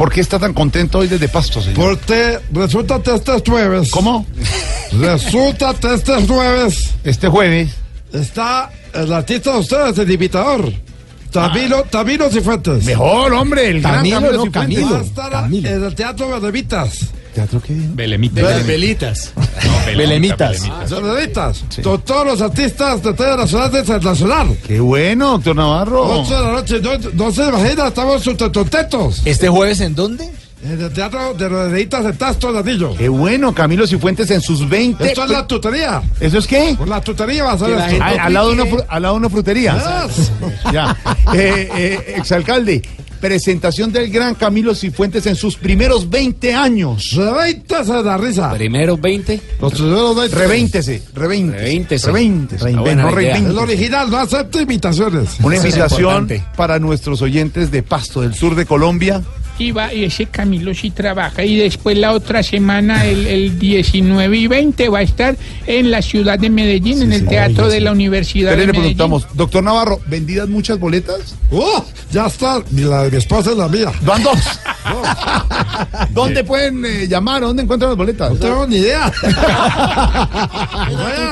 [0.00, 1.76] ¿Por qué está tan contento hoy desde Pasto, señor?
[1.76, 3.90] Porque resulta que este jueves.
[3.90, 4.24] ¿Cómo?
[4.98, 6.94] Resulta que este jueves.
[7.04, 7.74] Este jueves.
[8.10, 10.72] Está el artista de ustedes, el invitador.
[11.30, 12.82] Camilo, Camilo Cifuentes.
[12.86, 14.78] Mejor, hombre, el gran Camilo, Camilo no, Cifuentes.
[14.80, 14.90] Camilo.
[14.90, 17.10] Va a estar en el Teatro Benevitas.
[17.34, 17.74] ¿Teatro qué?
[17.94, 18.66] Belemitas.
[18.66, 19.32] Velitas.
[19.96, 20.62] Belemitas.
[20.90, 21.64] Velitas.
[21.82, 24.56] Con todos los artistas de talla nacional e internacional.
[24.66, 26.20] Qué bueno, doctor Navarro.
[26.22, 29.22] Ocho de la noche, no, no se imagina, estamos contentos.
[29.24, 30.28] ¿Este jueves en dónde?
[30.62, 32.94] En el Teatro de los Velitas de Tasto de Anillo.
[32.96, 35.06] Qué bueno, Camilo Cifuentes en sus 20.
[35.06, 36.02] Esto es la tutería.
[36.20, 36.74] ¿Eso es qué?
[36.76, 37.56] Por la tutería va a
[38.00, 40.06] Ah, al, lado de una, fru- al lado de una frutería.
[40.06, 40.32] Yes.
[40.72, 40.94] Ya.
[41.32, 42.82] Eh, eh, exalcalde,
[43.20, 47.12] presentación del gran Camilo Cifuentes en sus primeros 20 años.
[47.14, 48.52] Revéntese de la risa.
[48.52, 49.40] Primeros 20.
[49.60, 50.36] Los primeros 20.
[50.36, 52.06] Revéntese, revéntese.
[52.06, 52.72] Revéntese.
[52.72, 53.50] No revéntese.
[53.50, 55.36] El original, no acepta imitaciones.
[55.42, 59.22] Una invitación para nuestros oyentes de Pasto, del sur de Colombia.
[59.60, 61.44] Y va, y ese Camilo sí trabaja.
[61.44, 66.00] Y después la otra semana, el, el 19 y 20, va a estar en la
[66.00, 68.96] ciudad de Medellín, en el Teatro de la Universidad Pero de le Medellín.
[68.96, 71.36] preguntamos, doctor Navarro, ¿vendidas muchas boletas?
[71.50, 71.84] ¡Oh!
[72.10, 72.62] Ya está.
[72.74, 73.92] Y la de mi esposa es la mía.
[74.02, 74.38] Van dos.
[76.10, 77.42] ¿Dónde pueden eh, llamar?
[77.42, 78.30] ¿Dónde encuentran las boletas?
[78.30, 79.12] No tengo ni idea.
[79.22, 79.38] Vayan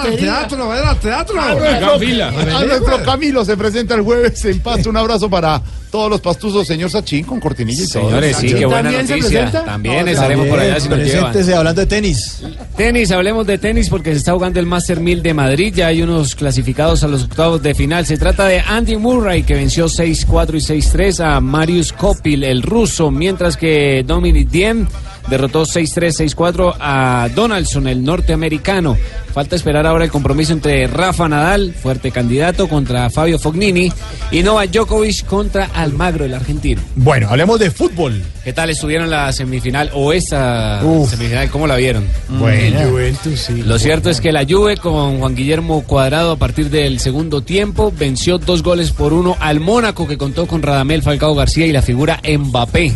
[0.06, 1.40] al teatro, vayan al teatro.
[1.40, 4.90] A nuestro, a nuestro Camilo se presenta el jueves en Pasto.
[4.90, 5.60] Un abrazo para
[5.90, 8.08] todos los pastuzos, señor Sachín, con cortinilla y todo.
[8.08, 9.40] Señores, sí, qué buena ¿También se noticia.
[9.40, 9.64] presenta?
[9.64, 11.32] También No, estaremos por allá si nos llevan.
[11.32, 12.42] Preséntese hablando de tenis.
[12.76, 15.72] Tenis, hablemos de tenis porque se está jugando el Master 1000 de Madrid.
[15.74, 18.06] Ya hay unos clasificados a los octavos de final.
[18.06, 23.10] Se trata de Andy Murray que venció 6-4 y 6-3 a Marius Kopil, el ruso,
[23.10, 24.86] mientras que Dominic Diem
[25.28, 28.96] derrotó 6-3, 6-4 a Donaldson, el norteamericano.
[29.32, 33.92] Falta esperar ahora el compromiso entre Rafa Nadal, fuerte candidato, contra Fabio Fognini
[34.30, 36.80] y Novak Djokovic contra Almagro, el argentino.
[36.96, 38.22] Bueno, hablemos de fútbol.
[38.42, 41.10] ¿Qué tal estuvieron la semifinal o esta Uf.
[41.10, 41.50] semifinal?
[41.50, 42.04] ¿Cómo la vieron?
[42.28, 42.80] Bueno.
[42.80, 43.62] El Juventus, sí.
[43.62, 47.92] Lo cierto es que la Juve con Juan Guillermo Cuadrado a partir del segundo tiempo
[47.96, 51.82] venció dos goles por uno al Mónaco que contó con Radamel Falcao García y la
[51.82, 52.94] figura Mbappé.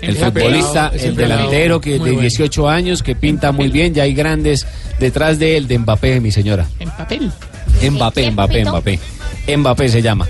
[0.00, 0.40] El Mbappé.
[0.40, 2.20] futbolista, el el delantero que de bueno.
[2.20, 4.66] 18 años que pinta muy bien, ya hay grandes
[4.98, 6.66] detrás de él, de Mbappé, mi señora.
[6.78, 7.30] En papel.
[7.90, 8.98] Mbappé, Mbappé, Mbappé.
[9.56, 10.26] Mbappé se llama.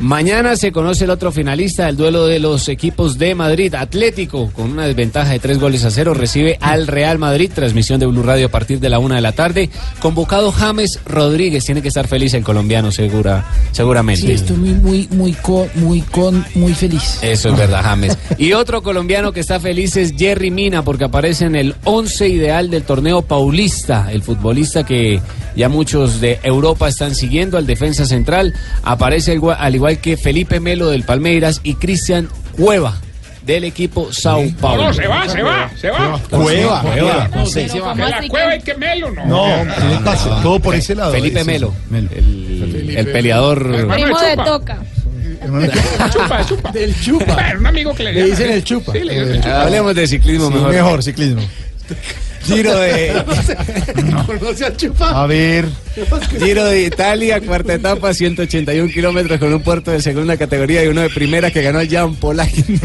[0.00, 3.74] Mañana se conoce el otro finalista del duelo de los equipos de Madrid.
[3.74, 7.50] Atlético, con una desventaja de tres goles a cero, recibe al Real Madrid.
[7.54, 9.68] Transmisión de Blue Radio a partir de la una de la tarde.
[10.00, 11.66] Convocado James Rodríguez.
[11.66, 14.22] Tiene que estar feliz el colombiano, segura, seguramente.
[14.22, 17.18] Sí, estoy muy, muy, muy, con, muy, con, muy feliz.
[17.20, 18.16] Eso es verdad, James.
[18.38, 22.70] Y otro colombiano que está feliz es Jerry Mina, porque aparece en el 11 ideal
[22.70, 24.10] del torneo paulista.
[24.10, 25.20] El futbolista que
[25.56, 28.54] ya muchos de Europa están siguiendo, al defensa central.
[28.82, 32.98] Aparece al igual, al igual que Felipe Melo del Palmeiras y Cristian Cueva
[33.44, 34.84] del equipo Sao No, Paulo.
[34.84, 36.20] no, se va, se va, se va.
[36.30, 36.82] Cueva.
[36.82, 37.28] Cueva.
[37.34, 37.66] No sé.
[37.66, 39.26] Que la cueva hay que melo, ¿no?
[39.26, 40.40] No, ¿qué le pasa?
[40.42, 41.10] Todo por ese lado.
[41.12, 41.96] Felipe Sí, Melo, sí.
[41.96, 43.58] el, el peleador.
[43.74, 44.78] Hermano Primo de toca.
[46.12, 46.70] Chupa, chupa.
[46.72, 47.32] Del chupa.
[47.34, 48.54] Bueno, un amigo que le, Le dicen ¿eh?
[48.54, 48.92] el chupa.
[48.92, 49.54] Sí, le dicen el chupa.
[49.56, 50.70] Ah, Hablemos de ciclismo Sí, mejor.
[50.72, 51.40] mejor, ciclismo.
[52.42, 53.22] Giro de.
[54.26, 55.22] ¿Conoce al chupa?
[55.22, 55.66] A ver.
[56.38, 61.00] Giro de Italia, cuarta etapa, 181 kilómetros con un puerto de segunda categoría y uno
[61.02, 62.80] de primera que ganó Jan Polakin.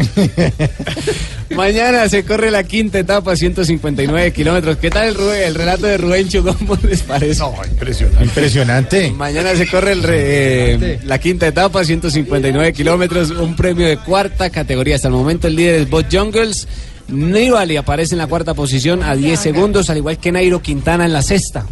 [1.56, 4.76] Mañana se corre la quinta etapa, 159 kilómetros.
[4.78, 6.42] ¿Qué tal el, Rubén- el relato de Rubencho?
[6.44, 7.42] ¿Cómo les parece?
[7.70, 8.24] impresionante.
[8.24, 9.10] Impresionante.
[9.12, 14.50] Mañana se corre el re- eh, la quinta etapa, 159 kilómetros, un premio de cuarta
[14.50, 14.96] categoría.
[14.96, 16.66] Hasta el momento el líder es Bot Jungles.
[17.08, 21.12] Nibali aparece en la cuarta posición a 10 segundos, al igual que Nairo Quintana en
[21.12, 21.66] la sexta.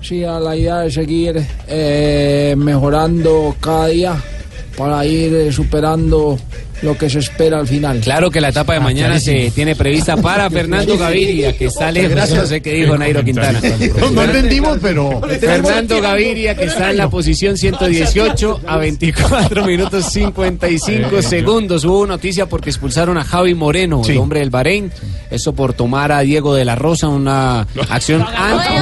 [0.00, 4.16] Sí, a la idea de seguir eh, mejorando cada día
[4.76, 6.38] para ir eh, superando
[6.82, 8.00] lo que se espera al final.
[8.00, 12.08] Claro que la etapa de Ah, mañana se tiene prevista para Fernando Gaviria, que sale,
[12.08, 12.38] Gracias.
[12.40, 13.60] no sé qué dijo Nairo Quintana.
[14.00, 15.20] No, no entendimos, pero.
[15.40, 21.84] Fernando Gaviria, que está en la posición 118 a 24 minutos 55 segundos.
[21.84, 24.90] Hubo noticia porque expulsaron a Javi Moreno, el hombre del Bahrein.
[25.30, 28.74] Eso por tomar a Diego de la Rosa, una acción anti.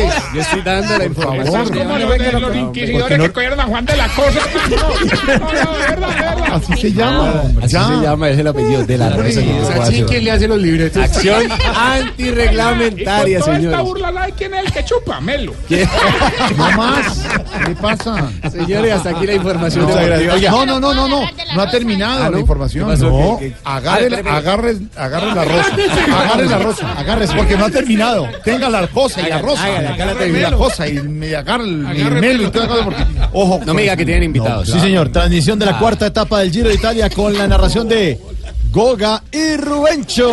[0.00, 1.68] Señores, yo estoy dando la información.
[1.68, 4.40] Como los, de los inquisidores que cogieron a Juan de la Cosa.
[6.52, 7.42] Así se llama.
[7.62, 9.40] Así se llama, es el apellido de la Rosa.
[9.82, 11.02] ¿Así quién le hace los libretos?
[11.02, 13.80] Acción antirreglamentaria, Esta señores.
[13.80, 15.52] burla la de quién es el que chupa, Melo.
[16.56, 17.18] No más.
[17.66, 18.28] ¿Qué pasa?
[18.50, 19.86] Señores, hasta aquí la información.
[19.88, 21.20] No, no, no, no, no.
[21.54, 22.90] No ha terminado Ah, la información.
[22.90, 22.96] ¿Qué?
[23.04, 23.36] No.
[23.38, 23.56] ¿Qué- qué?
[23.64, 25.76] Agarre, Ah, agarre, agarre la rosa.
[26.20, 26.92] Agarre la rosa.
[26.98, 28.28] Agárrese, porque no ha terminado.
[28.44, 29.66] Tenga la cosa y la rosa.
[29.94, 30.50] Y termino.
[30.50, 33.04] la cosa y me agarre el el melo y toda la cosa porque.
[33.32, 33.60] Ojo.
[33.64, 34.68] No me diga que tienen invitados.
[34.68, 35.10] Sí, señor.
[35.10, 38.18] Transmisión de la cuarta etapa del Giro de Italia con la narración de
[38.70, 40.28] Goga y Rubencho.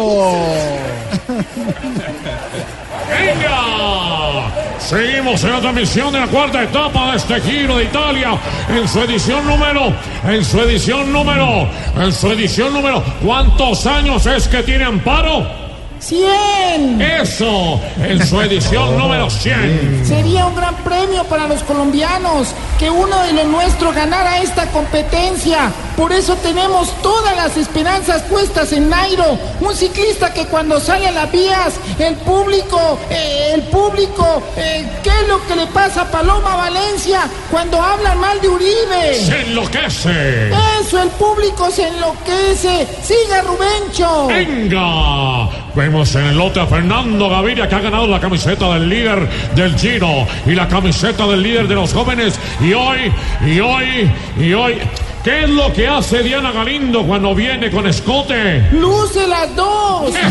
[3.10, 4.54] ¡Venga!
[4.80, 8.40] Seguimos en la transmisión de la cuarta etapa de este Giro de Italia
[8.70, 9.94] en su edición número,
[10.24, 11.68] en su edición número,
[11.98, 13.04] en su edición número.
[13.26, 15.67] ¿Cuántos años es que tiene Amparo?
[16.00, 17.02] ¡Cien!
[17.02, 20.06] Eso, en su edición número 100.
[20.06, 25.72] Sería un gran premio para los colombianos que uno de los nuestros ganara esta competencia.
[25.96, 31.12] Por eso tenemos todas las esperanzas puestas en Nairo, un ciclista que cuando sale a
[31.12, 36.12] las vías, el público, eh, el público, eh, ¿qué es lo que le pasa a
[36.12, 39.16] Paloma Valencia cuando hablan mal de Uribe?
[39.16, 40.52] Se enloquece.
[40.80, 42.88] Eso, el público se enloquece.
[43.02, 44.28] Siga Rubencho.
[44.28, 49.30] Venga, vemos en el lote a Fernando Gaviria que ha ganado la camiseta del líder
[49.56, 52.40] del Giro y la camiseta del líder de los jóvenes.
[52.60, 53.14] Y hoy,
[53.46, 54.80] y hoy, y hoy,
[55.28, 58.60] ¿qué es lo que hace Diana Galindo cuando viene con escote?
[58.72, 60.14] Luce las dos.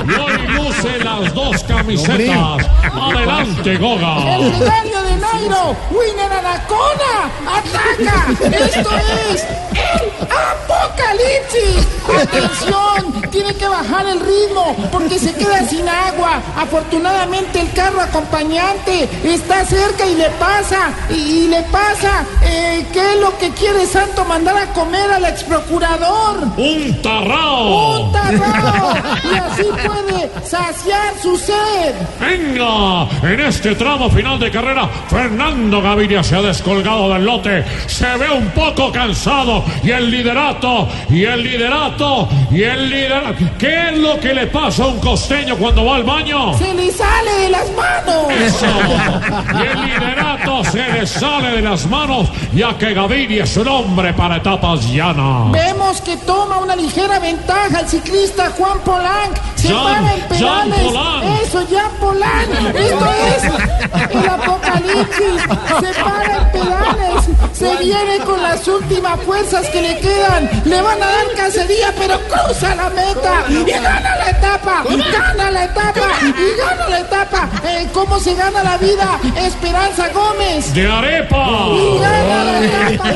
[0.00, 2.66] Y hoy luce las dos camisetas.
[2.82, 4.34] Adelante, Goga.
[4.36, 8.56] El regaño de Nairo, Winner Anacona, ataca.
[8.56, 8.90] Esto
[9.30, 9.44] es
[9.74, 11.86] el apocalipsis.
[12.22, 16.40] Atención, tiene que bajar el ritmo porque se queda sin agua.
[16.56, 22.24] Afortunadamente el carro acompañante está cerca y le pasa, y, y le pasa.
[22.42, 26.38] Eh, ¿Qué es lo que quiere Santo mandar a comer al ex procurador?
[26.56, 28.00] Un tarrao.
[28.00, 28.94] Un tarrao.
[29.24, 31.94] Y así puede saciar su sed.
[32.18, 38.16] Venga, en este tramo final de carrera, Fernando Gaviria se ha descolgado del lote, se
[38.16, 43.44] ve un poco cansado y el liderato, y el liderato, y el liderato.
[43.58, 46.54] ¿Qué es lo que le pasa a un costeño cuando va al baño?
[46.58, 48.30] Se le sale de las manos.
[48.30, 48.66] Eso.
[49.54, 54.14] Y el liderato se le sale de las manos, ya que Gaviria es un hombre
[54.14, 55.52] para etapas llanas.
[55.52, 59.36] Vemos que toma una ligera ventaja el ciclista Juan Polanc.
[59.56, 60.80] Se para en pedales.
[60.80, 61.24] Polanc.
[61.42, 62.74] Eso, Jan Polanc.
[62.74, 63.44] Esto es
[64.10, 65.42] el apocalipsis.
[65.80, 67.24] Se para en pedales.
[67.52, 70.50] Se viene con las últimas fuerzas que le quedan.
[70.64, 73.44] Le van a dar cacería, pero cruza la meta.
[73.50, 74.84] Y gana la etapa.
[74.88, 76.08] Gana la etapa.
[76.22, 77.48] Y gana la etapa.
[77.64, 79.20] Eh, ¿Cómo se gana la vida?
[79.36, 80.72] Esperanza Gómez.
[80.72, 81.68] De arepa.
[81.68, 83.09] Y gana la etapa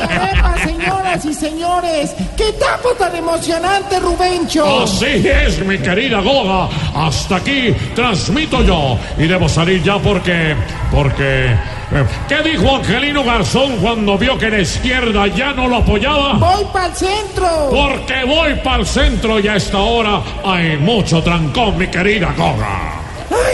[0.63, 2.15] señoras y señores.
[2.37, 4.83] ¡Qué etapa tan emocionante, Rubencho!
[4.83, 6.69] Así es, mi querida Goga.
[6.95, 8.97] Hasta aquí transmito yo.
[9.17, 10.55] Y debo salir ya porque.
[10.91, 11.45] Porque.
[11.91, 16.33] eh, ¿Qué dijo Angelino Garzón cuando vio que la izquierda ya no lo apoyaba?
[16.33, 17.69] Voy para el centro.
[17.69, 23.01] Porque voy para el centro y a esta hora hay mucho trancón, mi querida Goga.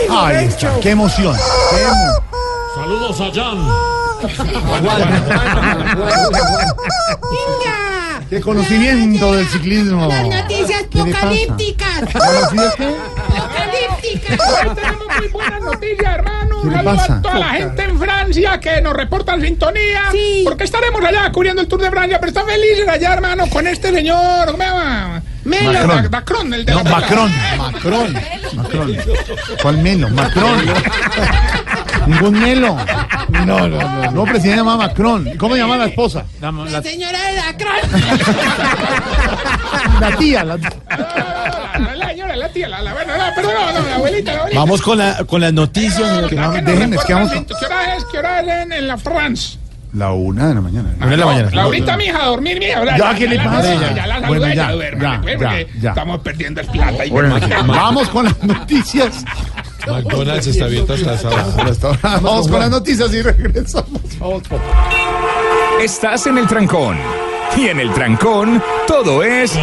[0.09, 0.79] Ahí está.
[0.81, 1.35] Qué emoción.
[1.71, 2.21] Qué emo-
[2.75, 4.00] Saludos a Jan.
[7.31, 8.21] ¡Venga!
[8.29, 10.07] Qué conocimiento del ciclismo.
[10.07, 12.03] Las noticias apocalípticas.
[12.15, 14.39] Apocalípticas.
[14.39, 16.61] Hoy tenemos muy buenas noticias, hermano.
[16.61, 17.17] ¿Qué Un le saludo pasa?
[17.17, 20.03] a toda la gente en Francia que nos reportan sintonía.
[20.45, 23.91] Porque estaremos allá cubriendo el Tour de Francia, pero están felices allá, hermano, con este
[23.91, 24.51] señor.
[24.51, 24.63] ¿Cómo?
[25.43, 25.71] Melo.
[25.73, 26.03] Macron.
[26.03, 27.31] Ma- Macron, el de No, la- Macron.
[27.57, 28.13] Macron.
[28.53, 28.97] Macron.
[29.61, 30.09] ¿Cuál melo?
[30.09, 30.65] Macron.
[32.07, 32.77] Ningún melo.
[33.29, 34.11] No, no, no.
[34.11, 35.27] No, presidente llama Macron.
[35.27, 36.25] ¿Y ¿Cómo llama la esposa?
[36.39, 37.51] La señora de la
[39.99, 43.95] La tía, la La señora, la tía, la, la, bueno, la, perdón, no, no, la
[43.95, 44.59] abuelita, la abuelita.
[44.59, 46.27] Vamos con, la, con las noticias.
[46.27, 47.31] Que no, es que vamos.
[47.31, 48.05] ¿Qué hora es?
[48.11, 49.57] ¿Qué hora es en, en la France?
[49.93, 50.93] La una de la mañana.
[50.97, 51.49] Una de la mañana.
[51.51, 52.97] Laurita, mija, a dormir, mija.
[52.97, 53.75] Ya, ¿qué le la- pasa?
[53.75, 55.89] Ya, ya la Bueno, ya, ya, ya, ya, ya.
[55.89, 57.05] Estamos perdiendo el plata.
[57.05, 59.25] Y Bueno, bueno, vamos con las noticias.
[59.87, 61.99] McDonald's está abierto hasta esa hora.
[62.21, 64.01] Vamos con las noticias y regresamos.
[64.19, 64.89] Vamos, papá.
[65.81, 66.97] Estás en el trancón.
[67.57, 69.53] Y en el trancón, todo es.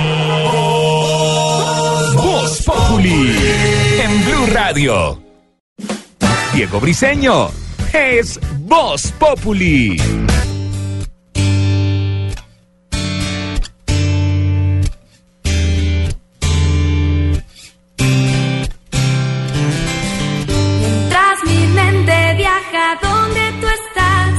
[2.14, 3.34] Voz Populi.
[4.02, 5.22] En Blue Radio.
[6.52, 7.50] Diego Briseño.
[7.92, 9.96] Es Voz Populi.
[20.80, 24.34] Mientras mi mente viaja donde tú estás,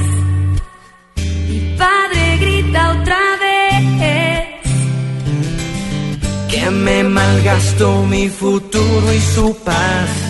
[1.47, 3.79] mi padre grita otra vez
[6.49, 10.28] que me malgastó mi futuro y su paz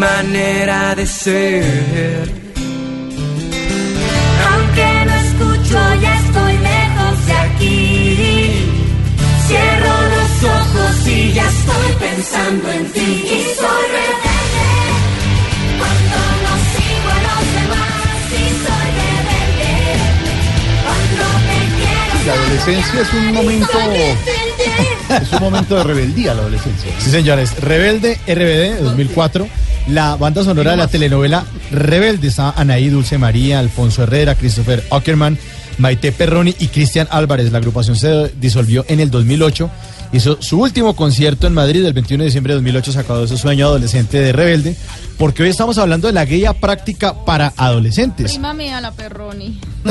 [0.00, 2.24] manera de ser.
[4.50, 8.64] Aunque no escucho, ya estoy lejos de aquí.
[9.46, 13.10] Cierro los ojos y ya estoy pensando en ti.
[13.36, 14.68] Y soy rebelde
[15.80, 18.22] cuando no sigo a los demás.
[18.40, 19.72] Y soy rebelde
[20.86, 22.12] cuando te quiero.
[22.26, 23.78] La adolescencia es un momento.
[25.10, 26.92] Es un momento de rebeldía, la adolescencia.
[27.00, 27.60] Sí, señores.
[27.60, 29.48] Rebelde, RBD, 2004.
[29.88, 35.38] La banda sonora de la telenovela Rebelde está Anaí Dulce María, Alfonso Herrera, Christopher Ackerman,
[35.78, 37.50] Maite Perroni y Cristian Álvarez.
[37.50, 39.70] La agrupación se disolvió en el 2008.
[40.12, 42.92] Hizo su último concierto en Madrid el 21 de diciembre de 2008.
[42.92, 44.76] Se acabó ese sueño adolescente de Rebelde.
[45.18, 48.32] Porque hoy estamos hablando de la guía práctica para adolescentes.
[48.32, 49.60] Prima mía, la Perroni.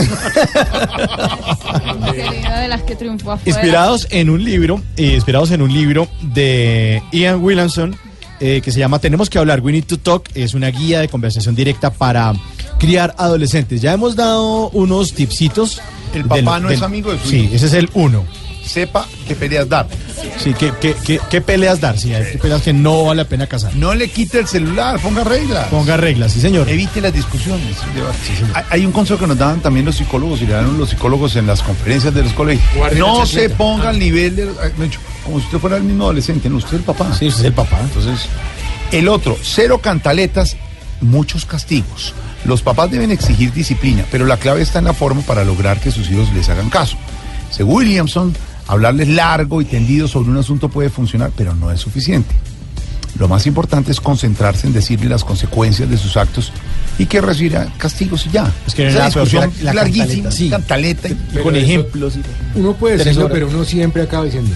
[2.60, 3.57] De las que triunfó afuera.
[3.57, 7.95] Inspirados en un libro, eh, inspirados en un libro de Ian Williamson
[8.40, 10.30] eh, que se llama Tenemos que hablar, We Need to Talk.
[10.36, 12.34] Es una guía de conversación directa para
[12.80, 13.82] criar adolescentes.
[13.82, 15.82] Ya hemos dado unos tipsitos.
[16.14, 17.56] El papá no es amigo de su Sí, hijo.
[17.56, 18.24] ese es el uno.
[18.69, 19.87] Sepa qué peleas dar.
[20.37, 21.97] Sí, ¿qué, qué, qué- qué peleas dar?
[21.97, 23.75] Sí, hay peleas que no vale la pena casar.
[23.75, 25.67] No le quite el celular, ponga reglas.
[25.69, 26.69] Ponga reglas, sí, señor.
[26.69, 27.77] Evite las discusiones.
[28.53, 31.35] Hay- Hay un consejo que nos daban también los psicólogos y le dan los psicólogos
[31.35, 32.63] en las conferencias de los colegios.
[32.97, 34.43] No se ponga al nivel de.
[34.85, 37.05] hecho, como si usted fuera el mismo adolescente, no, usted es el papá.
[37.17, 37.79] Sí, usted es el papá.
[37.81, 38.27] Entonces,
[38.91, 40.57] el otro, cero cantaletas,
[41.01, 42.13] muchos castigos.
[42.45, 45.89] Los papás deben exigir disciplina, pero la clave está en la forma para lograr que
[45.91, 46.97] sus hijos les hagan caso.
[47.51, 48.35] Según Williamson,
[48.69, 52.33] hablarles largo y tendido sobre un asunto puede funcionar, pero no es suficiente.
[53.17, 56.51] Lo más importante es concentrarse en decirle las consecuencias de sus actos
[56.99, 58.51] y que recibirá castigos y ya.
[58.67, 60.49] Es que Esa que discusión la- la larguísima, cantaleta, sí.
[60.49, 62.13] cantaleta y- Y con ejemplos.
[62.55, 63.33] Uno puede decirlo, horas.
[63.33, 64.51] pero uno siempre acaba diciendo,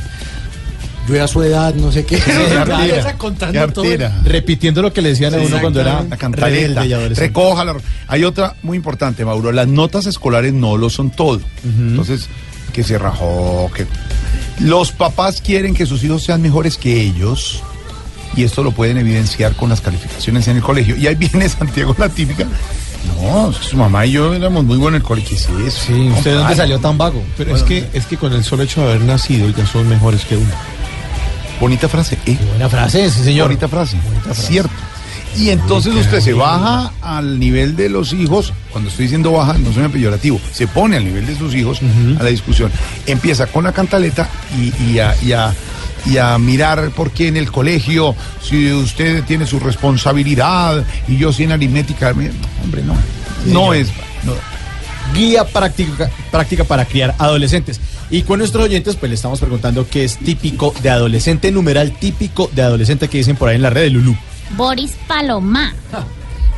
[1.09, 2.17] yo era su edad, no sé qué.
[2.25, 3.85] Qué artera, contando todo.
[4.23, 6.83] Repitiendo lo que le decían a uno cuando era la cantaleta,
[7.15, 7.75] recójala.
[8.07, 9.51] Hay otra muy importante, Mauro.
[9.51, 11.41] Las notas escolares no lo son todo.
[11.65, 12.27] Entonces,
[12.73, 13.87] que se rajó, que
[14.59, 17.63] los papás quieren que sus hijos sean mejores que ellos.
[18.35, 20.97] Y esto lo pueden evidenciar con las calificaciones en el colegio.
[20.97, 22.45] Y ahí viene Santiago la típica.
[23.21, 25.29] No, su mamá y yo éramos muy buenos en el colegio.
[25.29, 25.85] ¿Qué es eso?
[25.87, 27.21] Sí, ¿usted dónde salió tan vago?
[27.37, 30.25] Pero es que es que con el solo hecho de haber nacido ya son mejores
[30.25, 30.51] que uno.
[31.59, 32.37] Bonita frase, ¿eh?
[32.49, 33.47] Buena frase, sí, señor.
[33.47, 33.97] Bonita frase.
[34.33, 34.73] Cierto.
[35.37, 39.73] Y entonces usted se baja al nivel de los hijos, cuando estoy diciendo baja, no
[39.73, 41.79] suena peyorativo, se pone al nivel de sus hijos
[42.19, 42.71] a la discusión.
[43.07, 44.29] Empieza con la cantaleta
[44.59, 45.53] y, y a, y a-
[46.05, 51.31] y a mirar por qué en el colegio, si usted tiene su responsabilidad y yo
[51.31, 52.93] sin aritmética, hombre, no.
[53.45, 53.87] No es.
[54.25, 54.33] no.
[55.13, 57.79] guía práctica, práctica para criar adolescentes.
[58.09, 62.49] Y con nuestros oyentes, pues le estamos preguntando qué es típico de adolescente, numeral típico
[62.53, 64.15] de adolescente que dicen por ahí en la red de Lulú.
[64.57, 65.73] Boris Palomá.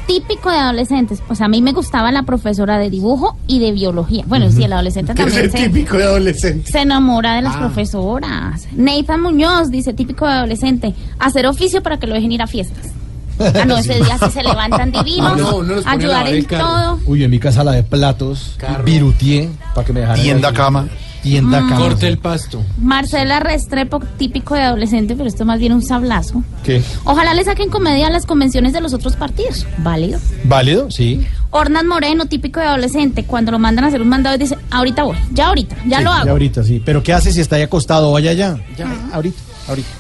[0.07, 1.19] Típico de adolescentes.
[1.25, 4.23] Pues a mí me gustaba la profesora de dibujo y de biología.
[4.27, 6.71] Bueno, sí, el adolescente ¿Qué es también el se, típico de adolescente?
[6.71, 7.59] se enamora de las Ah.
[7.59, 8.67] profesoras.
[8.73, 12.91] Nathan Muñoz dice, típico de adolescente, hacer oficio para que lo dejen ir a fiestas.
[13.39, 16.65] Ah, no, ese día sí se levantan divinos, No, no ayudar en carro.
[16.67, 16.99] todo.
[17.07, 20.21] Uy, en mi casa la de platos, virutié, para que me dejaran.
[20.21, 20.87] Tienda cama.
[21.25, 21.75] Tienda Mm.
[21.75, 22.61] Corte el pasto.
[22.79, 26.43] Marcela Restrepo, típico de adolescente, pero esto más bien un sablazo.
[26.63, 26.83] ¿Qué?
[27.03, 29.65] Ojalá le saquen comedia a las convenciones de los otros partidos.
[29.79, 30.19] Válido.
[30.43, 30.91] ¿Válido?
[30.91, 31.25] Sí.
[31.49, 35.01] Ornan Moreno, típico de adolescente, cuando lo mandan a hacer un mandado y dice, ahorita
[35.01, 36.25] voy, ya ahorita, ya Sí, lo hago.
[36.25, 36.79] Ya ahorita, sí.
[36.85, 38.11] Pero ¿qué hace si está ahí acostado?
[38.11, 38.57] Vaya allá.
[38.77, 39.39] Ya, ahorita.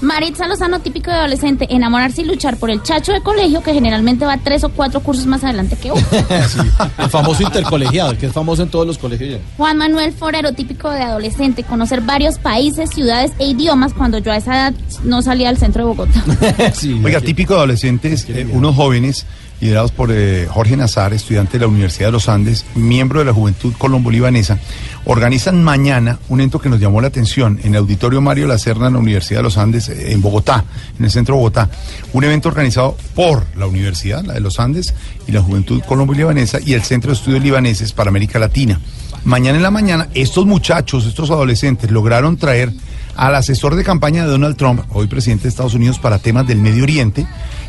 [0.01, 4.25] Maritza Lozano, típico de adolescente, enamorarse y luchar por el chacho de colegio que generalmente
[4.25, 6.05] va tres o cuatro cursos más adelante que uno.
[6.97, 9.39] El famoso intercolegiado, el que es famoso en todos los colegios ya.
[9.57, 14.37] Juan Manuel Forero, típico de adolescente, conocer varios países, ciudades e idiomas cuando yo a
[14.37, 14.73] esa edad
[15.03, 16.23] no salía del centro de Bogotá.
[17.03, 19.25] Oiga, típico de adolescentes, eh, unos jóvenes
[19.61, 23.33] liderados por eh, Jorge Nazar, estudiante de la Universidad de los Andes, miembro de la
[23.33, 24.59] Juventud Colombo-Libanesa,
[25.05, 28.93] organizan mañana un evento que nos llamó la atención en el Auditorio Mario Lacerna en
[28.93, 30.65] la Universidad de los Andes, eh, en Bogotá,
[30.99, 31.69] en el centro de Bogotá.
[32.13, 34.93] Un evento organizado por la Universidad, la de los Andes,
[35.27, 38.79] y la Juventud Colombo-Libanesa y el Centro de Estudios Libaneses para América Latina.
[39.23, 42.71] Mañana en la mañana, estos muchachos, estos adolescentes, lograron traer
[43.15, 46.59] al asesor de campaña de Donald Trump, hoy presidente de Estados Unidos para temas del
[46.59, 47.25] Medio Oriente,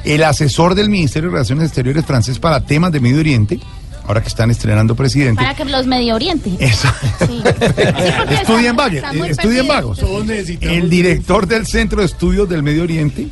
[0.07, 3.59] el asesor del Ministerio de Relaciones Exteriores francés para temas de Medio Oriente,
[4.07, 5.43] ahora que están estrenando presidente.
[5.43, 6.51] Para que los Medio Oriente.
[6.61, 6.89] Eso.
[7.27, 7.43] Sí.
[8.31, 9.99] Estudien están- vagos, estudien vagos.
[10.61, 13.27] El director del Centro de Estudios del Medio Oriente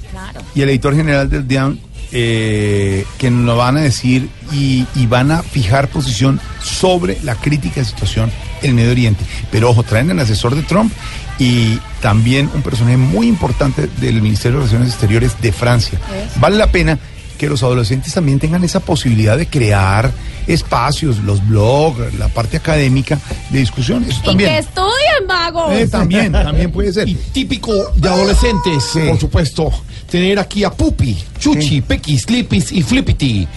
[0.54, 1.78] y el editor general del DIAN
[2.16, 7.34] eh, que nos lo van a decir y, y van a fijar posición sobre la
[7.34, 8.30] crítica situación
[8.62, 9.24] en el Medio Oriente.
[9.50, 10.92] Pero ojo, traen al asesor de Trump
[11.38, 15.98] y también un personaje muy importante del Ministerio de Relaciones Exteriores de Francia.
[16.36, 16.98] Vale la pena
[17.38, 20.12] que los adolescentes también tengan esa posibilidad de crear
[20.46, 23.18] espacios, los blogs, la parte académica
[23.50, 24.04] de discusión.
[24.04, 24.50] Eso Y también.
[24.50, 25.72] que estudien, vagos.
[25.72, 27.08] Eh, también, también puede ser.
[27.08, 29.70] Y típico de adolescentes, por supuesto,
[30.14, 33.48] tener aquí a Pupi, Chuchi, Pequi, Slipis y Flippity,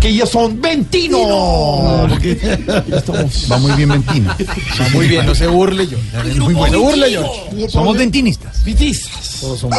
[0.00, 2.06] que ya son Ventino.
[2.08, 2.38] Porque
[2.86, 4.32] ya estamos- Va muy bien Ventino.
[4.80, 5.98] Va muy bien, no se burle yo.
[6.38, 6.74] Muy bueno.
[6.78, 7.28] Se burle yo.
[7.68, 8.64] Somos ventinistas.
[8.64, 9.38] Ventistas.
[9.40, 9.76] Todos somos.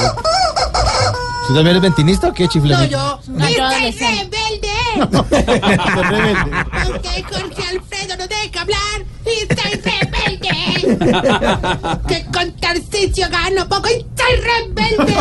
[1.48, 2.74] ¿Tú también eres ventinista o qué, chifle?
[2.74, 3.20] No, yo.
[3.28, 4.38] No, yo ¡Estoy adolescente.
[4.50, 4.76] rebelde!
[6.84, 10.98] Aunque Jorge Alfredo no deja hablar, ¡estoy rebelde!
[12.08, 15.16] que con Tarcicio gano poco y estoy rebelde.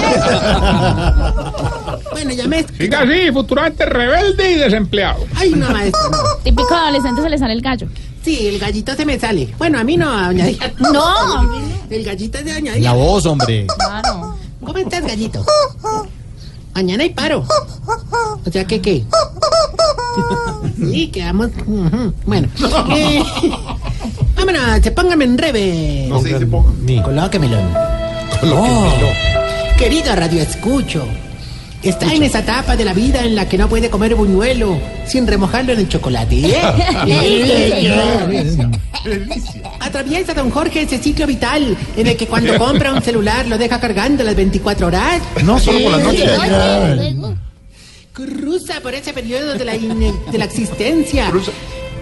[2.12, 2.66] bueno, ya me...
[2.78, 5.26] Siga así, futuramente rebelde y desempleado.
[5.36, 6.10] Ay, no, maestro.
[6.10, 6.18] no.
[6.43, 7.89] Típico adolescente se le sale el gallo.
[8.22, 9.55] Sí, el gallito se me sale.
[9.59, 10.72] Bueno, a mí no, a doña Díaz.
[10.78, 11.52] No.
[11.90, 13.66] El gallito es de doña La voz, hombre.
[13.78, 14.36] Claro.
[14.64, 15.44] ¿Cómo estás, gallito?
[16.74, 17.44] Mañana hay paro.
[18.44, 19.05] O sea, ¿qué qué?
[20.78, 21.51] Sí, quedamos...
[22.26, 22.48] Bueno.
[22.97, 23.22] eh,
[24.45, 26.07] vámonos, se pónganme en rebe.
[26.09, 26.75] No se dice poco.
[27.03, 27.59] Colóquemelo.
[28.53, 28.93] Oh,
[29.79, 31.07] querido Radio Escucho,
[31.83, 35.27] está en esa etapa de la vida en la que no puede comer buñuelo sin
[35.27, 36.37] remojarlo en el chocolate.
[37.07, 37.91] ¿eh?
[39.81, 43.81] Atraviesa don Jorge ese ciclo vital en el que cuando compra un celular lo deja
[43.81, 45.23] cargando las 24 horas.
[45.43, 47.16] No, solo por la noche.
[48.12, 51.33] Cruza por ese periodo de la, de la existencia.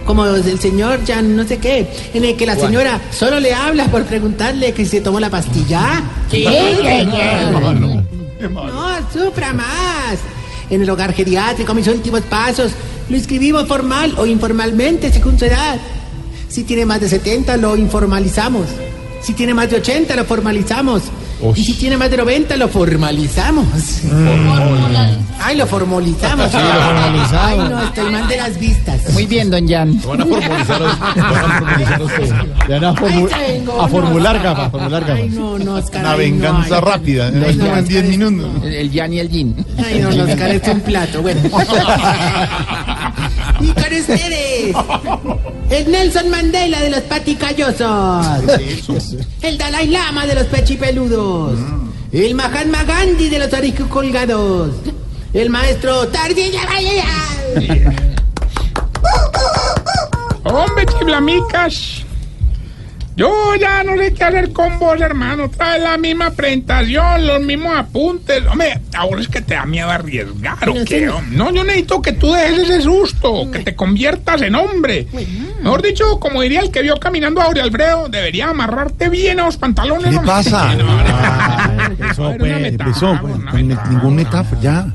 [0.05, 3.85] Como el señor ya no sé qué, en el que la señora solo le habla
[3.87, 6.03] por preguntarle que si se tomó la pastilla.
[8.49, 10.19] No, sufra más.
[10.69, 12.71] En el hogar geriátrico, mis últimos pasos,
[13.09, 15.77] lo inscribimos formal o informalmente según su edad.
[16.49, 18.67] Si tiene más de 70, lo informalizamos.
[19.23, 21.03] Si tiene más de 80, lo formalizamos.
[21.55, 23.65] Y si tiene más de 90, lo formalizamos.
[25.41, 26.49] Ay, lo formalizamos.
[26.51, 27.41] Sí, lo formalizamos.
[27.43, 29.13] Ay, no, estoy mal de las vistas.
[29.13, 29.99] Muy bien, don Jan.
[30.05, 32.31] Van a formalizar a- van a formalizar a usted.
[32.67, 32.95] Le van a, no,
[33.89, 35.29] formular no, gafas, formular Ay, gafas.
[35.31, 36.01] no, no, Oscar.
[36.01, 36.81] Una no, venganza ay.
[36.81, 37.31] rápida.
[37.31, 38.63] No, no, en 10 minutos.
[38.65, 39.65] El Jan y el Jin.
[39.85, 41.21] Ay, no, no, Oscar, es un plato.
[41.21, 41.41] Bueno.
[43.59, 44.75] y con ustedes,
[45.69, 48.25] el Nelson Mandela de los paticallosos.
[49.41, 51.59] El Dalai Lama de los pechipeludos.
[52.11, 53.49] El Mahatma Gandhi de los
[53.89, 54.71] colgados.
[55.33, 56.61] El maestro Tardilla
[60.43, 62.05] Hombre, chiflamicas.
[63.15, 65.47] Yo ya no sé qué hacer con vos, hermano.
[65.49, 68.43] Trae la misma presentación, los mismos apuntes.
[68.47, 71.11] Hombre, ahora es que te da miedo arriesgar, ¿o qué?
[71.29, 75.07] No, yo necesito que tú dejes ese susto, que te conviertas en hombre.
[75.61, 79.45] Mejor dicho, como diría el que vio caminando a Aure Alfredo, debería amarrarte bien a
[79.45, 80.09] los pantalones.
[80.09, 80.31] ¿Qué hombre.
[80.31, 80.73] pasa?
[81.73, 84.87] No, Empezó, pues, metáfora, empezó, pues, me- ningún metáfora, ya.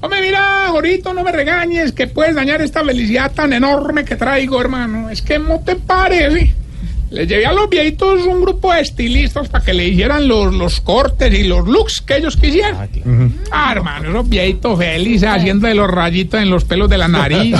[0.00, 4.60] Hombre, mira, Jorito, no me regañes, que puedes dañar esta felicidad tan enorme que traigo,
[4.60, 5.08] hermano.
[5.10, 6.54] Es que no te pares, ¿sí?
[7.10, 10.80] Les llevé a los viejitos un grupo de estilistas para que le hicieran los, los
[10.80, 12.88] cortes y los looks que ellos quisieran.
[13.52, 17.54] Ah, hermano, esos viejitos felices haciendo de los rayitos en los pelos de la nariz.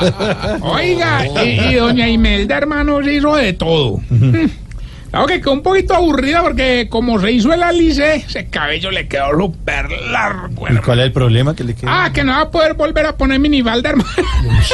[0.62, 4.00] Oiga, y, y doña Imelda, hermano, se hizo de todo.
[5.12, 9.06] Claro que quedó un poquito aburrida porque como se hizo el alice, ese cabello le
[9.08, 10.66] quedó súper largo.
[10.70, 12.04] ¿Y cuál es el problema que le queda?
[12.06, 14.08] Ah, que no va a poder volver a poner minifalda, hermano.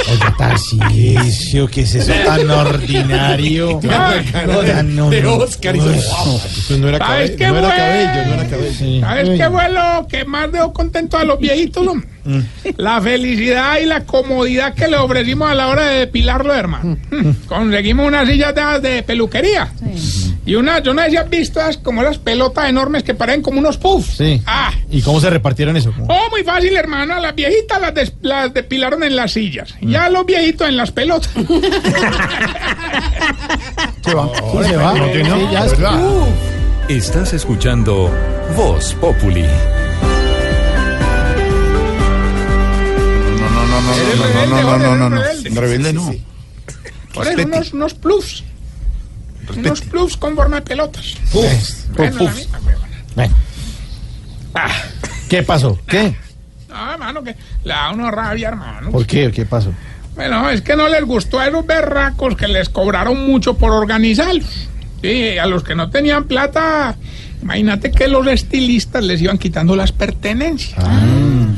[0.09, 3.81] Oiga, Tarcisio, ¿qué es eso tan ordinario?
[3.83, 5.27] No, tan- no, de.
[5.27, 9.01] Oscar y eso no era ¿Sabes cabe- qué no era cabello, no era cabello.
[9.01, 9.37] ¿Sabes Uy.
[9.39, 11.85] qué fue lo que más dejó contento a los viejitos?
[11.85, 11.95] no?
[12.25, 12.41] Mm.
[12.77, 16.97] La felicidad y la comodidad que le ofrecimos a la hora de depilarlo, hermano.
[17.11, 17.31] Mm.
[17.47, 19.73] Conseguimos unas sillas de, de peluquería.
[20.49, 24.17] Y una, yo no visto esas como las pelotas enormes que parecen como unos puffs.
[24.17, 24.41] Sí.
[24.47, 25.93] Ah, ¿Y cómo se repartieron eso?
[26.09, 27.17] Oh, muy fácil, hermano.
[27.17, 29.75] A las viejitas las, des- las depilaron en las sillas.
[29.83, 29.91] Mm.
[29.91, 31.31] Y a los viejitos en las pelotas.
[34.03, 34.27] Se va.
[34.35, 34.95] Sí, se va.
[34.95, 36.01] No ya está.
[36.89, 38.11] Estás escuchando
[38.57, 39.43] Voz Populi.
[43.39, 45.23] No, no, no, no, Eres no, no, rebelde, no, no, ahora no, no, no.
[45.23, 45.61] eres rebelde.
[45.61, 46.15] Rebelde no.
[47.13, 47.37] Por eso
[49.51, 49.91] unos, unos plus.
[49.91, 51.15] Unos plus con forma de pelotas.
[51.33, 52.31] Bueno, la
[53.25, 53.37] misma.
[54.55, 54.71] Ah,
[55.29, 55.79] ¿Qué pasó?
[55.87, 56.15] ¿Qué?
[56.69, 57.35] no, hermano, que
[57.65, 58.91] le da uno rabia, hermano.
[58.91, 59.31] ¿Por qué?
[59.31, 59.73] ¿Qué pasó?
[60.15, 64.69] Bueno, es que no les gustó a esos berracos que les cobraron mucho por organizarlos.
[65.01, 66.97] Sí, a los que no tenían plata,
[67.41, 70.77] imagínate que los estilistas les iban quitando las pertenencias.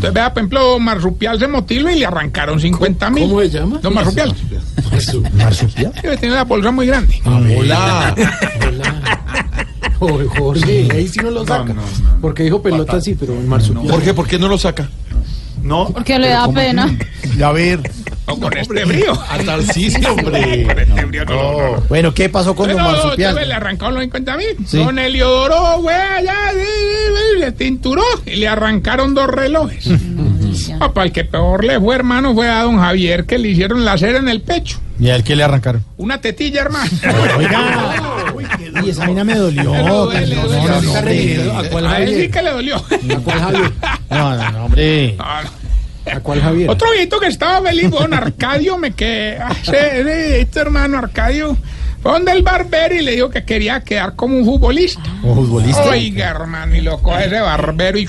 [0.00, 3.24] Entonces, vea, por ejemplo, Marsupial se motiló y le arrancaron 50 mil.
[3.24, 3.80] ¿Cómo se llama?
[3.82, 4.34] Don Marsupial.
[5.34, 5.92] ¿Marsupial?
[5.94, 7.20] Sí, Tiene la bolsa muy grande.
[7.26, 8.14] Hola.
[9.98, 11.74] Jorge, Jorge, ahí sí no lo saca.
[12.22, 13.90] Porque dijo pelota así, pero en marsupial.
[13.90, 14.88] Jorge, ¿por qué no lo saca?
[15.62, 15.88] No.
[15.88, 16.96] Porque le da pena.
[17.36, 17.80] Ya ver.
[18.26, 19.12] O con este brío.
[19.12, 20.64] A Tarcisio, hombre.
[20.64, 21.80] Con este brío no, no, no, no.
[21.88, 23.34] Bueno, ¿qué pasó con don Marsupial?
[23.34, 24.46] le arrancaron los 50 mil.
[24.66, 24.78] Sí.
[24.78, 29.88] Don Eliodoro, güey, allá, sí, sí, sí, le tinturó y le arrancaron dos relojes.
[30.78, 33.98] Papá, el que peor le fue, hermano, fue a don Javier que le hicieron la
[33.98, 34.78] cera en el pecho.
[34.98, 35.84] ¿Y a él qué le arrancaron?
[35.96, 36.90] Una tetilla, hermano.
[37.38, 38.16] Oiga.
[38.84, 39.74] Y esa vaina me dolió.
[39.74, 42.76] ¿A cuál sí que le dolió.
[42.76, 43.72] ¿A cuál Javier?
[44.10, 45.14] No, no, no, hombre.
[45.18, 45.50] No, no.
[46.12, 46.70] ¿A cuál Javier?
[46.70, 49.38] Otro viejito que estaba feliz, don Arcadio, me quedé.
[49.38, 51.56] ah, este hermano Arcadio
[52.02, 55.02] fue donde el barbero y le dijo que quería quedar como un futbolista.
[55.20, 55.84] ¿Como futbolista?
[55.84, 58.08] Oiga, hermano, y lo coge ese barbero y.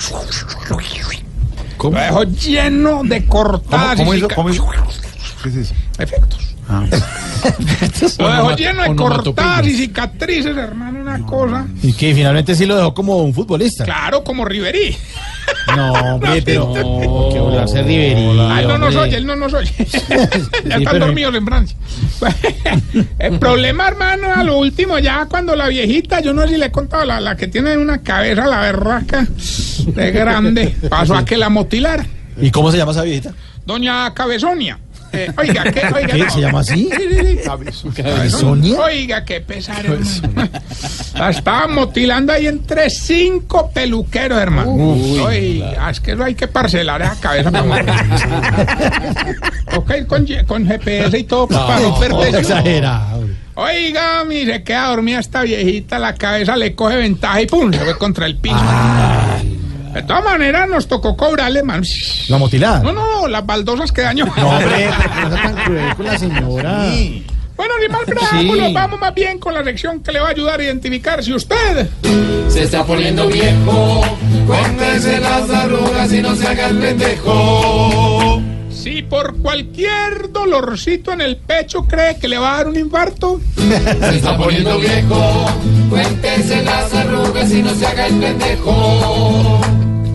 [1.82, 3.96] Lo dejó lleno de cortadas.
[3.96, 4.28] ¿Cómo, cómo hizo?
[4.28, 4.66] ¿Cómo hizo?
[5.42, 5.74] ¿Qué es eso?
[5.98, 6.51] Efectos.
[8.18, 11.66] Lo dejó lleno de cortadas y cicatrices, hermano, una cosa.
[11.82, 13.84] Y que finalmente sí lo dejó como un futbolista.
[13.84, 14.96] Claro, como Riverí.
[15.76, 16.72] No, hombre, pero
[17.32, 18.38] que volarse Riverí.
[18.40, 19.72] Ah, no nos oye, él no nos oye.
[19.76, 21.76] ya están pero- dormidos en Francia.
[23.18, 26.66] el problema, hermano, a lo último, ya cuando la viejita, yo no sé si le
[26.66, 29.26] he contado, la, la que tiene una cabeza, la berraca,
[29.86, 32.06] de grande, pasó a que la motilara.
[32.40, 33.32] ¿Y cómo se llama esa viejita?
[33.66, 34.78] Doña Cabezonia.
[35.12, 35.82] Eh, oiga, ¿qué?
[35.94, 36.18] Oiga, ¿Qué?
[36.18, 36.30] no.
[36.30, 36.88] ¿Se llama así?
[36.90, 37.38] Sí, sí,
[37.74, 38.02] sí.
[38.02, 38.80] ¿Cabezonia?
[38.80, 40.48] Oiga, qué pesar, hermano.
[41.14, 44.72] La estaban motilando ahí entre cinco peluqueros, hermano.
[45.24, 47.50] Oiga, es que eso hay que parcelar esa cabeza.
[49.76, 52.38] Ok, con, con GPS y todo para no perderse.
[52.38, 53.22] Exagerado.
[53.54, 57.80] Oiga, mire, se queda dormida esta viejita, la cabeza le coge ventaja y pum, se
[57.80, 58.56] fue contra el piso.
[59.92, 61.82] De todas maneras, nos tocó cobrarle, man.
[62.28, 62.80] ¿La motilada?
[62.82, 64.24] No, no, las baldosas que dañó.
[64.36, 64.88] No, hombre,
[65.22, 66.86] no tan cruel con la señora.
[67.54, 68.72] Bueno, ni más preámbulos, Sí.
[68.72, 71.86] vamos más bien con la sección que le va a ayudar a identificar si usted
[72.48, 74.02] Se está poniendo viejo,
[74.46, 78.42] cuéntese las arrugas y no se haga el pendejo.
[78.70, 83.40] Si por cualquier dolorcito en el pecho cree que le va a dar un infarto,
[83.56, 85.46] Se está poniendo viejo,
[85.90, 89.60] cuéntese las arrugas y no se haga el pendejo.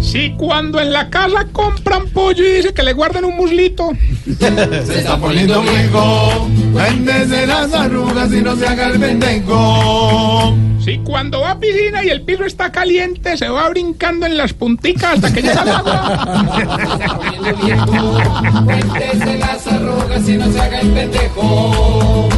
[0.08, 3.92] Si cuando en la casa compran pollo y dice que le guarden un muslito,
[4.26, 10.56] Se está poniendo viejo, cuéntese las arrugas y no se haga el pendejo.
[10.84, 14.54] si cuando va a piscina y el piso está caliente, se va brincando en las
[14.54, 16.46] punticas hasta que llega al agua.
[18.66, 22.30] Cuéntese las arrugas y no se haga el pendejo.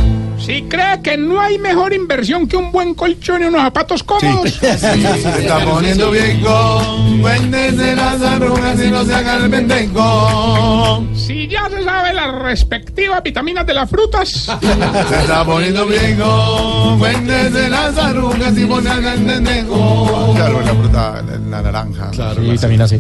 [0.46, 4.52] Si cree que no hay mejor inversión que un buen colchón y unos zapatos cómodos.
[4.60, 6.82] Se está poniendo viejo,
[7.22, 11.04] cuéntese las arrugas y no se haga el pendejo.
[11.16, 14.30] Si ya se sabe las respectivas vitaminas de las frutas.
[15.10, 20.34] Se está poniendo viejo, cuéntese las arrugas y no se haga el pendejo.
[20.36, 22.12] Claro, la fruta, la, la naranja.
[22.12, 23.00] Claro, Sí, vitamina C.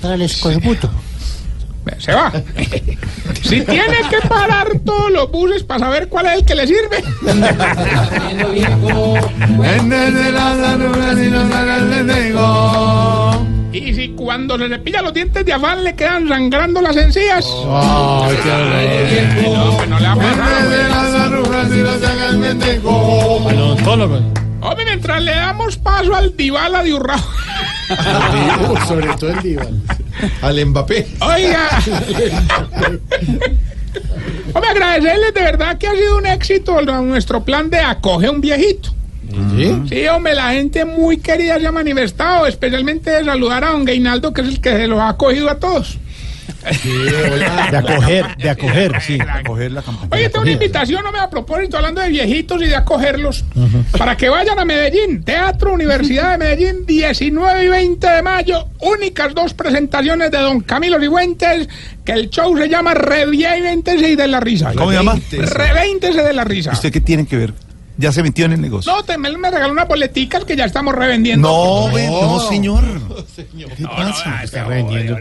[0.00, 0.90] Para el escorbuto.
[1.98, 2.32] Se va.
[3.42, 7.02] Si tiene que parar todos los buses para saber cuál es el que le sirve.
[13.72, 17.46] Y si cuando se cepilla los dientes de afán le quedan sangrando las encías.
[17.70, 20.06] Ay, qué No, pues no le
[24.06, 27.18] va a Hombre, mientras le damos paso al Dybala de Urrao.
[28.88, 29.82] Sobre todo el diván.
[30.42, 31.06] Al Mbappé.
[31.20, 31.68] Oiga.
[34.52, 38.90] Hombre, agradecerles de verdad que ha sido un éxito nuestro plan de acoge un viejito.
[39.88, 40.06] ¿Sí?
[40.08, 44.40] hombre, la gente muy querida se ha manifestado, especialmente de saludar a don Gainaldo, que
[44.40, 45.98] es el que se los ha acogido a todos.
[47.70, 49.18] De acoger, de acoger, sí.
[49.20, 50.10] Acoger la campaña.
[50.12, 53.44] Oye, tengo una invitación, no me a propósito, hablando de viejitos y de acogerlos,
[53.96, 59.34] para que vayan a Medellín, Teatro Universidad de Medellín, 19 y 20 de mayo, únicas
[59.34, 61.68] dos presentaciones de Don Camilo Cifuentes,
[62.04, 64.72] que el show se llama Reviéntese y de la risa.
[64.74, 65.18] ¿Cómo se llama?
[65.30, 66.72] Revéntese de la risa.
[66.72, 67.67] ¿Usted qué tiene que ver?
[68.00, 68.92] Ya se metió en el negocio.
[68.94, 71.48] No, te, me, me regaló unas boleticas que ya estamos revendiendo.
[71.48, 72.84] No, ve, no, señor.
[73.76, 74.44] ¿Qué pasa?
[74.44, 75.16] está revendiendo.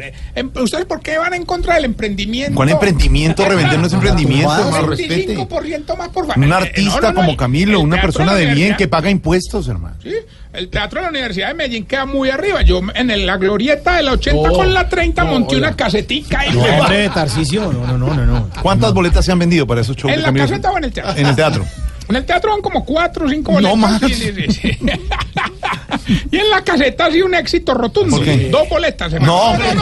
[0.61, 2.53] ¿Ustedes por qué van en contra del emprendimiento?
[2.55, 3.43] ¿Cuál emprendimiento?
[3.49, 5.35] Revender no es emprendimiento, hermano, respete.
[5.35, 6.37] 25% más por favor.
[6.37, 9.09] Un Eh, artista no, no, no, como Camilo, el una persona de bien que paga
[9.09, 9.95] impuestos, hermano.
[10.03, 10.13] Sí,
[10.53, 12.61] el teatro de la Universidad de Medellín queda muy arriba.
[12.61, 15.69] Yo en el- la glorieta de la 80 No, con la 30 no, monté oiga.
[15.69, 18.49] una casetica y No, hombre, Tarcisio, no, no, no, no, no.
[18.61, 20.47] ¿Cuántas boletas se han vendido para esos shows ¿En de la Camilo?
[20.47, 21.13] caseta o en el teatro?
[21.17, 21.65] En el teatro.
[22.09, 24.01] En el teatro van como cuatro o cinco No boletas.
[24.01, 24.11] más.
[24.11, 24.77] Sí, sí, sí, sí.
[26.31, 28.17] y en la caseta ha sido un éxito rotundo.
[28.49, 29.11] Dos boletas.
[29.13, 29.53] hermano.
[29.57, 29.81] No, no, no.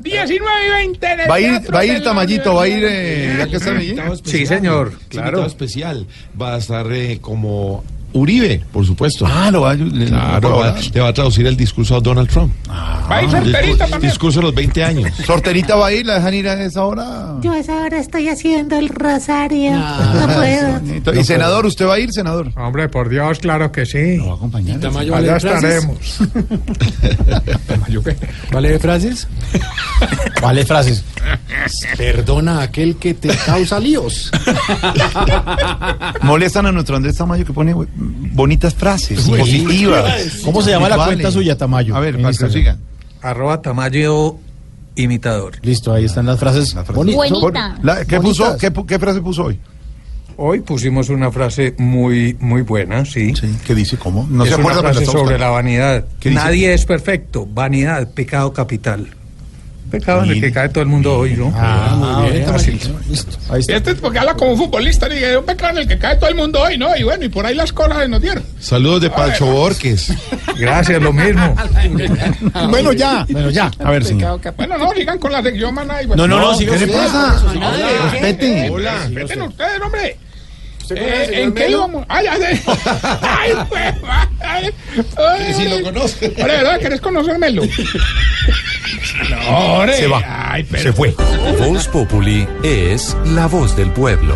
[0.00, 2.54] 19 y 20 en el ¿Va a ir, va a ir Tamayito?
[2.54, 3.94] ¿Va a ir eh, ya que está allí?
[4.24, 4.92] Sí, señor.
[5.08, 5.46] Claro.
[5.46, 6.06] especial.
[6.40, 7.84] Va a estar eh, como
[8.14, 9.26] Uribe, por supuesto.
[9.26, 12.28] Ah, lo va a le- Claro, va- le va a traducir el discurso a Donald
[12.28, 12.52] Trump.
[12.68, 14.10] Va a ir sorterita discurso- también.
[14.10, 15.10] discurso de los 20 años.
[15.26, 16.06] ¿Sorterita va a ir?
[16.06, 17.34] ¿La dejan ir a esa hora?
[17.40, 19.72] Yo a esa hora estoy haciendo el rosario.
[19.72, 21.20] no puedo.
[21.20, 21.66] ¿Y senador?
[21.66, 22.50] ¿Usted va a ir, senador?
[22.56, 24.18] Hombre, por Dios, claro que sí.
[24.18, 24.78] va a acompañar.
[24.80, 25.74] Tamayo Allá vale frases.
[25.74, 26.18] estaremos.
[28.52, 29.28] ¿Vale frases?
[30.40, 31.04] Vale, frases.
[31.96, 34.30] Perdona a aquel que te causa líos.
[36.22, 37.86] Molestan a nuestro Andrés Tamayo que pone eh,
[38.34, 39.30] bonitas frases, Sí.
[39.30, 40.40] positivas.
[40.44, 41.94] ¿Cómo se llama la cuenta suya, Tamayo?
[41.96, 42.78] A ver, para que sigan.
[43.20, 44.36] Arroba Tamayo
[44.96, 45.54] imitador.
[45.62, 46.74] Listo, ahí están las frases.
[46.74, 48.20] La- ¿qué, Bonitas.
[48.20, 48.56] puso,
[48.86, 49.58] qué, frase puso hoy?
[50.36, 53.32] Hoy pusimos una frase muy muy buena, sí.
[53.66, 53.96] ¿Qué dice?
[53.98, 54.26] ¿Cómo?
[54.30, 55.38] No es se acuerda, una frase sobre buscando.
[55.44, 56.04] la vanidad.
[56.24, 57.46] Nadie es perfecto.
[57.46, 59.08] Vanidad, pecado capital.
[59.92, 61.52] Pecado en el que cae todo el mundo hoy, ¿no?
[61.54, 62.46] Ah, muy bien.
[62.46, 62.80] Fácil.
[63.68, 65.06] Este es porque habla como un futbolista.
[65.06, 66.96] Dice, un pecado en el que cae todo el mundo hoy, ¿no?
[66.96, 68.42] Y bueno, y por ahí las cosas nos dieron.
[68.58, 70.10] Saludos de Pacho Borges.
[70.58, 71.54] Gracias, lo mismo.
[72.70, 73.26] Bueno, ya.
[73.28, 73.70] Bueno, ya.
[73.80, 74.40] A ver, señor.
[74.56, 76.02] Bueno, no, sigan con la sección, maná.
[76.02, 77.42] y No, no, no, ¿Qué le pasa?
[77.54, 78.10] Hola.
[78.12, 78.70] Respete.
[78.70, 79.08] Hola.
[79.12, 80.16] Respeten ustedes, hombre.
[80.90, 82.04] Eh, ¿En qué íbamos?
[82.08, 82.62] ¡Ay, sé!
[83.22, 83.94] ¡Ay, pues!
[84.40, 84.70] ¡Ay!
[85.16, 86.26] ay, Sí, lo conoce.
[86.26, 86.80] Hombre, ¿verdad?
[86.80, 87.62] ¿Querés conocermelo?
[89.30, 89.96] No, hombre.
[89.96, 90.22] Se va.
[90.52, 91.14] Ay, pero- Se fue.
[91.58, 94.34] Voz Populi es la voz del pueblo.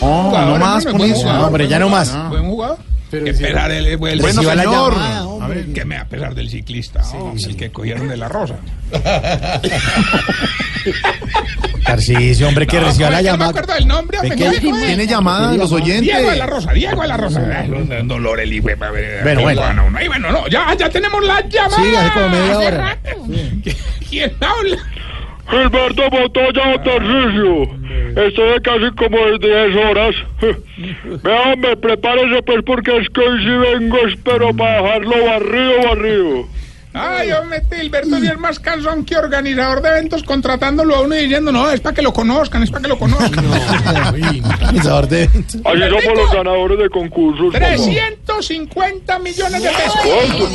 [0.00, 1.14] Oh, no más con eso.
[1.20, 2.28] jugador, hombre, ya no más.
[2.28, 2.78] Buen jugador.
[3.12, 4.56] Pero que si- pesar el, el, Bueno, señor.
[4.56, 5.66] llamada, A ver.
[5.72, 8.56] que me a pesar del ciclista, oh, el que cogieron de la rosa.
[11.84, 13.62] Tarcisio, hombre, que No, reciba la No me llamada.
[14.86, 16.02] Tiene llamada a los oyentes.
[16.02, 17.40] Diego de la Rosa, Diego de la Rosa.
[18.04, 18.68] Dolor el hijo.
[19.22, 19.62] Bueno, bueno.
[20.06, 21.82] Bueno, no, ya, ya tenemos la llamada.
[21.82, 22.78] Sí, hace como media Hace hora.
[22.78, 23.10] rato.
[24.10, 24.76] ¿Quién habla?
[25.48, 27.62] Gilberto Montoya Tarcisio.
[28.16, 30.14] Estoy casi como de 10 horas.
[31.22, 36.46] Vea, hombre, prepárese pues porque es que hoy sí vengo, espero para dejarlo barrido, barrido.
[36.94, 41.22] Ay, hombre, Gilberto sí es más cansón que organizador de eventos contratándolo a uno y
[41.22, 43.44] diciendo, no, es para que lo conozcan, es para que lo conozcan.
[43.46, 45.60] Organizador de eventos.
[45.64, 47.52] Así somos los ganadores de concursos.
[47.52, 47.66] papá.
[47.66, 50.00] 350 millones de pesos.
[50.04, 50.48] ¿Cuánto?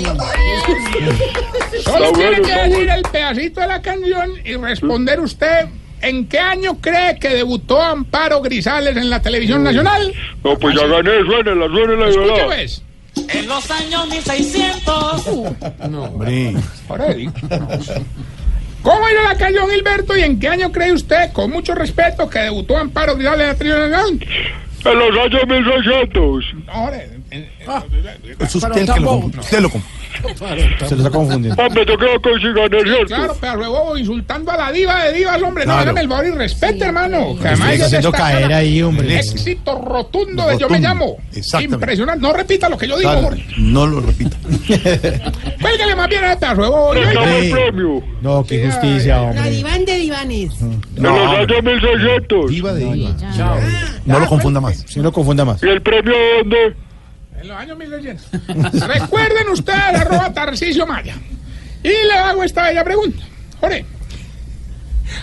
[1.84, 2.94] Solo tiene bueno, que decir bueno.
[2.94, 5.68] el pedacito de la canción y responder usted
[6.02, 10.14] en qué año cree que debutó Amparo Grisales en la televisión nacional.
[10.44, 12.84] No, pues ya gané, suénela, suénela, pues.
[13.30, 15.28] En los años 1600.
[15.80, 16.54] Hombre.
[16.90, 17.32] Ahora digo.
[18.84, 20.16] ¿Cómo era la canción, Gilberto?
[20.16, 23.88] ¿Y en qué año cree usted, con mucho respeto, que debutó Amparo Grisales en la
[23.90, 24.28] nacional?
[24.86, 26.46] En los años 1600.
[26.68, 27.50] Ahora, en- en-
[28.40, 29.16] Es usted el que lo.
[29.18, 29.97] Usted lo confunde.
[30.18, 31.62] Se los está confundiendo.
[31.64, 33.06] Hombre, yo creo que sí gané, ¿cierto?
[33.08, 35.66] Claro, pero luego insultando a la diva de divas, hombre.
[35.66, 37.36] No, hágame el favor y respete, hermano.
[37.42, 39.20] Que además haciendo está caer ahí, hombre.
[39.20, 41.18] Éxito rotundo de Yo me llamo.
[41.60, 42.22] Impresionante.
[42.22, 43.46] No repita lo que yo digo, Claro, hombre.
[43.58, 44.38] no lo repita.
[45.62, 47.52] Cuélguele más bien a este el Sí.
[47.52, 48.04] premio.
[48.22, 49.50] No, qué injusticia, La hombre.
[49.52, 50.62] diván de divanes.
[50.62, 52.52] En los años 1600.
[52.52, 53.16] Diva de diva.
[54.06, 54.84] No lo confunda más.
[54.88, 55.62] Si no lo confunda más.
[55.64, 56.76] ¿Y el premio dónde?
[57.42, 58.88] En los años 1600.
[58.88, 61.16] Recuerden ustedes, arroba Tarcisio Maya.
[61.84, 63.24] Y le hago esta bella pregunta.
[63.60, 63.86] Jorge,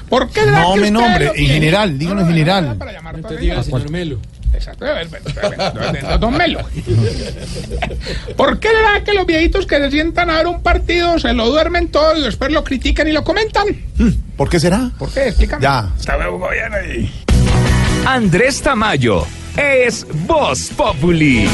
[0.08, 2.76] ¿Por qué será No que me nombre, en general, díganos en general.
[2.78, 3.62] Para llamar Entonces todavía.
[3.62, 4.18] diga, señor Melo.
[4.54, 5.08] Exacto, eh,
[6.20, 6.60] don Melo.
[8.36, 11.48] ¿Por qué será que los viejitos que se sientan a ver un partido se lo
[11.50, 13.66] duermen todo y después lo critican y lo comentan?
[14.36, 14.90] ¿Por qué será?
[14.98, 15.28] ¿Por qué?
[15.28, 15.60] Explícame.
[15.62, 15.78] Ya.
[15.98, 16.76] Hasta luego, gobierno.
[16.94, 17.10] y-
[18.06, 19.26] Andrés Tamayo
[19.56, 21.48] es Voz Populi.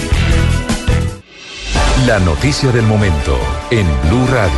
[2.06, 3.38] La noticia del momento
[3.70, 4.54] en Blue Radio.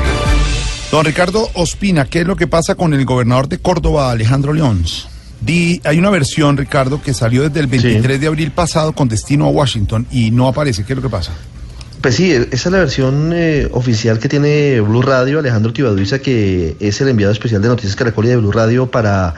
[0.92, 5.08] Don Ricardo Ospina, ¿qué es lo que pasa con el gobernador de Córdoba, Alejandro Leons?
[5.40, 9.46] Di, hay una versión, Ricardo, que salió desde el 23 de abril pasado con destino
[9.46, 10.84] a Washington y no aparece.
[10.84, 11.32] ¿Qué es lo que pasa?
[12.00, 16.76] Pues sí, esa es la versión eh, oficial que tiene Blue Radio, Alejandro Tibaduiza, que
[16.78, 19.34] es el enviado especial de Noticias Caracol y de Blue Radio para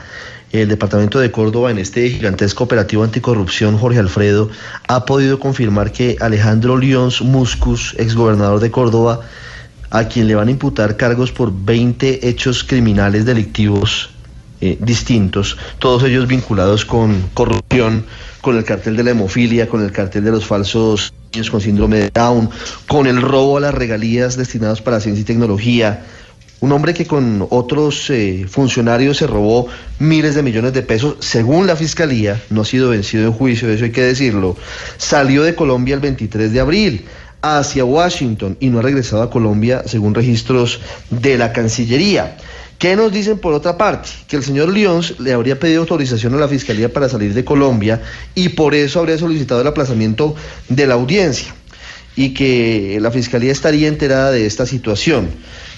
[0.61, 3.77] el departamento de Córdoba en este gigantesco operativo anticorrupción.
[3.77, 4.49] Jorge Alfredo
[4.87, 9.21] ha podido confirmar que Alejandro Lyons Muscus, exgobernador de Córdoba,
[9.89, 14.09] a quien le van a imputar cargos por 20 hechos criminales delictivos
[14.61, 18.05] eh, distintos, todos ellos vinculados con corrupción,
[18.41, 21.97] con el cartel de la hemofilia, con el cartel de los falsos niños con síndrome
[21.97, 22.49] de Down,
[22.87, 26.05] con el robo a las regalías destinadas para ciencia y tecnología.
[26.61, 29.67] Un hombre que con otros eh, funcionarios se robó
[29.99, 33.83] miles de millones de pesos, según la fiscalía, no ha sido vencido en juicio, eso
[33.83, 34.55] hay que decirlo,
[34.97, 37.05] salió de Colombia el 23 de abril
[37.41, 40.79] hacia Washington y no ha regresado a Colombia según registros
[41.09, 42.37] de la Cancillería.
[42.79, 44.09] ¿Qué nos dicen por otra parte?
[44.27, 48.01] Que el señor Lyons le habría pedido autorización a la Fiscalía para salir de Colombia
[48.33, 50.35] y por eso habría solicitado el aplazamiento
[50.67, 51.53] de la audiencia
[52.15, 55.29] y que la Fiscalía estaría enterada de esta situación.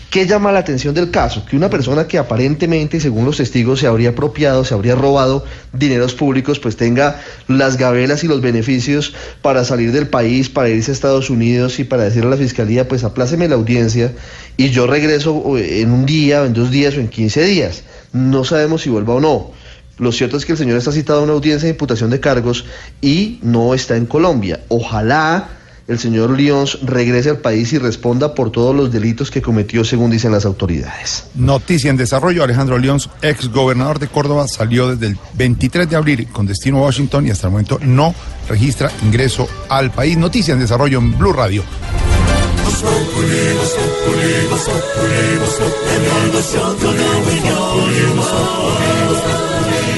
[0.10, 1.44] ¿Qué llama la atención del caso?
[1.46, 5.44] Que una persona que aparentemente, según los testigos, se habría apropiado, se habría robado
[5.74, 7.20] dineros públicos, pues tenga
[7.50, 11.84] las gabelas y los beneficios para salir del país, para irse a Estados Unidos y
[11.84, 14.14] para decirle a la fiscalía, pues apláceme la audiencia
[14.56, 17.84] y yo regreso eh, en un día, en dos días o en 15 días.
[18.14, 19.52] No sabemos si vuelva o no.
[19.98, 22.64] Lo cierto es que el señor está citado a una audiencia de imputación de cargos
[23.02, 24.62] y no está en Colombia.
[24.70, 25.50] Ojalá
[25.88, 30.12] el señor Lyons regrese al país y responda por todos los delitos que cometió, según
[30.12, 31.26] dicen las autoridades.
[31.36, 36.28] Noticia en desarrollo, Alejandro León, ex gobernador de Córdoba, salió desde el 23 de abril
[36.32, 38.14] con destino a Washington y hasta el momento no
[38.50, 40.18] registra ingreso al país.
[40.18, 41.64] Noticia en desarrollo en Blue Radio.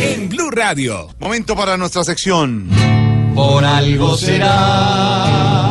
[0.01, 1.07] En Blue Radio.
[1.19, 2.69] Momento para nuestra sección.
[3.35, 5.68] Por algo será.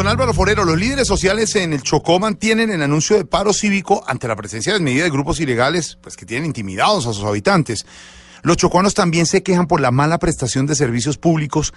[0.00, 4.02] Don Álvaro Forero, los líderes sociales en el Chocó mantienen el anuncio de paro cívico
[4.06, 7.84] ante la presencia desmedida de grupos ilegales pues, que tienen intimidados a sus habitantes.
[8.42, 11.74] Los chocuanos también se quejan por la mala prestación de servicios públicos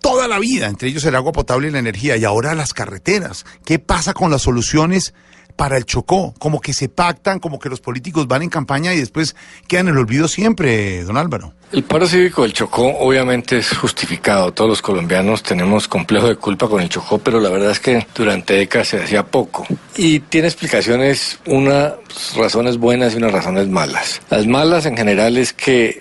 [0.00, 3.44] toda la vida, entre ellos el agua potable y la energía, y ahora las carreteras.
[3.66, 5.12] ¿Qué pasa con las soluciones
[5.60, 6.32] para el Chocó?
[6.38, 9.36] Como que se pactan, como que los políticos van en campaña y después
[9.68, 11.52] quedan en el olvido siempre, don Álvaro.
[11.70, 14.54] El paro cívico del Chocó obviamente es justificado.
[14.54, 18.06] Todos los colombianos tenemos complejo de culpa con el Chocó, pero la verdad es que
[18.14, 19.66] durante décadas se hacía poco.
[19.96, 21.92] Y tiene explicaciones, unas
[22.34, 24.22] razones buenas y unas razones malas.
[24.30, 26.00] Las malas en general es que,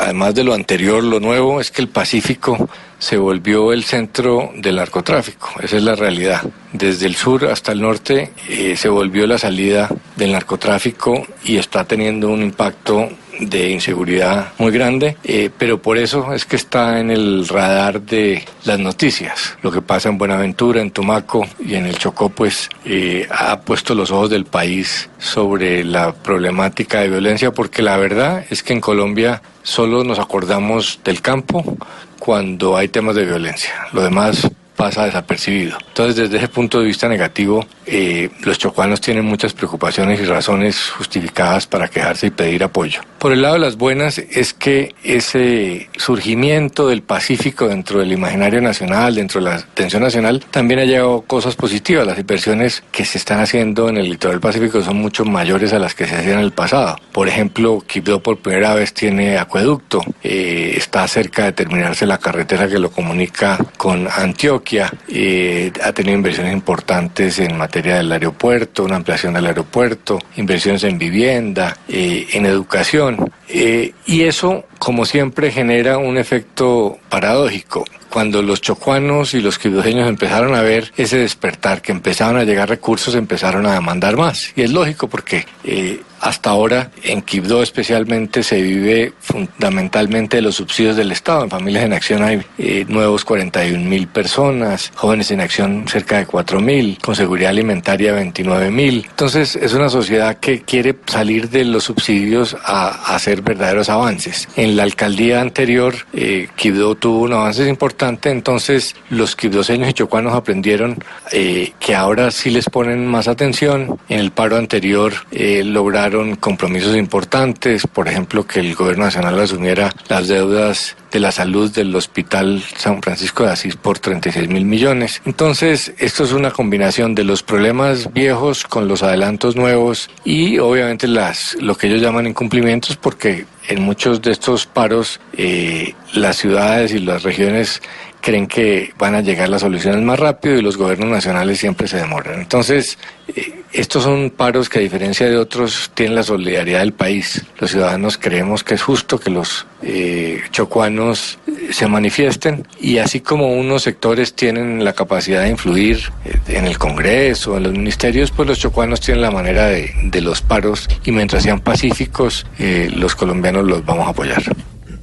[0.00, 4.76] además de lo anterior, lo nuevo es que el Pacífico se volvió el centro del
[4.76, 5.50] narcotráfico.
[5.62, 6.42] Esa es la realidad.
[6.72, 11.84] Desde el sur hasta el norte eh, se volvió la salida del narcotráfico y está
[11.84, 13.08] teniendo un impacto
[13.40, 18.44] de inseguridad muy grande, eh, pero por eso es que está en el radar de
[18.64, 19.56] las noticias.
[19.62, 23.94] Lo que pasa en Buenaventura, en Tumaco y en el Chocó, pues eh, ha puesto
[23.94, 28.80] los ojos del país sobre la problemática de violencia, porque la verdad es que en
[28.80, 31.76] Colombia solo nos acordamos del campo
[32.18, 33.72] cuando hay temas de violencia.
[33.92, 35.78] Lo demás pasa desapercibido.
[35.88, 40.90] Entonces, desde ese punto de vista negativo, eh, los chocuanos tienen muchas preocupaciones y razones
[40.90, 43.00] justificadas para quejarse y pedir apoyo.
[43.26, 48.60] Por el lado de las buenas es que ese surgimiento del Pacífico dentro del imaginario
[48.60, 52.06] nacional, dentro de la atención nacional, también ha llevado cosas positivas.
[52.06, 55.96] Las inversiones que se están haciendo en el litoral pacífico son mucho mayores a las
[55.96, 56.98] que se hacían en el pasado.
[57.10, 62.68] Por ejemplo, Quibdó por primera vez tiene acueducto, eh, está cerca de terminarse la carretera
[62.68, 68.94] que lo comunica con Antioquia eh, ha tenido inversiones importantes en materia del aeropuerto, una
[68.94, 73.15] ampliación del aeropuerto, inversiones en vivienda, eh, en educación.
[73.48, 77.84] Eh, y eso, como siempre, genera un efecto paradójico.
[78.16, 82.66] Cuando los chocuanos y los quibdoseños empezaron a ver ese despertar, que empezaban a llegar
[82.66, 84.54] recursos, empezaron a demandar más.
[84.56, 90.56] Y es lógico porque eh, hasta ahora en Quibdó especialmente se vive fundamentalmente de los
[90.56, 91.44] subsidios del Estado.
[91.44, 96.26] En Familias en Acción hay eh, nuevos 41 mil personas, jóvenes en acción cerca de
[96.26, 99.06] 4 mil, con seguridad alimentaria 29 mil.
[99.08, 104.48] Entonces es una sociedad que quiere salir de los subsidios a, a hacer verdaderos avances.
[104.56, 110.34] En la alcaldía anterior, eh, Quibdó tuvo un avance importante, entonces los quibdoseños y chocuanos
[110.34, 111.02] aprendieron
[111.32, 113.98] eh, que ahora sí les ponen más atención.
[114.08, 119.90] En el paro anterior eh, lograron compromisos importantes, por ejemplo, que el gobierno nacional asumiera
[120.08, 125.22] las deudas de la salud del Hospital San Francisco de Asís por 36 mil millones.
[125.24, 131.08] Entonces, esto es una combinación de los problemas viejos con los adelantos nuevos y obviamente
[131.08, 136.92] las, lo que ellos llaman incumplimientos porque en muchos de estos paros eh, las ciudades
[136.92, 137.82] y las regiones
[138.26, 141.98] creen que van a llegar las soluciones más rápido y los gobiernos nacionales siempre se
[141.98, 142.40] demoran.
[142.40, 142.98] Entonces,
[143.28, 147.46] eh, estos son paros que a diferencia de otros tienen la solidaridad del país.
[147.60, 153.20] Los ciudadanos creemos que es justo que los eh, chocuanos eh, se manifiesten y así
[153.20, 158.32] como unos sectores tienen la capacidad de influir eh, en el Congreso, en los ministerios,
[158.32, 162.90] pues los chocuanos tienen la manera de, de los paros y mientras sean pacíficos, eh,
[162.92, 164.42] los colombianos los vamos a apoyar.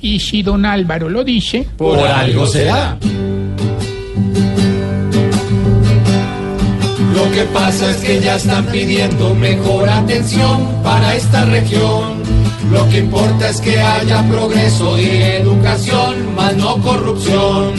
[0.04, 2.98] Y si don Álvaro lo dice, Por algo será.
[7.16, 12.22] Lo que pasa es que ya están pidiendo mejor atención para esta región.
[12.70, 17.72] Lo que importa es que haya progreso y educación, más no corrupción.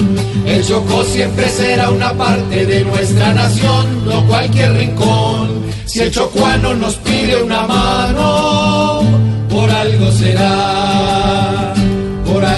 [0.47, 5.63] El Chocó siempre será una parte de nuestra nación, no cualquier rincón.
[5.85, 9.03] Si el chocuano nos pide una mano,
[9.51, 11.24] por algo será,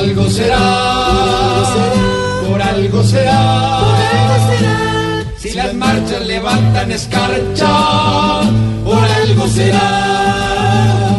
[0.06, 1.64] por algo será,
[2.48, 3.80] por algo será.
[5.36, 8.40] Si las marchas levantan escarcha,
[8.84, 11.12] por algo será.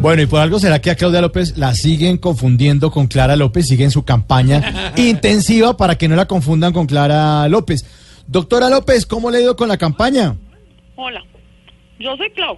[0.00, 3.66] Bueno, y por algo será que a Claudia López la siguen confundiendo con Clara López,
[3.66, 7.84] siguen su campaña intensiva para que no la confundan con Clara López.
[8.26, 10.34] Doctora López, ¿cómo le ha ido con la campaña?
[10.96, 11.22] Hola,
[11.98, 12.56] yo soy Clau.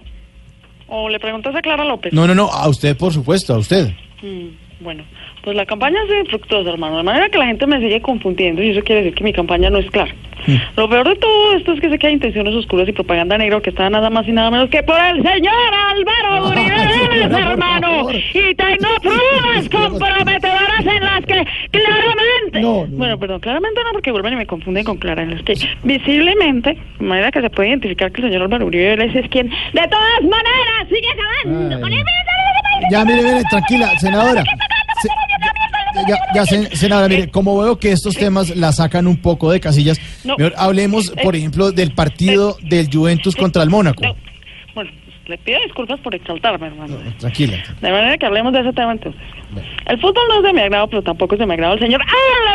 [0.87, 2.13] O le preguntas a Clara López.
[2.13, 3.93] No, no, no, a usted, por supuesto, a usted.
[4.21, 5.03] Mm, bueno,
[5.43, 6.97] pues la campaña ha sido fructuosa, hermano.
[6.97, 9.69] De manera que la gente me sigue confundiendo y eso quiere decir que mi campaña
[9.69, 10.13] no es clara.
[10.75, 13.61] Lo peor de todo esto es que sé que hay intenciones oscuras y propaganda negra
[13.61, 15.53] que está nada más y nada menos que por el señor
[15.89, 18.09] Álvaro Uribe Vélez, hermano.
[18.11, 22.87] Y tengo pruebas comprometedoras en las que claramente...
[22.89, 25.23] Bueno, perdón, claramente no, porque vuelven y me confunden con Clara.
[25.23, 25.53] En las que
[25.83, 29.49] visiblemente, de manera que se puede identificar que el señor Álvaro Uribe Vélez es quien,
[29.49, 32.03] de todas maneras, sigue acabando con el...
[32.91, 34.43] Ya, mire, mire, tranquila, senadora.
[35.01, 35.09] Se-
[36.07, 39.59] ya, ya, sen- senadora, mire, como veo que estos temas la sacan un poco de
[39.59, 40.35] casillas, No.
[40.37, 44.01] mejor hablemos, por ejemplo, del partido del Juventus contra el Mónaco.
[44.01, 44.15] Bueno,
[44.73, 44.87] pues,
[45.27, 46.97] le pido disculpas por exaltarme, hermano.
[47.19, 47.57] Tranquila.
[47.81, 49.21] De manera que hablemos de ese tema entonces.
[49.85, 52.01] El fútbol no es de mi agrado, pero tampoco es de mi agrado el señor
[52.01, 52.51] Álvaro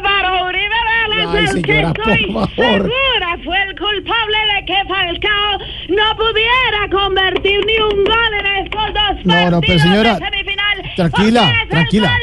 [1.27, 2.82] Ay, que señora, estoy por favor.
[2.82, 5.59] segura fue el culpable de que Falcao
[5.89, 10.24] no pudiera convertir ni un gol en estos dos No, no, pero partidos señora, de
[10.27, 10.93] semifinal.
[10.97, 12.19] tranquila, es tranquila.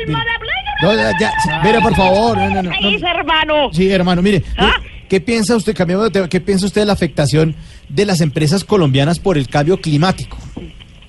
[0.81, 1.31] no, ya, ya,
[1.63, 2.37] mire, por favor.
[2.37, 3.07] no, no, no, no.
[3.09, 3.69] Hermano.
[3.73, 4.73] Sí, hermano, mire, ¿Ah?
[5.09, 7.55] ¿qué piensa usted, cambiando de tema, qué piensa usted de la afectación
[7.89, 10.37] de las empresas colombianas por el cambio climático?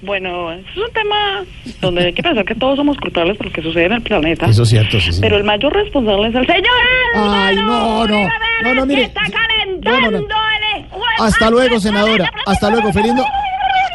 [0.02, 1.42] Bueno, es un tema
[1.80, 4.46] donde hay que pensar que todos somos culpables por lo que sucede en el planeta.
[4.46, 5.20] Eso es cierto, sí, sí.
[5.20, 6.64] Pero el mayor responsable es el señor
[7.14, 8.28] Ay, no, no,
[8.62, 9.04] no, no, mire.
[9.04, 10.18] está calentando no, no.
[10.18, 11.04] el juego.
[11.18, 12.30] Hasta luego, senadora.
[12.46, 13.24] Hasta luego, feliz no-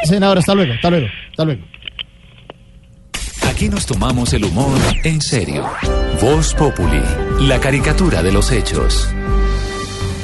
[0.03, 1.61] Senadora, hasta luego, hasta luego, hasta luego.
[3.49, 5.69] Aquí nos tomamos el humor en serio.
[6.19, 7.01] Voz Populi,
[7.41, 9.07] la caricatura de los hechos.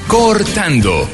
[0.08, 1.08] Cortando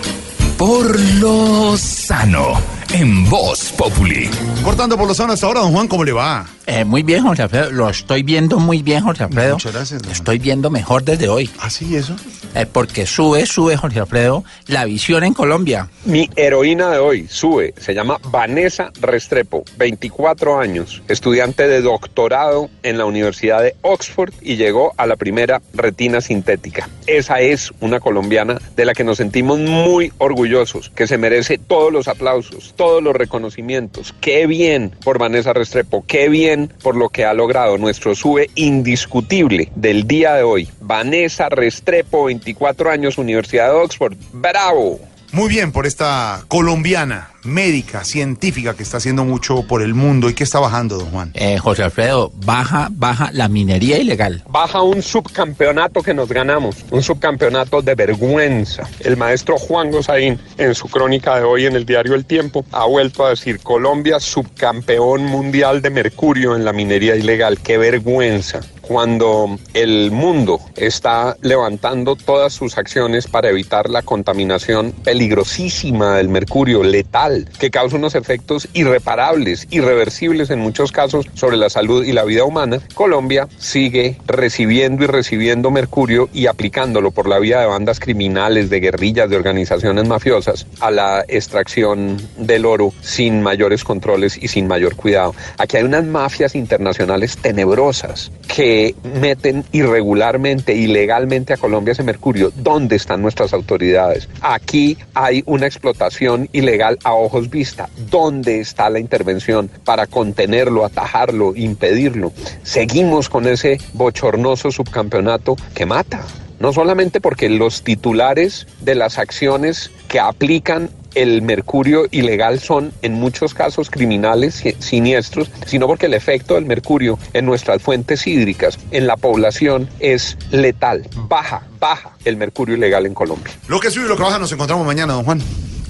[0.57, 2.53] por lo sano
[2.93, 4.29] en Voz Populi.
[4.63, 6.45] Cortando por los sano hasta ahora, don Juan, ¿cómo le va?
[6.65, 7.71] Eh, muy bien, Jorge Alfredo.
[7.71, 9.55] Lo estoy viendo muy bien, Jorge Alfredo.
[9.55, 11.49] Muchas gracias, don Lo estoy viendo mejor desde hoy.
[11.59, 12.15] ¿Ah, sí, eso?
[12.55, 15.89] Eh, porque sube, sube, Jorge Alfredo, la visión en Colombia.
[16.05, 22.97] Mi heroína de hoy sube, se llama Vanessa Restrepo, 24 años, estudiante de doctorado en
[22.97, 26.87] la Universidad de Oxford y llegó a la primera retina sintética.
[27.07, 31.91] Esa es una colombiana de la que nos sentimos muy orgullosos, que se merece todos
[31.91, 34.13] los aplausos, todos los reconocimientos.
[34.19, 39.71] Qué bien por Vanessa Restrepo, qué bien por lo que ha logrado nuestro sube indiscutible
[39.73, 40.67] del día de hoy.
[40.81, 44.17] Vanessa Restrepo, 24 años, Universidad de Oxford.
[44.33, 44.99] ¡Bravo!
[45.33, 50.35] Muy bien por esta colombiana, médica, científica que está haciendo mucho por el mundo y
[50.35, 51.31] que está bajando, don Juan.
[51.33, 54.43] Eh, José Alfredo, baja, baja la minería ilegal.
[54.47, 58.87] Baja un subcampeonato que nos ganamos, un subcampeonato de vergüenza.
[58.99, 62.85] El maestro Juan Gozaín, en su crónica de hoy en el diario El Tiempo, ha
[62.85, 67.57] vuelto a decir Colombia subcampeón mundial de mercurio en la minería ilegal.
[67.57, 68.61] ¡Qué vergüenza!
[68.87, 76.83] Cuando el mundo está levantando todas sus acciones para evitar la contaminación peligrosísima del mercurio,
[76.83, 82.25] letal, que causa unos efectos irreparables, irreversibles en muchos casos sobre la salud y la
[82.25, 88.01] vida humana, Colombia sigue recibiendo y recibiendo mercurio y aplicándolo por la vía de bandas
[88.01, 94.49] criminales, de guerrillas, de organizaciones mafiosas a la extracción del oro sin mayores controles y
[94.49, 95.33] sin mayor cuidado.
[95.57, 98.72] Aquí hay unas mafias internacionales tenebrosas que
[99.19, 102.51] meten irregularmente, ilegalmente a Colombia ese mercurio.
[102.55, 104.29] ¿Dónde están nuestras autoridades?
[104.41, 107.89] Aquí hay una explotación ilegal a ojos vista.
[108.09, 112.31] ¿Dónde está la intervención para contenerlo, atajarlo, impedirlo?
[112.63, 116.25] Seguimos con ese bochornoso subcampeonato que mata.
[116.59, 123.13] No solamente porque los titulares de las acciones que aplican el mercurio ilegal son en
[123.13, 128.77] muchos casos criminales si- siniestros, sino porque el efecto del mercurio en nuestras fuentes hídricas,
[128.91, 131.07] en la población, es letal.
[131.15, 133.53] Baja, baja el mercurio ilegal en Colombia.
[133.67, 135.41] Lo que sube y lo que baja nos encontramos mañana, don Juan.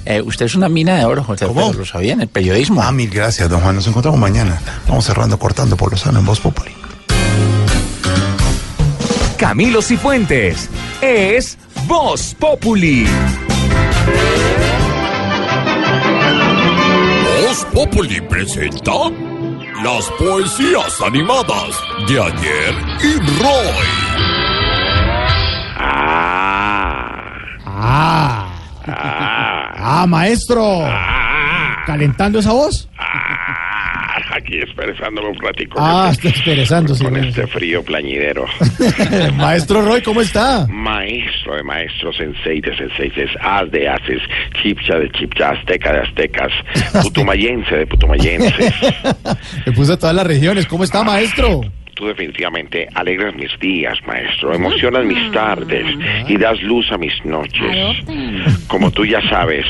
[0.06, 2.82] Eh, usted es una mina de oro, José Alfredo, lo sabía en el periodismo.
[2.82, 3.76] Ah, mil gracias, don Juan.
[3.76, 4.62] Nos encontramos mañana.
[4.88, 6.72] Vamos cerrando, cortando por lo sano en Voz Populi.
[9.38, 10.70] Camilo Cifuentes
[11.02, 13.06] es Voz Populi.
[17.64, 18.92] Voz Populi presenta
[19.84, 22.74] las poesías animadas de ayer
[23.04, 23.86] y Roy.
[27.66, 28.48] Ah.
[29.76, 30.84] Ah, maestro.
[31.86, 32.88] ¿Calentando esa voz?
[34.36, 35.78] Aquí expresándome un ratico.
[35.80, 36.82] Ah, está.
[36.82, 38.46] Con este frío plañidero.
[39.36, 40.66] Maestro Roy, ¿cómo está?
[40.68, 44.22] Maestro de maestros, sensei de senseises, as de haces,
[44.62, 46.52] chipcha de chipcha, azteca de aztecas,
[47.04, 48.74] putumayense de putumayenses.
[49.68, 50.66] Me puse a todas las regiones.
[50.66, 51.62] ¿Cómo está, maestro?
[52.04, 55.86] Tú definitivamente alegras mis días, maestro, emocionas mis tardes
[56.28, 57.98] y das luz a mis noches.
[58.68, 59.66] Como tú ya sabes,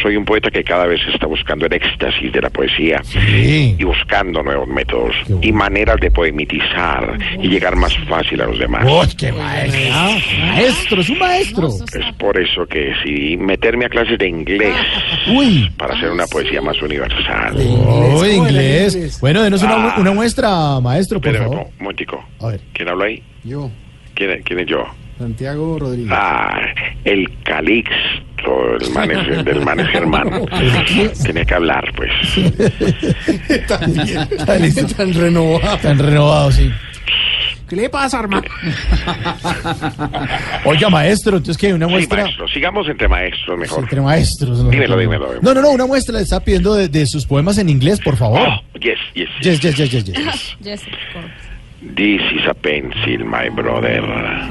[0.00, 4.42] soy un poeta que cada vez está buscando el éxtasis de la poesía y buscando
[4.42, 8.86] nuevos métodos y maneras de poemitizar y llegar más fácil a los demás.
[8.86, 9.80] ¡Uy, qué maestro!
[9.92, 10.18] Ah,
[10.54, 11.68] Maestro, es un maestro.
[11.68, 14.74] Es por eso que decidí meterme a clases de inglés
[15.28, 15.70] Uy.
[15.76, 17.54] para hacer una poesía más universal.
[17.58, 19.20] Oh, inglés.
[19.20, 21.73] Bueno, denos una, una muestra, maestro, por Pero, favor.
[21.78, 22.24] Un momentico.
[22.40, 22.60] A ver.
[22.72, 23.22] ¿Quién habla ahí?
[23.44, 23.70] Yo,
[24.14, 24.84] ¿Quién, es- quién es yo?
[25.18, 26.10] Santiago Rodríguez.
[26.12, 26.60] Ah,
[27.04, 30.44] el Calixto, el man es, del man es hermano.
[31.24, 32.10] Tenía que hablar, pues.
[34.96, 35.78] Tan renovado.
[35.78, 36.70] Tan renovado, sí.
[37.68, 38.42] ¿Qué le pasa, hermano?
[40.64, 43.82] Oiga, maestro, entonces que una Sí, muestra maestro, sigamos entre maestros mejor.
[43.84, 44.58] entre maestros.
[44.64, 44.70] ¿no?
[44.70, 45.42] Dímelo, dímelo, dímelo.
[45.42, 48.16] No, no, no, una muestra le está pidiendo de, de sus poemas en inglés, por
[48.16, 48.40] favor.
[48.80, 49.28] Yes, yes.
[49.40, 50.04] Yes, yes, yes, yes,
[50.60, 50.82] yes.
[51.84, 54.00] This is a pencil, my brother.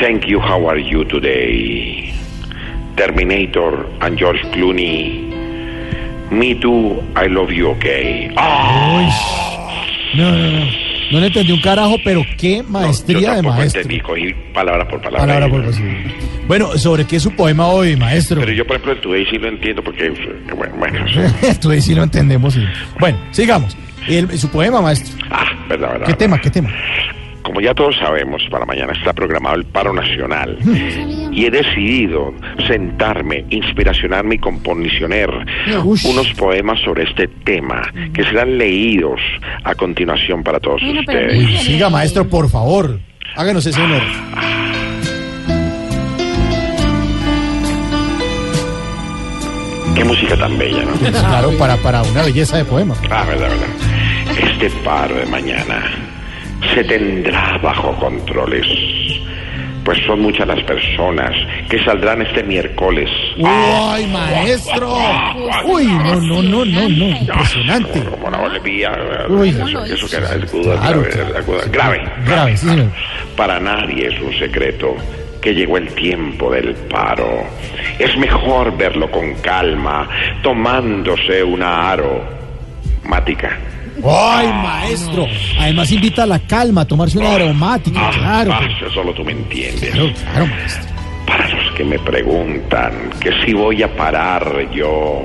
[0.00, 0.40] Thank you.
[0.40, 2.14] How are you today?
[2.96, 5.26] Terminator and George Clooney.
[6.30, 7.02] Me too.
[7.14, 8.28] I love you, okay?
[8.30, 9.08] Uy.
[10.16, 10.66] No, no, no.
[11.12, 13.80] No le entendí un carajo, pero qué maestría Yo de maestro.
[13.82, 15.20] entendí, cogí palabra por palabra.
[15.26, 16.12] Palabra por palabra.
[16.48, 18.40] Bueno, ¿sobre qué es su poema hoy, maestro?
[18.40, 20.10] Pero yo, por ejemplo, el Today sí lo entiendo porque,
[20.56, 21.04] bueno, bueno,
[21.70, 22.54] ahí sí lo entendemos.
[22.54, 22.64] sí.
[22.98, 23.76] Bueno, sigamos.
[24.08, 25.14] El- su poema, maestro.
[25.30, 26.06] Ah, verdad, verdad.
[26.06, 26.70] ¿Qué tema, qué tema?
[27.42, 30.58] Como ya todos sabemos, para mañana está programado el paro nacional
[31.32, 32.34] y he decidido
[32.66, 35.30] sentarme, inspiracionarme y composicionar
[36.10, 39.20] unos poemas sobre este tema que serán leídos
[39.62, 41.38] a continuación para todos ustedes.
[41.38, 42.98] Uy, siga, maestro, por favor.
[43.36, 44.02] Háganos ese honor.
[49.96, 50.92] Qué música tan bella, ¿no?
[51.10, 52.94] Claro, para, para una belleza de poema.
[53.10, 54.52] Ah, verdad, verdad.
[54.52, 55.90] Este paro de mañana
[56.74, 58.66] se tendrá bajo controles.
[59.84, 61.30] Pues son muchas las personas
[61.70, 63.08] que saldrán este miércoles.
[63.38, 64.92] ¡Uy, maestro!
[65.64, 67.08] Uy, no, no, no, no, no.
[67.08, 68.04] Impresionante.
[68.04, 69.26] Como la.
[69.28, 69.48] Uy.
[69.50, 72.12] Eso, eso que era aguda, Claro, grave, aguda, grave.
[72.26, 72.90] Grave, sí, señor.
[73.36, 74.96] Para nadie es un secreto
[75.46, 77.44] que llegó el tiempo del paro.
[78.00, 80.08] Es mejor verlo con calma,
[80.42, 83.56] tomándose una aromática.
[84.04, 85.24] ¡Ay, maestro!
[85.60, 88.54] Además invita a la calma, a tomarse una aromática, claro.
[88.54, 89.88] Ah, eso solo tú me entiendes.
[89.90, 90.92] Claro, claro, maestro.
[91.28, 95.22] Para los que me preguntan que si voy a parar yo,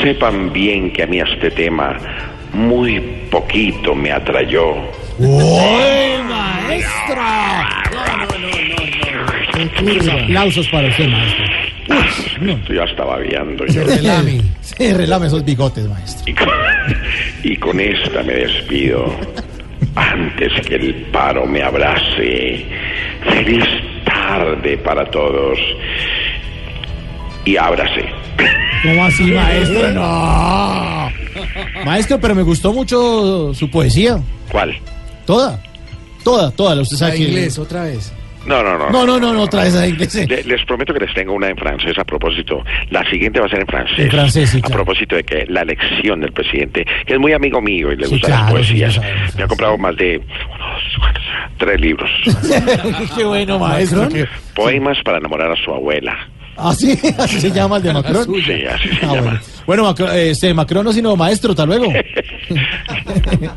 [0.00, 1.96] sepan bien que a mí este tema
[2.52, 3.00] muy
[3.32, 4.76] poquito me atrayó.
[5.18, 7.78] ¡Uy, maestra!
[9.76, 11.44] Aplausos para usted, maestro.
[12.40, 16.24] Esto ya estaba viendo Se relame, se relame esos bigotes, maestro.
[16.26, 16.48] Y con,
[17.42, 19.14] y con esta me despido.
[19.94, 22.66] Antes que el paro me abrace.
[23.24, 23.64] Feliz
[24.04, 25.58] tarde para todos.
[27.44, 28.04] Y ábrase.
[28.82, 29.90] ¿Cómo así, maestro?
[29.92, 31.10] No.
[31.84, 34.20] Maestro, pero me gustó mucho su poesía.
[34.50, 34.76] ¿Cuál?
[35.26, 35.60] Toda.
[36.22, 36.80] Toda, toda.
[36.80, 38.12] Usted sabe inglés, otra vez.
[38.48, 38.90] No, no, no.
[38.90, 40.14] No, no, no, no, otra vez a inglés.
[40.28, 42.64] Le- les prometo que les tengo una en francés a propósito.
[42.90, 43.98] La siguiente va a ser en francés.
[43.98, 44.74] En francés, sí, A claro.
[44.84, 48.12] propósito de que la elección del presidente, que es muy amigo mío y le Sí,
[48.12, 49.00] gustan claro, las sí, poesías,
[49.36, 51.12] me ha comprado más de unos,
[51.58, 52.10] tres libros.
[53.16, 54.08] Qué bueno, maestro.
[54.54, 56.16] Poemas para enamorar a su abuela.
[56.56, 56.98] ¿Ah, sí?
[57.18, 58.24] ¿Así se llama el de Macron?
[58.44, 59.20] Sí, así se Ah, llama.
[59.20, 59.40] bueno.
[59.66, 61.92] Bueno, Macron, este, Macron no, sino maestro, hasta luego.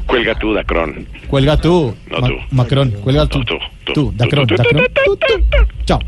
[0.07, 1.07] Cuelga tú, Dacron.
[1.27, 1.93] Cuelga tú.
[2.09, 2.33] No Ma- tú.
[2.51, 3.39] Macron, cuelga tú.
[3.43, 3.55] tú,
[3.85, 4.83] tú, Tú, Dacron, tú, tú, Dacron.
[5.05, 5.17] tú, Tú,
[5.49, 5.83] tú.
[5.85, 5.99] Chao.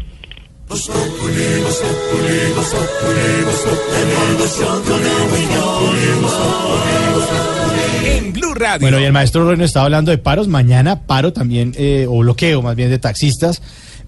[8.06, 8.82] En Blue Radio.
[8.82, 10.48] Bueno, y el maestro Roy nos estaba hablando de paros.
[10.48, 13.61] Mañana paro también, eh, o bloqueo más bien de taxistas.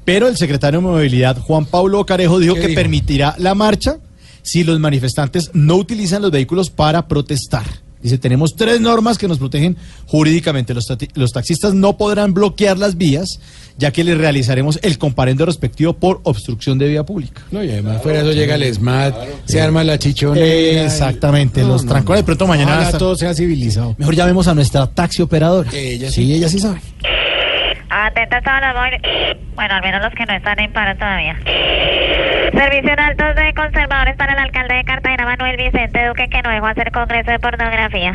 [0.03, 2.80] Pero el secretario de Movilidad, Juan Pablo Carejo, dijo ¿Qué que dijo?
[2.80, 3.98] permitirá la marcha
[4.44, 7.64] si los manifestantes no utilizan los vehículos para protestar.
[8.06, 10.76] Dice, tenemos tres normas que nos protegen jurídicamente.
[10.76, 13.40] Los, los taxistas no podrán bloquear las vías,
[13.80, 17.41] ya que les realizaremos el comparendo respectivo por obstrucción de vía pública.
[17.49, 19.15] No, y además fuera de eso llega el SMAT,
[19.45, 20.40] se arma la chichona.
[20.40, 22.19] Exactamente, los trancones.
[22.22, 22.91] De pronto mañana...
[22.91, 23.95] Todo sea civilizado.
[23.98, 25.72] Mejor llamemos a nuestra taxi operadora.
[25.73, 26.82] Ella sí, ella sí sabe.
[27.90, 29.02] Atentas todas las móviles.
[29.56, 31.36] Bueno, al menos los que no están en paro todavía.
[32.53, 36.49] Servicio en altos de conservadores para el alcalde de Cartagena, Manuel Vicente Duque, que no
[36.49, 38.14] dejó hacer congreso de pornografía.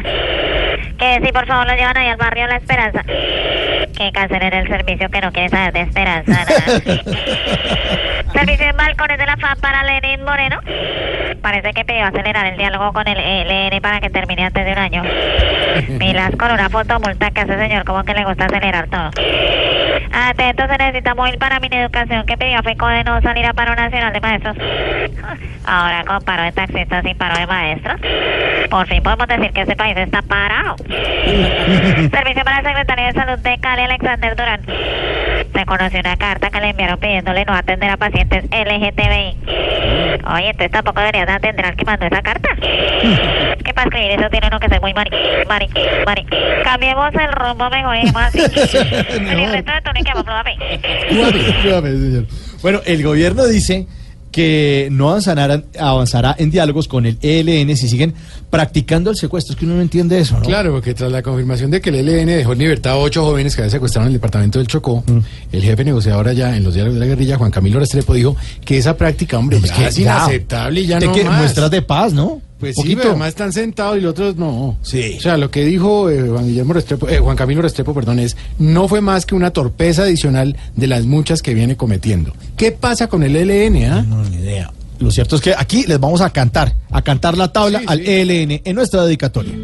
[0.99, 3.03] Que si por favor lo llevan ahí al barrio La Esperanza.
[3.03, 6.45] Que cancelen el servicio que no quiere saber de Esperanza.
[8.33, 10.61] Servicio en balcones de la FAM para Lenin Moreno.
[11.43, 14.79] Parece que pidió acelerar el diálogo con el ELN para que termine antes de un
[14.79, 15.03] año.
[15.99, 19.11] Pilas con una fotomulta que hace señor como que le gusta acelerar todo.
[20.13, 23.75] Atento, se necesita móvil para mi educación que pidió FECO de no salir a paro
[23.75, 24.57] nacional de maestros.
[25.65, 28.01] Ahora con paro de taxistas y paro de maestros.
[28.71, 30.77] Por fin podemos decir que este país está parado.
[30.87, 34.61] Servicio para el secretario de Salud de Cali, Alexander Durán.
[35.53, 39.37] Se conoció una carta que le enviaron pidiéndole no atender a pacientes LGTBI.
[40.35, 42.49] Oye, entonces tampoco deberías de atender al que mandó esa carta.
[43.61, 45.11] Que para escribir eso tiene uno que ser muy mari,
[45.47, 45.69] mari,
[46.07, 46.27] mari.
[46.65, 48.33] Cambiemos el rumbo mejor y más
[52.01, 52.27] señor.
[52.63, 53.87] Bueno, el gobierno dice
[54.31, 58.15] que no avanzará, avanzará en diálogos con el ELN si siguen
[58.49, 59.55] practicando el secuestro.
[59.55, 60.43] Es que uno no entiende eso, ¿no?
[60.47, 63.57] Claro, porque tras la confirmación de que el ELN dejó en libertad a ocho jóvenes
[63.57, 65.19] que habían secuestrado en el departamento del Chocó, Mm.
[65.53, 68.79] el jefe negociador allá en los diálogos de la guerrilla, Juan Camilo Restrepo, dijo que
[68.79, 70.03] esa práctica, hombre, Es ya que es ya.
[70.03, 71.39] inaceptable y ya De no que más.
[71.39, 72.41] muestras de paz, ¿no?
[72.61, 72.99] Pues sí, Poquito.
[72.99, 74.77] pero además están sentados y los otros no.
[74.83, 75.15] Sí.
[75.19, 78.37] O sea, lo que dijo eh, Juan Guillermo Restrepo, eh, Juan Camilo Restrepo, perdón, es
[78.59, 82.35] no fue más que una torpeza adicional de las muchas que viene cometiendo.
[82.59, 84.05] ¿Qué pasa con el ELN, ah?
[84.07, 84.71] No, ni idea.
[84.99, 87.99] Lo cierto es que aquí les vamos a cantar, a cantar la tabla Sí, al
[88.01, 88.05] sí.
[88.07, 89.55] ELN en nuestra dedicatoria.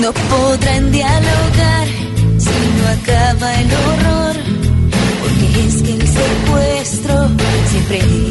[0.00, 1.27] No podrán dialogar
[3.18, 4.36] acaba el horror,
[5.20, 7.28] porque es que el secuestro
[7.70, 8.27] siempre